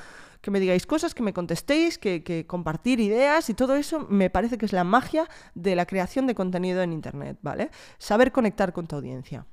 que 0.40 0.50
me 0.50 0.60
digáis 0.60 0.86
cosas, 0.86 1.14
que 1.14 1.22
me 1.22 1.34
contestéis, 1.34 1.98
que, 1.98 2.22
que, 2.22 2.46
compartir 2.46 3.00
ideas 3.00 3.50
y 3.50 3.54
todo 3.54 3.74
eso 3.74 4.06
me 4.08 4.30
parece 4.30 4.56
que 4.56 4.64
es 4.64 4.72
la 4.72 4.84
magia 4.84 5.28
de 5.54 5.76
la 5.76 5.86
creación 5.86 6.26
de 6.26 6.34
contenido 6.34 6.82
en 6.82 6.92
Internet, 6.92 7.38
¿vale? 7.42 7.70
Saber 7.98 8.32
conectar 8.32 8.72
con 8.72 8.86
tu 8.86 8.96
audiencia 8.96 9.46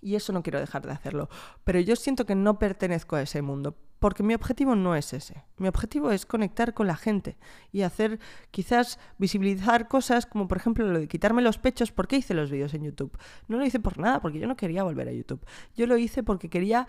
y 0.00 0.14
eso 0.14 0.32
no 0.32 0.42
quiero 0.42 0.60
dejar 0.60 0.86
de 0.86 0.92
hacerlo. 0.92 1.28
Pero 1.64 1.80
yo 1.80 1.96
siento 1.96 2.26
que 2.26 2.34
no 2.34 2.58
pertenezco 2.58 3.16
a 3.16 3.22
ese 3.22 3.42
mundo, 3.42 3.76
porque 3.98 4.22
mi 4.22 4.34
objetivo 4.34 4.76
no 4.76 4.94
es 4.94 5.12
ese. 5.12 5.44
Mi 5.56 5.68
objetivo 5.68 6.10
es 6.10 6.26
conectar 6.26 6.74
con 6.74 6.86
la 6.86 6.96
gente 6.96 7.38
y 7.72 7.82
hacer, 7.82 8.18
quizás, 8.50 8.98
visibilizar 9.18 9.88
cosas 9.88 10.26
como, 10.26 10.48
por 10.48 10.58
ejemplo, 10.58 10.86
lo 10.86 11.00
de 11.00 11.08
quitarme 11.08 11.42
los 11.42 11.58
pechos. 11.58 11.92
¿Por 11.92 12.06
qué 12.06 12.16
hice 12.16 12.34
los 12.34 12.50
vídeos 12.50 12.74
en 12.74 12.84
YouTube? 12.84 13.16
No 13.48 13.56
lo 13.56 13.64
hice 13.64 13.80
por 13.80 13.98
nada, 13.98 14.20
porque 14.20 14.38
yo 14.38 14.46
no 14.46 14.56
quería 14.56 14.82
volver 14.82 15.08
a 15.08 15.12
YouTube. 15.12 15.44
Yo 15.74 15.86
lo 15.86 15.96
hice 15.96 16.22
porque 16.22 16.50
quería 16.50 16.86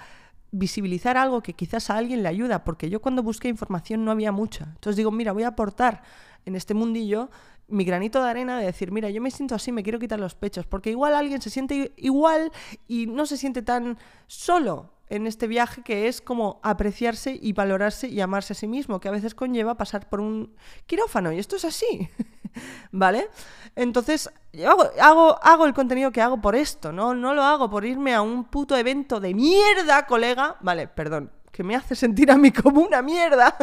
visibilizar 0.52 1.18
algo 1.18 1.42
que 1.42 1.54
quizás 1.54 1.90
a 1.90 1.98
alguien 1.98 2.24
le 2.24 2.30
ayuda, 2.30 2.64
porque 2.64 2.90
yo 2.90 3.02
cuando 3.02 3.24
busqué 3.24 3.48
información 3.50 4.06
no 4.06 4.12
había 4.12 4.32
mucha. 4.32 4.66
Entonces 4.66 4.96
digo, 4.96 5.12
mira, 5.12 5.32
voy 5.32 5.44
a 5.44 5.50
aportar 5.50 6.04
en 6.46 6.56
este 6.56 6.74
mundillo 6.74 7.30
mi 7.68 7.84
granito 7.84 8.24
de 8.24 8.30
arena 8.30 8.58
de 8.58 8.66
decir, 8.66 8.92
mira, 8.92 9.10
yo 9.10 9.22
me 9.22 9.30
siento 9.30 9.56
así, 9.56 9.72
me 9.72 9.84
quiero 9.84 10.00
quitar 10.00 10.20
los 10.20 10.36
pechos, 10.36 10.66
porque 10.66 10.90
igual 10.90 11.14
alguien 11.16 11.42
se 11.42 11.50
siente 11.50 11.94
igual 11.98 12.52
y 12.88 13.08
no 13.08 13.26
se 13.26 13.38
siente 13.38 13.62
tan 13.62 13.98
solo 14.28 14.97
en 15.10 15.28
este 15.28 15.48
viaje 15.48 15.82
que 15.84 16.08
es 16.08 16.22
como 16.22 16.60
apreciarse 16.64 17.38
y 17.42 17.54
valorarse 17.54 18.08
y 18.08 18.20
amarse 18.22 18.54
a 18.54 18.56
sí 18.56 18.68
mismo, 18.68 19.00
que 19.00 19.08
a 19.08 19.12
veces 19.12 19.36
conlleva 19.36 19.78
pasar 19.78 20.10
por 20.10 20.20
un 20.20 20.56
quirófano, 20.86 21.32
y 21.32 21.40
esto 21.40 21.56
es 21.56 21.66
así, 21.66 22.10
¿vale? 22.92 23.30
Entonces, 23.76 24.30
yo 24.54 24.70
hago, 24.70 24.90
hago, 25.00 25.40
hago, 25.44 25.66
el 25.66 25.74
contenido 25.74 26.12
que 26.12 26.22
hago 26.22 26.42
por 26.42 26.56
esto, 26.56 26.92
¿no? 26.92 27.14
No 27.14 27.34
lo 27.34 27.44
hago 27.44 27.70
por 27.70 27.86
irme 27.86 28.14
a 28.14 28.22
un 28.22 28.46
puto 28.46 28.76
evento 28.76 29.20
de 29.20 29.34
mierda, 29.34 30.06
colega, 30.08 30.58
vale, 30.62 30.88
perdón, 30.88 31.32
que 31.58 31.64
me 31.64 31.76
hace 31.76 31.96
sentir 31.96 32.30
a 32.30 32.38
mí 32.38 32.52
como 32.52 32.82
una 32.82 33.02
mierda, 33.02 33.58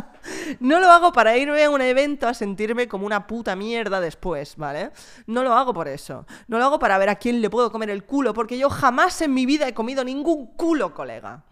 no 0.58 0.80
lo 0.80 0.90
hago 0.90 1.12
para 1.12 1.36
irme 1.36 1.62
a 1.62 1.70
un 1.70 1.80
evento 1.80 2.26
a 2.26 2.34
sentirme 2.34 2.88
como 2.88 3.06
una 3.06 3.24
puta 3.24 3.54
mierda 3.54 4.00
después, 4.00 4.56
¿vale? 4.56 4.90
No 5.28 5.44
lo 5.44 5.54
hago 5.54 5.72
por 5.72 5.86
eso. 5.86 6.26
No 6.48 6.58
lo 6.58 6.64
hago 6.64 6.80
para 6.80 6.98
ver 6.98 7.08
a 7.08 7.14
quién 7.14 7.40
le 7.40 7.48
puedo 7.48 7.70
comer 7.70 7.90
el 7.90 8.02
culo, 8.02 8.34
porque 8.34 8.58
yo 8.58 8.68
jamás 8.68 9.22
en 9.22 9.32
mi 9.32 9.46
vida 9.46 9.68
he 9.68 9.74
comido 9.74 10.02
ningún 10.02 10.56
culo, 10.56 10.92
colega. 10.92 11.44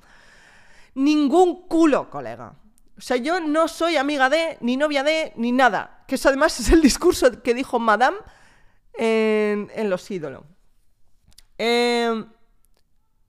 Ningún 0.96 1.68
culo, 1.68 2.10
colega. 2.10 2.54
O 2.98 3.00
sea, 3.00 3.18
yo 3.18 3.38
no 3.38 3.68
soy 3.68 3.96
amiga 3.96 4.28
de, 4.28 4.58
ni 4.62 4.76
novia 4.76 5.04
de, 5.04 5.32
ni 5.36 5.52
nada. 5.52 6.02
Que 6.08 6.16
eso 6.16 6.28
además 6.28 6.58
es 6.58 6.70
el 6.70 6.82
discurso 6.82 7.40
que 7.40 7.54
dijo 7.54 7.78
Madame 7.78 8.16
en, 8.94 9.88
Los 9.88 10.10
Ídolos. 10.10 10.42
Eh, 11.56 12.24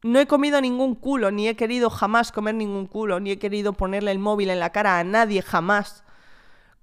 no 0.03 0.19
he 0.19 0.27
comido 0.27 0.61
ningún 0.61 0.95
culo, 0.95 1.31
ni 1.31 1.47
he 1.47 1.55
querido 1.55 1.89
jamás 1.89 2.31
comer 2.31 2.55
ningún 2.55 2.87
culo, 2.87 3.19
ni 3.19 3.31
he 3.31 3.39
querido 3.39 3.73
ponerle 3.73 4.11
el 4.11 4.19
móvil 4.19 4.49
en 4.49 4.59
la 4.59 4.71
cara 4.71 4.99
a 4.99 5.03
nadie 5.03 5.41
jamás 5.41 6.03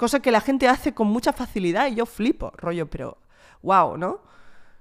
Cosa 0.00 0.20
que 0.20 0.30
la 0.30 0.40
gente 0.40 0.66
hace 0.66 0.94
con 0.94 1.08
mucha 1.08 1.30
facilidad 1.30 1.88
y 1.88 1.96
yo 1.96 2.06
flipo, 2.06 2.52
rollo, 2.56 2.88
pero 2.88 3.18
wow, 3.60 3.98
¿no? 3.98 4.22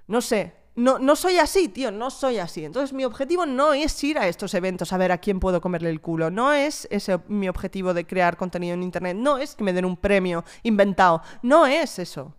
No 0.07 0.21
sé, 0.21 0.53
no, 0.75 0.97
no 0.97 1.17
soy 1.17 1.39
así, 1.39 1.67
tío, 1.67 1.91
no 1.91 2.09
soy 2.09 2.37
así. 2.37 2.63
Entonces 2.63 2.93
mi 2.93 3.03
objetivo 3.03 3.45
no 3.45 3.73
es 3.73 4.01
ir 4.01 4.17
a 4.17 4.29
estos 4.29 4.53
eventos 4.53 4.93
a 4.93 4.97
ver 4.97 5.11
a 5.11 5.17
quién 5.17 5.41
puedo 5.41 5.59
comerle 5.59 5.89
el 5.89 5.99
culo. 5.99 6.31
No 6.31 6.53
es 6.53 6.87
ese 6.89 7.19
mi 7.27 7.49
objetivo 7.49 7.93
de 7.93 8.07
crear 8.07 8.37
contenido 8.37 8.75
en 8.75 8.81
Internet. 8.81 9.17
No 9.17 9.37
es 9.37 9.55
que 9.55 9.65
me 9.65 9.73
den 9.73 9.83
un 9.83 9.97
premio 9.97 10.45
inventado. 10.63 11.21
No 11.41 11.65
es 11.67 11.99
eso. 11.99 12.33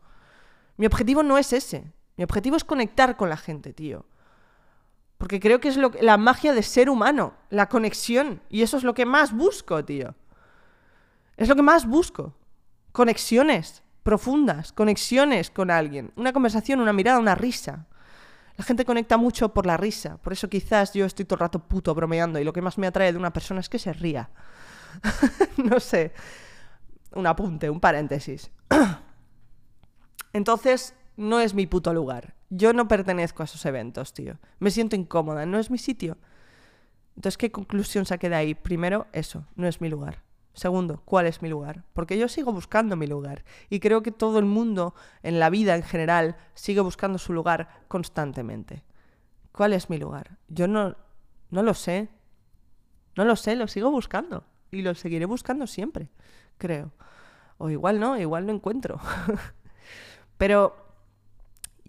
Mi 0.78 0.86
objetivo 0.86 1.22
no 1.22 1.36
es 1.36 1.52
ese. 1.52 1.92
Mi 2.16 2.24
objetivo 2.24 2.56
es 2.56 2.64
conectar 2.64 3.18
con 3.18 3.28
la 3.28 3.36
gente, 3.36 3.74
tío. 3.74 4.06
Porque 5.20 5.38
creo 5.38 5.60
que 5.60 5.68
es 5.68 5.76
lo, 5.76 5.92
la 6.00 6.16
magia 6.16 6.54
de 6.54 6.62
ser 6.62 6.88
humano, 6.88 7.34
la 7.50 7.68
conexión. 7.68 8.40
Y 8.48 8.62
eso 8.62 8.78
es 8.78 8.84
lo 8.84 8.94
que 8.94 9.04
más 9.04 9.34
busco, 9.36 9.84
tío. 9.84 10.14
Es 11.36 11.46
lo 11.46 11.56
que 11.56 11.60
más 11.60 11.86
busco. 11.86 12.34
Conexiones 12.92 13.82
profundas, 14.02 14.72
conexiones 14.72 15.50
con 15.50 15.70
alguien. 15.70 16.10
Una 16.16 16.32
conversación, 16.32 16.80
una 16.80 16.94
mirada, 16.94 17.18
una 17.18 17.34
risa. 17.34 17.86
La 18.56 18.64
gente 18.64 18.86
conecta 18.86 19.18
mucho 19.18 19.52
por 19.52 19.66
la 19.66 19.76
risa. 19.76 20.16
Por 20.16 20.32
eso 20.32 20.48
quizás 20.48 20.94
yo 20.94 21.04
estoy 21.04 21.26
todo 21.26 21.34
el 21.34 21.40
rato 21.40 21.58
puto 21.58 21.94
bromeando 21.94 22.38
y 22.38 22.44
lo 22.44 22.54
que 22.54 22.62
más 22.62 22.78
me 22.78 22.86
atrae 22.86 23.12
de 23.12 23.18
una 23.18 23.34
persona 23.34 23.60
es 23.60 23.68
que 23.68 23.78
se 23.78 23.92
ría. 23.92 24.30
no 25.58 25.80
sé. 25.80 26.14
Un 27.12 27.26
apunte, 27.26 27.68
un 27.68 27.78
paréntesis. 27.78 28.50
Entonces, 30.32 30.94
no 31.20 31.38
es 31.38 31.52
mi 31.54 31.66
puto 31.66 31.92
lugar. 31.92 32.34
Yo 32.48 32.72
no 32.72 32.88
pertenezco 32.88 33.42
a 33.42 33.44
esos 33.44 33.64
eventos, 33.66 34.14
tío. 34.14 34.38
Me 34.58 34.70
siento 34.70 34.96
incómoda, 34.96 35.44
no 35.44 35.58
es 35.58 35.70
mi 35.70 35.76
sitio. 35.76 36.16
Entonces, 37.14 37.36
¿qué 37.36 37.52
conclusión 37.52 38.06
saqué 38.06 38.30
de 38.30 38.36
ahí? 38.36 38.54
Primero, 38.54 39.06
eso, 39.12 39.46
no 39.54 39.68
es 39.68 39.82
mi 39.82 39.90
lugar. 39.90 40.22
Segundo, 40.54 41.02
¿cuál 41.04 41.26
es 41.26 41.42
mi 41.42 41.50
lugar? 41.50 41.84
Porque 41.92 42.18
yo 42.18 42.26
sigo 42.26 42.52
buscando 42.52 42.96
mi 42.96 43.06
lugar. 43.06 43.44
Y 43.68 43.80
creo 43.80 44.02
que 44.02 44.12
todo 44.12 44.38
el 44.38 44.46
mundo, 44.46 44.94
en 45.22 45.38
la 45.38 45.50
vida 45.50 45.76
en 45.76 45.82
general, 45.82 46.36
sigue 46.54 46.80
buscando 46.80 47.18
su 47.18 47.34
lugar 47.34 47.68
constantemente. 47.86 48.82
¿Cuál 49.52 49.74
es 49.74 49.90
mi 49.90 49.98
lugar? 49.98 50.38
Yo 50.48 50.68
no, 50.68 50.96
no 51.50 51.62
lo 51.62 51.74
sé. 51.74 52.08
No 53.14 53.26
lo 53.26 53.36
sé, 53.36 53.56
lo 53.56 53.68
sigo 53.68 53.90
buscando. 53.90 54.44
Y 54.70 54.80
lo 54.80 54.94
seguiré 54.94 55.26
buscando 55.26 55.66
siempre, 55.66 56.08
creo. 56.56 56.92
O 57.58 57.68
igual 57.68 58.00
no, 58.00 58.18
igual 58.18 58.46
no 58.46 58.52
encuentro. 58.54 58.98
Pero 60.38 60.89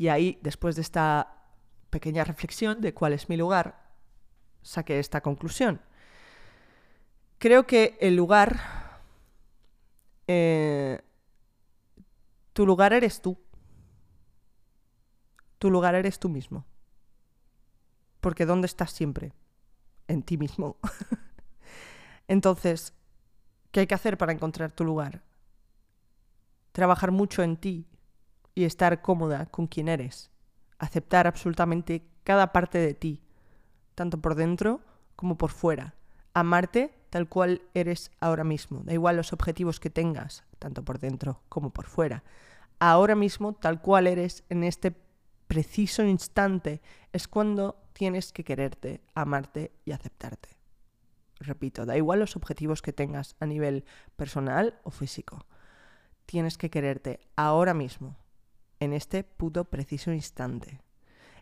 y 0.01 0.09
ahí, 0.09 0.39
después 0.41 0.75
de 0.75 0.81
esta 0.81 1.45
pequeña 1.91 2.23
reflexión 2.23 2.81
de 2.81 2.91
cuál 2.91 3.13
es 3.13 3.29
mi 3.29 3.37
lugar, 3.37 3.91
saqué 4.63 4.97
esta 4.97 5.21
conclusión. 5.21 5.79
Creo 7.37 7.67
que 7.67 7.99
el 8.01 8.15
lugar, 8.15 8.99
eh, 10.25 11.01
tu 12.51 12.65
lugar 12.65 12.93
eres 12.93 13.21
tú. 13.21 13.37
Tu 15.59 15.69
lugar 15.69 15.93
eres 15.93 16.17
tú 16.17 16.29
mismo. 16.29 16.65
Porque 18.21 18.47
¿dónde 18.47 18.65
estás 18.65 18.89
siempre? 18.89 19.33
En 20.07 20.23
ti 20.23 20.35
mismo. 20.35 20.77
Entonces, 22.27 22.95
¿qué 23.71 23.81
hay 23.81 23.85
que 23.85 23.93
hacer 23.93 24.17
para 24.17 24.31
encontrar 24.31 24.71
tu 24.71 24.83
lugar? 24.83 25.21
Trabajar 26.71 27.11
mucho 27.11 27.43
en 27.43 27.55
ti, 27.55 27.90
y 28.55 28.65
estar 28.65 29.01
cómoda 29.01 29.45
con 29.47 29.67
quien 29.67 29.87
eres. 29.87 30.31
Aceptar 30.79 31.27
absolutamente 31.27 32.03
cada 32.23 32.51
parte 32.51 32.77
de 32.77 32.93
ti, 32.93 33.21
tanto 33.95 34.19
por 34.19 34.35
dentro 34.35 34.81
como 35.15 35.37
por 35.37 35.51
fuera. 35.51 35.95
Amarte 36.33 36.93
tal 37.11 37.27
cual 37.27 37.61
eres 37.73 38.09
ahora 38.19 38.43
mismo. 38.43 38.81
Da 38.83 38.93
igual 38.93 39.17
los 39.17 39.33
objetivos 39.33 39.79
que 39.79 39.89
tengas, 39.89 40.43
tanto 40.59 40.83
por 40.83 40.97
dentro 40.97 41.41
como 41.49 41.69
por 41.71 41.85
fuera. 41.85 42.23
Ahora 42.79 43.15
mismo, 43.15 43.53
tal 43.53 43.81
cual 43.81 44.07
eres 44.07 44.43
en 44.49 44.63
este 44.63 44.95
preciso 45.47 46.03
instante, 46.03 46.81
es 47.11 47.27
cuando 47.27 47.75
tienes 47.93 48.31
que 48.31 48.43
quererte, 48.43 49.01
amarte 49.13 49.71
y 49.85 49.91
aceptarte. 49.91 50.57
Repito, 51.39 51.85
da 51.85 51.97
igual 51.97 52.19
los 52.19 52.35
objetivos 52.35 52.81
que 52.81 52.93
tengas 52.93 53.35
a 53.39 53.45
nivel 53.45 53.83
personal 54.15 54.79
o 54.83 54.91
físico. 54.91 55.45
Tienes 56.25 56.57
que 56.57 56.69
quererte 56.69 57.19
ahora 57.35 57.73
mismo, 57.73 58.15
en 58.81 58.93
este 58.93 59.23
puto 59.23 59.65
preciso 59.65 60.11
instante. 60.11 60.81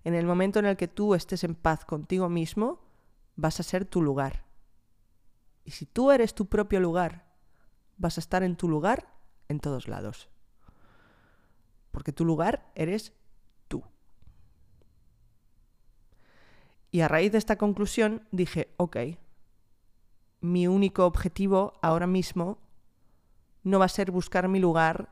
En 0.04 0.14
el 0.14 0.26
momento 0.26 0.60
en 0.60 0.66
el 0.66 0.76
que 0.76 0.90
tú 0.90 1.16
estés 1.16 1.44
en 1.46 1.56
paz 1.56 1.86
contigo 1.86 2.30
mismo, 2.30 2.82
vas 3.38 3.60
a 3.62 3.64
ser 3.64 3.86
tu 3.86 4.02
lugar. 4.02 4.46
Y 5.64 5.72
si 5.72 5.86
tú 5.86 6.12
eres 6.12 6.36
tu 6.36 6.48
propio 6.48 6.82
lugar, 6.82 7.26
vas 7.98 8.18
a 8.18 8.22
estar 8.22 8.44
en 8.44 8.58
tu 8.58 8.68
lugar 8.68 9.08
en 9.48 9.62
todos 9.62 9.88
lados. 9.88 10.30
Porque 11.92 12.12
tu 12.12 12.26
lugar 12.26 12.72
eres 12.76 13.14
tú. 13.70 13.84
Y 16.92 17.00
a 17.02 17.08
raíz 17.08 17.32
de 17.32 17.38
esta 17.38 17.58
conclusión 17.58 18.28
dije, 18.32 18.74
ok, 18.76 18.98
mi 20.42 20.68
único 20.68 21.06
objetivo 21.06 21.80
ahora 21.82 22.08
mismo 22.08 22.58
no 23.64 23.80
va 23.80 23.86
a 23.86 23.90
ser 23.90 24.12
buscar 24.12 24.50
mi 24.50 24.60
lugar 24.60 25.10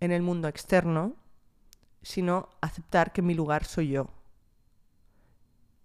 en 0.00 0.12
el 0.12 0.20
mundo 0.20 0.48
externo, 0.48 1.16
sino 2.04 2.50
aceptar 2.60 3.12
que 3.12 3.22
mi 3.22 3.34
lugar 3.34 3.64
soy 3.64 3.88
yo 3.88 4.10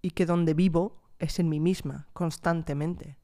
y 0.01 0.11
que 0.11 0.26
donde 0.26 0.53
vivo 0.53 1.01
es 1.17 1.39
en 1.39 1.49
mí 1.49 1.59
misma, 1.59 2.07
constantemente. 2.13 3.17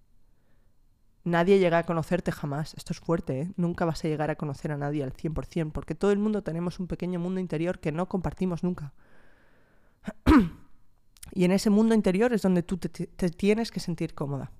Nadie 1.25 1.59
llega 1.59 1.79
a 1.79 1.83
conocerte 1.83 2.31
jamás, 2.31 2.73
esto 2.75 2.93
es 2.93 2.99
fuerte, 2.99 3.41
¿eh? 3.41 3.51
nunca 3.57 3.83
vas 3.83 4.03
a 4.03 4.07
llegar 4.07 4.29
a 4.31 4.35
conocer 4.35 4.71
a 4.71 4.77
nadie 4.77 5.03
al 5.03 5.13
100%, 5.13 5.71
porque 5.71 5.95
todo 5.95 6.11
el 6.11 6.19
mundo 6.19 6.41
tenemos 6.41 6.79
un 6.79 6.87
pequeño 6.87 7.19
mundo 7.19 7.39
interior 7.39 7.79
que 7.79 7.91
no 7.91 8.07
compartimos 8.07 8.63
nunca. 8.63 8.93
y 11.33 11.43
en 11.43 11.51
ese 11.51 11.69
mundo 11.69 11.95
interior 11.95 12.31
es 12.31 12.43
donde 12.43 12.63
tú 12.63 12.77
te, 12.77 12.89
te 12.89 13.29
tienes 13.29 13.71
que 13.71 13.79
sentir 13.81 14.13
cómoda. 14.13 14.51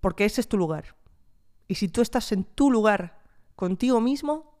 Porque 0.00 0.26
ese 0.26 0.42
es 0.42 0.48
tu 0.48 0.58
lugar. 0.58 0.96
Y 1.68 1.76
si 1.76 1.88
tú 1.88 2.02
estás 2.02 2.32
en 2.32 2.44
tu 2.44 2.70
lugar 2.70 3.22
contigo 3.54 4.00
mismo, 4.00 4.58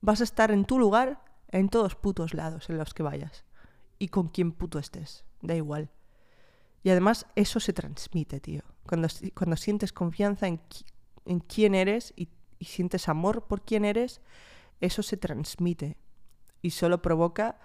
vas 0.00 0.20
a 0.20 0.24
estar 0.24 0.50
en 0.50 0.64
tu 0.64 0.78
lugar 0.78 1.31
en 1.52 1.68
todos 1.68 1.94
putos 1.94 2.34
lados 2.34 2.68
en 2.70 2.78
los 2.78 2.94
que 2.94 3.02
vayas. 3.02 3.44
Y 3.98 4.08
con 4.08 4.28
quien 4.28 4.52
puto 4.52 4.78
estés. 4.78 5.24
Da 5.42 5.54
igual. 5.54 5.90
Y 6.82 6.90
además 6.90 7.26
eso 7.36 7.60
se 7.60 7.72
transmite, 7.72 8.40
tío. 8.40 8.62
Cuando, 8.86 9.08
cuando 9.34 9.56
sientes 9.56 9.92
confianza 9.92 10.48
en, 10.48 10.60
en 11.26 11.38
quién 11.38 11.74
eres 11.74 12.12
y, 12.16 12.28
y 12.58 12.64
sientes 12.64 13.08
amor 13.08 13.46
por 13.46 13.62
quién 13.62 13.84
eres, 13.84 14.20
eso 14.80 15.02
se 15.02 15.16
transmite. 15.16 15.96
Y 16.62 16.70
solo 16.70 17.02
provoca 17.02 17.60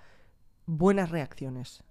buenas 0.68 1.10
reacciones. 1.10 1.84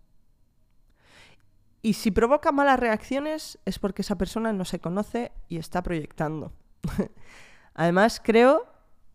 Y 1.82 1.94
si 1.94 2.11
provoca 2.11 2.53
malas 2.53 2.80
reacciones 2.80 3.59
es 3.64 3.78
porque 3.78 4.03
esa 4.03 4.18
persona 4.18 4.53
no 4.53 4.64
se 4.64 4.80
conoce 4.80 5.32
y 5.49 5.59
está 5.59 5.82
proyectando. 5.82 6.53
Además, 7.74 8.20
creo 8.22 8.66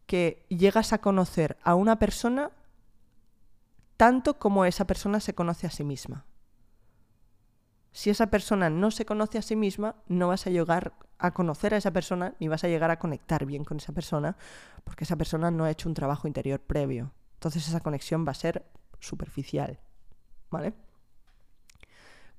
que 0.05 0.45
llegas 0.49 0.93
a 0.93 0.99
conocer 0.99 1.57
a 1.63 1.75
una 1.75 1.99
persona 1.99 2.51
tanto 4.01 4.39
como 4.39 4.65
esa 4.65 4.87
persona 4.87 5.19
se 5.19 5.35
conoce 5.35 5.67
a 5.67 5.69
sí 5.69 5.83
misma. 5.83 6.25
Si 7.91 8.09
esa 8.09 8.31
persona 8.31 8.67
no 8.71 8.89
se 8.89 9.05
conoce 9.05 9.37
a 9.37 9.43
sí 9.43 9.55
misma, 9.55 9.95
no 10.07 10.29
vas 10.29 10.47
a 10.47 10.49
llegar 10.49 10.93
a 11.19 11.35
conocer 11.35 11.75
a 11.75 11.77
esa 11.77 11.91
persona 11.91 12.33
ni 12.39 12.47
vas 12.47 12.63
a 12.63 12.67
llegar 12.67 12.89
a 12.89 12.97
conectar 12.97 13.45
bien 13.45 13.63
con 13.63 13.77
esa 13.77 13.93
persona 13.93 14.37
porque 14.83 15.03
esa 15.03 15.17
persona 15.17 15.51
no 15.51 15.65
ha 15.65 15.69
hecho 15.69 15.87
un 15.87 15.93
trabajo 15.93 16.27
interior 16.27 16.59
previo. 16.59 17.13
Entonces 17.35 17.67
esa 17.67 17.79
conexión 17.79 18.25
va 18.25 18.31
a 18.31 18.33
ser 18.33 18.65
superficial. 18.99 19.79
¿Vale? 20.49 20.73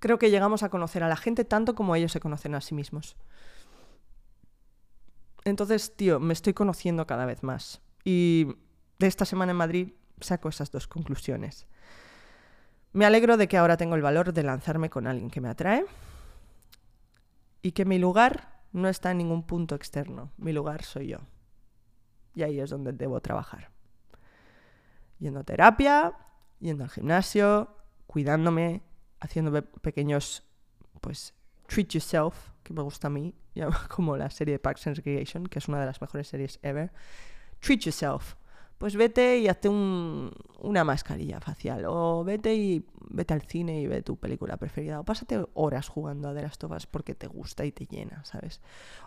Creo 0.01 0.19
que 0.19 0.31
llegamos 0.33 0.65
a 0.65 0.69
conocer 0.69 1.05
a 1.05 1.09
la 1.09 1.17
gente 1.17 1.45
tanto 1.45 1.77
como 1.77 1.95
ellos 1.95 2.11
se 2.11 2.19
conocen 2.19 2.57
a 2.57 2.61
sí 2.61 2.75
mismos. 2.75 3.17
Entonces, 5.45 5.95
tío, 5.95 6.19
me 6.19 6.33
estoy 6.33 6.55
conociendo 6.55 7.07
cada 7.07 7.25
vez 7.25 7.45
más. 7.45 7.81
Y 8.05 8.49
de 8.99 9.07
esta 9.07 9.25
semana 9.25 9.53
en 9.53 9.59
Madrid 9.59 9.93
saco 10.23 10.49
esas 10.49 10.71
dos 10.71 10.87
conclusiones. 10.87 11.67
Me 12.93 13.07
alegro 13.07 13.37
de 13.37 13.49
que 13.49 13.57
ahora 13.57 13.77
tengo 13.77 13.95
el 13.95 14.03
valor 14.03 14.33
de 14.33 14.43
lanzarme 14.43 14.91
con 14.91 15.07
alguien 15.07 15.31
que 15.31 15.41
me 15.41 15.49
atrae 15.49 15.87
y 17.63 17.73
que 17.73 17.85
mi 17.85 17.99
lugar 17.99 18.61
no 18.73 18.89
está 18.89 19.11
en 19.11 19.19
ningún 19.19 19.45
punto 19.45 19.75
externo. 19.75 20.33
Mi 20.37 20.53
lugar 20.53 20.83
soy 20.83 21.09
yo. 21.09 21.19
Y 22.35 22.43
ahí 22.43 22.61
es 22.61 22.71
donde 22.71 22.93
debo 22.93 23.21
trabajar. 23.21 23.71
Yendo 25.19 25.41
a 25.41 25.45
terapia, 25.45 26.15
yendo 26.59 26.85
al 26.85 26.91
gimnasio, 26.91 27.77
cuidándome, 28.07 28.83
haciendo 29.21 29.63
pequeños, 29.63 30.43
pues, 31.01 31.35
treat 31.67 31.89
yourself, 31.89 32.51
que 32.63 32.75
me 32.75 32.83
gusta 32.83 33.07
a 33.07 33.11
mí, 33.11 33.35
como 33.89 34.17
la 34.17 34.31
serie 34.31 34.55
de 34.55 34.59
Parks 34.59 34.87
and 34.87 34.97
Recreation, 34.97 35.47
que 35.47 35.59
es 35.59 35.69
una 35.69 35.81
de 35.81 35.87
las 35.87 36.01
mejores 36.01 36.29
series 36.29 36.59
ever. 36.63 36.93
Treat 37.61 37.81
yourself 37.81 38.35
pues 38.83 38.97
vete 38.97 39.39
y 39.39 39.47
hazte 39.47 39.69
una 39.69 40.83
mascarilla 40.83 41.39
facial 41.39 41.85
o 41.87 42.25
vete 42.25 42.53
y 42.57 42.85
vete 43.11 43.33
al 43.33 43.43
cine 43.43 43.81
y 43.81 43.87
ve 43.87 44.03
tu 44.03 44.17
película 44.17 44.57
preferida. 44.57 44.99
O 44.99 45.05
pásate 45.05 45.41
horas 45.55 45.87
jugando 45.87 46.29
a 46.29 46.35
The 46.35 46.43
Last 46.43 46.65
of 46.65 46.73
Us 46.73 46.87
porque 46.87 47.15
te 47.15 47.29
gusta 47.29 47.65
y 47.65 47.71
te 47.71 47.87
llena, 47.87 48.25
¿sabes? 48.25 48.61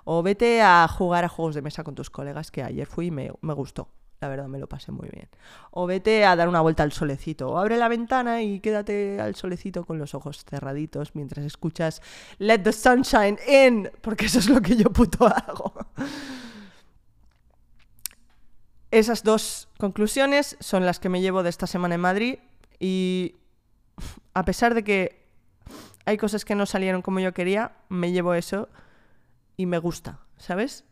O 0.06 0.24
vete 0.24 0.62
a 0.62 0.88
jugar 0.88 1.26
a 1.26 1.28
juegos 1.28 1.56
de 1.56 1.62
mesa 1.62 1.84
con 1.84 1.94
tus 1.94 2.10
colegas, 2.10 2.52
que 2.52 2.64
ayer 2.64 2.88
fui 2.88 3.08
y 3.08 3.12
me, 3.12 3.34
me 3.42 3.54
gustó. 3.54 3.90
La 4.22 4.30
verdad, 4.30 4.48
me 4.48 4.60
lo 4.60 4.70
pasé 4.70 4.94
muy 4.94 5.10
bien. 5.10 5.28
O 5.72 5.86
vete 5.86 6.24
a 6.24 6.38
dar 6.38 6.48
una 6.48 6.62
vuelta 6.62 6.84
al 6.84 6.94
solecito. 6.94 7.50
O 7.50 7.58
abre 7.58 7.76
la 7.76 7.90
ventana 7.90 8.42
y 8.44 8.62
quédate 8.62 9.20
al 9.20 9.36
solecito 9.36 9.84
con 9.84 10.00
los 10.00 10.16
ojos 10.16 10.46
cerraditos 10.46 11.16
mientras 11.16 11.46
escuchas 11.46 12.02
Let 12.38 12.60
the 12.60 12.72
Sunshine 12.72 13.38
In, 13.46 13.92
porque 14.00 14.28
eso 14.28 14.40
es 14.40 14.48
lo 14.48 14.62
que 14.62 14.78
yo 14.78 14.90
puto 14.90 15.28
hago. 15.28 15.74
Esas 18.96 19.24
dos 19.24 19.68
conclusiones 19.78 20.56
son 20.62 20.86
las 20.86 21.02
que 21.02 21.10
me 21.10 21.20
llevo 21.20 21.44
de 21.44 21.50
esta 21.50 21.68
semana 21.68 21.96
en 21.96 22.02
Madrid 22.02 22.40
y 22.80 23.36
a 24.34 24.46
pesar 24.46 24.74
de 24.74 24.86
que 24.86 25.28
hay 26.06 26.16
cosas 26.16 26.46
que 26.46 26.56
no 26.56 26.66
salieron 26.66 27.02
como 27.02 27.20
yo 27.20 27.34
quería, 27.34 27.76
me 27.90 28.14
llevo 28.14 28.36
eso 28.36 28.70
y 29.58 29.66
me 29.66 29.80
gusta, 29.80 30.22
¿sabes? 30.38 30.86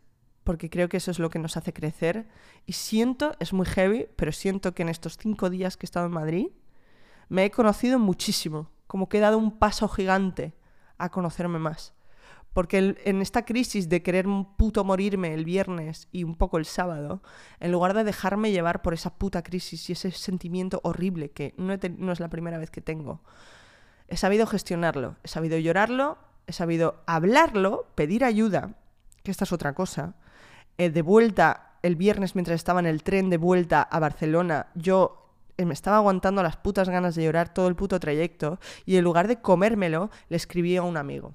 Porque 0.44 0.70
creo 0.70 0.90
que 0.90 0.98
eso 0.98 1.12
es 1.12 1.20
lo 1.20 1.30
que 1.30 1.40
nos 1.40 1.56
hace 1.56 1.72
crecer. 1.72 2.28
Y 2.66 2.74
siento, 2.74 3.38
es 3.40 3.54
muy 3.54 3.66
heavy, 3.66 4.08
pero 4.18 4.34
siento 4.34 4.74
que 4.74 4.82
en 4.82 4.90
estos 4.90 5.18
cinco 5.18 5.50
días 5.50 5.78
que 5.78 5.86
he 5.86 5.88
estado 5.88 6.08
en 6.08 6.12
Madrid 6.12 6.48
me 7.30 7.46
he 7.46 7.52
conocido 7.52 8.00
muchísimo, 8.00 8.70
como 8.86 9.08
que 9.08 9.20
he 9.20 9.22
dado 9.22 9.38
un 9.38 9.58
paso 9.60 9.88
gigante 9.88 10.54
a 10.98 11.08
conocerme 11.08 11.58
más. 11.58 11.94
Porque 12.54 12.96
en 13.04 13.22
esta 13.22 13.46
crisis 13.46 13.90
de 13.90 14.04
querer 14.04 14.28
un 14.28 14.56
puto 14.56 14.84
morirme 14.84 15.34
el 15.34 15.44
viernes 15.44 16.08
y 16.12 16.24
un 16.24 16.36
poco 16.36 16.60
el 16.60 16.66
sábado, 16.66 17.24
en 17.60 17.72
lugar 17.72 17.96
de 17.96 18.04
dejarme 18.04 18.52
llevar 18.52 18.84
por 18.84 18.94
esa 18.94 19.16
puta 19.16 19.42
crisis 19.42 19.90
y 19.90 19.94
ese 19.94 20.12
sentimiento 20.12 20.80
horrible 20.84 21.32
que 21.32 21.56
no, 21.58 21.74
es 21.74 22.20
la 22.20 22.30
primera 22.30 22.60
vez 22.60 22.70
que 22.70 22.82
tengo, 22.82 23.22
he 24.08 24.18
sabido 24.18 24.46
gestionarlo, 24.46 25.16
he 25.24 25.28
sabido 25.28 25.58
llorarlo, 25.58 26.20
he 26.46 26.54
sabido 26.54 27.02
hablarlo, 27.08 27.88
pedir 27.96 28.24
ayuda, 28.24 28.76
que 29.24 29.32
esta 29.32 29.46
es 29.46 29.52
otra 29.52 29.74
cosa. 29.74 30.16
Eh, 30.78 30.92
de 30.92 31.02
vuelta, 31.02 31.78
el 31.82 31.96
viernes 31.96 32.36
mientras 32.36 32.56
estaba 32.56 32.80
en 32.80 32.86
el 32.86 33.02
tren 33.02 33.32
de 33.32 33.38
vuelta 33.38 33.82
a 33.82 34.00
Barcelona, 34.00 34.68
yo 34.76 35.32
eh, 35.58 35.66
me 35.66 35.74
estaba 35.74 35.98
aguantando 35.98 36.44
las 36.44 36.58
putas 36.58 36.88
ganas 36.88 37.16
de 37.16 37.24
llorar 37.24 37.52
todo 37.52 37.68
el 37.68 37.76
puto 37.76 38.00
trayecto 38.00 38.60
y 38.86 38.98
en 38.98 39.04
lugar 39.04 39.28
de 39.28 39.42
comérmelo, 39.42 40.12
le 40.30 40.38
escribí 40.38 40.78
a 40.78 40.84
un 40.84 40.98
amigo 40.98 41.34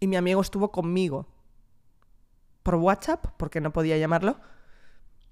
y 0.00 0.06
mi 0.06 0.16
amigo 0.16 0.40
estuvo 0.40 0.70
conmigo 0.70 1.26
por 2.62 2.76
WhatsApp, 2.76 3.26
porque 3.36 3.60
no 3.60 3.72
podía 3.72 3.98
llamarlo, 3.98 4.38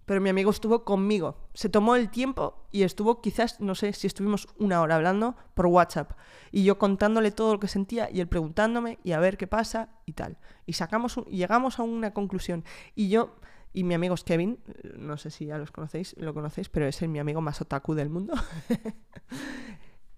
pero 0.04 0.20
mi 0.20 0.28
amigo 0.28 0.50
estuvo 0.50 0.84
conmigo. 0.84 1.36
Se 1.54 1.68
tomó 1.68 1.96
el 1.96 2.10
tiempo 2.10 2.66
y 2.70 2.82
estuvo 2.82 3.20
quizás, 3.20 3.60
no 3.60 3.74
sé 3.74 3.92
si 3.92 4.06
estuvimos 4.06 4.48
una 4.58 4.80
hora 4.80 4.96
hablando 4.96 5.36
por 5.54 5.66
WhatsApp 5.66 6.12
y 6.50 6.64
yo 6.64 6.78
contándole 6.78 7.30
todo 7.30 7.54
lo 7.54 7.60
que 7.60 7.68
sentía 7.68 8.10
y 8.10 8.20
él 8.20 8.28
preguntándome 8.28 8.98
y 9.04 9.12
a 9.12 9.20
ver 9.20 9.36
qué 9.36 9.46
pasa 9.46 9.88
y 10.04 10.12
tal. 10.12 10.38
Y 10.66 10.74
sacamos 10.74 11.18
y 11.26 11.36
llegamos 11.36 11.78
a 11.78 11.84
una 11.84 12.12
conclusión 12.12 12.64
y 12.94 13.08
yo 13.08 13.36
y 13.72 13.84
mi 13.84 13.94
amigo 13.94 14.14
Kevin, 14.22 14.58
no 14.98 15.16
sé 15.16 15.30
si 15.30 15.46
ya 15.46 15.56
los 15.56 15.70
conocéis, 15.70 16.14
lo 16.18 16.34
conocéis, 16.34 16.68
pero 16.68 16.86
es 16.86 17.00
el 17.00 17.08
mi 17.08 17.18
amigo 17.18 17.40
más 17.40 17.60
otaku 17.60 17.94
del 17.94 18.10
mundo. 18.10 18.34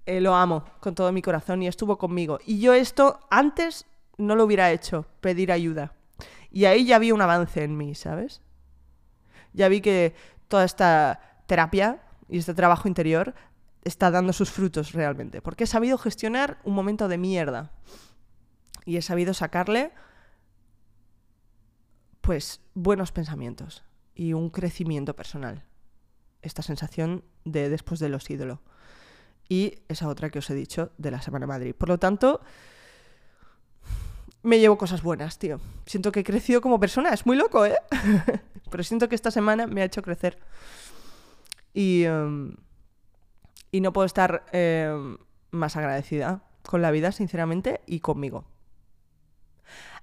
Eh, 0.06 0.20
lo 0.20 0.34
amo 0.34 0.66
con 0.80 0.94
todo 0.94 1.10
mi 1.12 1.22
corazón 1.22 1.62
y 1.62 1.66
estuvo 1.66 1.96
conmigo. 1.96 2.38
Y 2.44 2.60
yo 2.60 2.74
esto 2.74 3.20
antes 3.30 3.86
no 4.18 4.36
lo 4.36 4.44
hubiera 4.44 4.70
hecho, 4.70 5.06
pedir 5.20 5.52
ayuda. 5.52 5.94
Y 6.50 6.66
ahí 6.66 6.86
ya 6.86 6.98
vi 6.98 7.12
un 7.12 7.20
avance 7.20 7.64
en 7.64 7.76
mí, 7.76 7.94
¿sabes? 7.94 8.42
Ya 9.52 9.68
vi 9.68 9.80
que 9.80 10.14
toda 10.48 10.64
esta 10.64 11.42
terapia 11.46 12.02
y 12.28 12.38
este 12.38 12.54
trabajo 12.54 12.88
interior 12.88 13.34
está 13.82 14.10
dando 14.10 14.32
sus 14.32 14.50
frutos 14.50 14.92
realmente. 14.92 15.42
Porque 15.42 15.64
he 15.64 15.66
sabido 15.66 15.98
gestionar 15.98 16.58
un 16.64 16.74
momento 16.74 17.08
de 17.08 17.18
mierda. 17.18 17.72
Y 18.84 18.96
he 18.96 19.02
sabido 19.02 19.34
sacarle, 19.34 19.92
pues, 22.20 22.60
buenos 22.74 23.12
pensamientos 23.12 23.84
y 24.14 24.32
un 24.32 24.50
crecimiento 24.50 25.16
personal. 25.16 25.64
Esta 26.42 26.62
sensación 26.62 27.24
de 27.44 27.68
después 27.68 28.00
de 28.00 28.08
los 28.08 28.28
ídolos. 28.30 28.60
Y 29.48 29.80
esa 29.88 30.08
otra 30.08 30.30
que 30.30 30.38
os 30.38 30.50
he 30.50 30.54
dicho 30.54 30.92
de 30.98 31.10
la 31.10 31.20
Semana 31.20 31.46
Madrid. 31.46 31.74
Por 31.74 31.88
lo 31.88 31.98
tanto, 31.98 32.40
me 34.44 34.58
llevo 34.58 34.78
cosas 34.78 35.02
buenas, 35.02 35.38
tío. 35.38 35.58
Siento 35.86 36.12
que 36.12 36.20
he 36.20 36.24
crecido 36.24 36.60
como 36.60 36.78
persona, 36.78 37.10
es 37.10 37.26
muy 37.26 37.36
loco, 37.36 37.64
¿eh? 37.64 37.76
Pero 38.70 38.84
siento 38.84 39.08
que 39.08 39.14
esta 39.14 39.30
semana 39.30 39.66
me 39.66 39.80
ha 39.80 39.86
hecho 39.86 40.02
crecer. 40.02 40.38
Y, 41.72 42.04
em, 42.04 42.54
y 43.72 43.80
no 43.80 43.92
puedo 43.92 44.04
estar 44.04 44.44
em, 44.52 45.16
más 45.50 45.76
agradecida 45.76 46.42
con 46.62 46.82
la 46.82 46.90
vida, 46.90 47.10
sinceramente, 47.10 47.80
y 47.86 48.00
conmigo. 48.00 48.44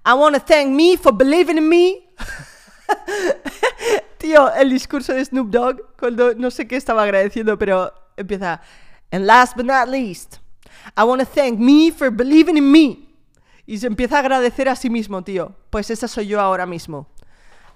I 0.04 0.14
want 0.14 0.36
to 0.36 0.42
thank 0.42 0.70
me 0.70 0.96
for 0.96 1.16
believing 1.16 1.58
in 1.58 1.68
me. 1.68 2.12
Tío, 4.18 4.52
el 4.54 4.70
discurso 4.70 5.14
de 5.14 5.24
Snoop 5.24 5.50
Dogg, 5.50 5.96
cuando 5.96 6.34
no 6.34 6.50
sé 6.50 6.66
qué 6.66 6.76
estaba 6.76 7.04
agradeciendo, 7.04 7.56
pero 7.56 7.92
empieza. 8.16 8.60
And 9.12 9.24
last 9.24 9.56
but 9.56 9.66
not 9.66 9.88
least, 9.88 10.38
I 10.96 11.04
want 11.04 11.20
to 11.20 11.26
thank 11.26 11.60
me 11.60 11.92
for 11.92 12.10
believing 12.10 12.56
in 12.56 12.72
me. 12.72 13.11
Y 13.66 13.78
se 13.78 13.86
empieza 13.86 14.16
a 14.16 14.20
agradecer 14.20 14.68
a 14.68 14.76
sí 14.76 14.90
mismo, 14.90 15.22
tío. 15.22 15.54
Pues 15.70 15.90
esa 15.90 16.08
soy 16.08 16.26
yo 16.26 16.40
ahora 16.40 16.66
mismo. 16.66 17.08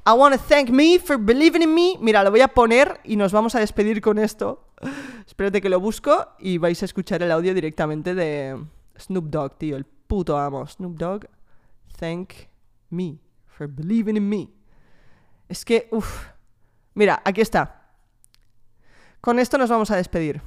I 0.07 0.13
want 0.13 0.35
to 0.37 0.41
thank 0.41 0.69
me 0.69 0.99
for 0.99 1.19
believing 1.19 1.63
in 1.63 1.75
me. 1.75 1.97
Mira, 2.01 2.23
lo 2.23 2.31
voy 2.31 2.41
a 2.41 2.49
poner 2.49 3.01
y 3.05 3.17
nos 3.17 3.33
vamos 3.33 3.55
a 3.55 3.61
despedir 3.61 4.01
con 4.01 4.19
esto. 4.19 4.69
Espérate 5.27 5.61
que 5.61 5.69
lo 5.69 5.81
busco 5.81 6.29
y 6.39 6.59
vais 6.59 6.81
a 6.83 6.85
escuchar 6.85 7.23
el 7.23 7.33
audio 7.33 7.53
directamente 7.55 8.15
de 8.15 8.57
Snoop 8.99 9.27
Dogg, 9.27 9.59
tío. 9.59 9.77
El 9.77 9.85
puto 9.85 10.39
amo. 10.39 10.67
Snoop 10.67 10.97
Dogg, 10.97 11.27
thank 11.99 12.33
me 12.91 13.19
for 13.47 13.67
believing 13.67 14.17
in 14.17 14.29
me. 14.29 14.49
Es 15.49 15.65
que, 15.65 15.89
uff. 15.91 16.29
Mira, 16.95 17.21
aquí 17.25 17.41
está. 17.41 17.91
Con 19.21 19.39
esto 19.39 19.59
nos 19.59 19.71
vamos 19.71 19.91
a 19.91 19.97
despedir. 19.97 20.41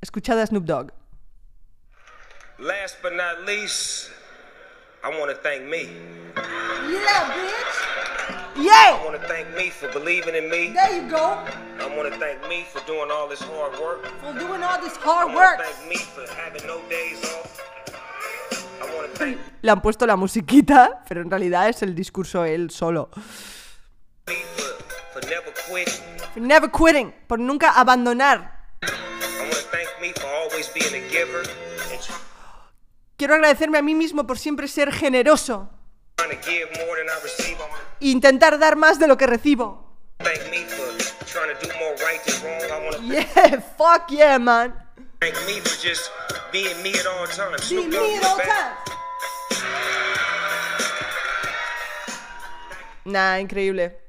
Escuchad 0.00 0.40
a 0.40 0.46
Snoop 0.46 0.64
Dogg. 0.64 0.92
Last 2.58 3.02
but 3.02 3.12
not 3.12 3.46
least, 3.46 4.10
I 5.04 5.10
want 5.18 5.30
to 5.30 5.36
thank 5.36 5.64
me. 5.64 5.90
Yeah, 6.36 7.26
bitch. 7.34 8.62
Yeah. 8.62 8.94
I 8.94 9.02
want 9.04 9.20
to 9.20 9.26
thank 9.26 9.52
me 9.56 9.68
for 9.70 9.88
believing 9.88 10.36
in 10.36 10.48
me. 10.48 10.70
There 10.70 11.02
you 11.02 11.10
go. 11.10 11.42
I 11.80 11.96
want 11.96 12.12
to 12.12 12.16
thank 12.20 12.48
me 12.48 12.64
for 12.70 12.78
doing 12.86 13.10
all 13.10 13.26
this 13.26 13.42
hard 13.42 13.72
work. 13.80 14.06
For 14.22 14.32
doing 14.38 14.62
all 14.62 14.80
this 14.80 14.96
hard 14.98 15.32
I 15.32 15.34
work. 15.34 15.58
Thank 15.58 15.88
me 15.88 15.96
for 15.96 16.24
having 16.34 16.64
no 16.68 16.80
days 16.88 17.18
off. 17.24 17.60
I 18.80 18.94
want 18.94 19.12
to 19.12 19.18
thank 19.18 19.38
Le 19.62 19.72
han 19.72 19.80
puesto 19.80 20.06
la 20.06 20.14
musiquita, 20.14 21.02
pero 21.08 21.20
en 21.20 21.30
realidad 21.30 21.68
es 21.68 21.82
el 21.82 21.96
discurso 21.96 22.44
él 22.44 22.70
solo. 22.70 23.10
For, 24.24 24.34
for 25.12 25.28
never 25.28 25.52
quitting. 25.66 26.20
For 26.32 26.40
never 26.40 26.70
quitting, 26.70 27.12
por 27.26 27.40
nunca 27.40 27.72
abandonar. 27.72 28.61
Quiero 33.22 33.34
agradecerme 33.34 33.78
a 33.78 33.82
mí 33.82 33.94
mismo 33.94 34.26
por 34.26 34.36
siempre 34.36 34.66
ser 34.66 34.90
generoso. 34.90 35.70
Intentar 38.00 38.58
dar 38.58 38.74
más 38.74 38.98
de 38.98 39.06
lo 39.06 39.16
que 39.16 39.28
recibo. 39.28 39.96
Yeah, 43.00 43.60
fuck 43.78 44.08
yeah, 44.08 44.40
man. 44.40 44.74
Nah, 53.04 53.38
increíble. 53.38 54.00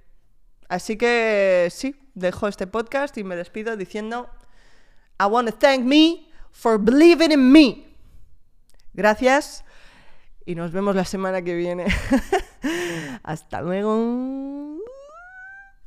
Así 0.68 0.98
que 0.98 1.68
sí, 1.72 1.96
dejo 2.16 2.48
este 2.48 2.66
podcast 2.66 3.16
y 3.20 3.24
me 3.24 3.36
despido 3.36 3.78
diciendo 3.78 4.28
I 5.20 5.26
want 5.26 5.48
to 5.52 5.56
thank 5.56 5.82
me 5.82 6.32
for 6.52 6.80
believing 6.80 7.32
in 7.32 7.52
me. 7.52 7.93
Gracias 8.94 9.66
y 10.46 10.56
nos 10.56 10.72
vemos 10.72 10.96
la 10.96 11.06
semana 11.06 11.42
que 11.42 11.56
viene. 11.56 11.86
Hasta 13.24 13.62
luego. 13.62 14.73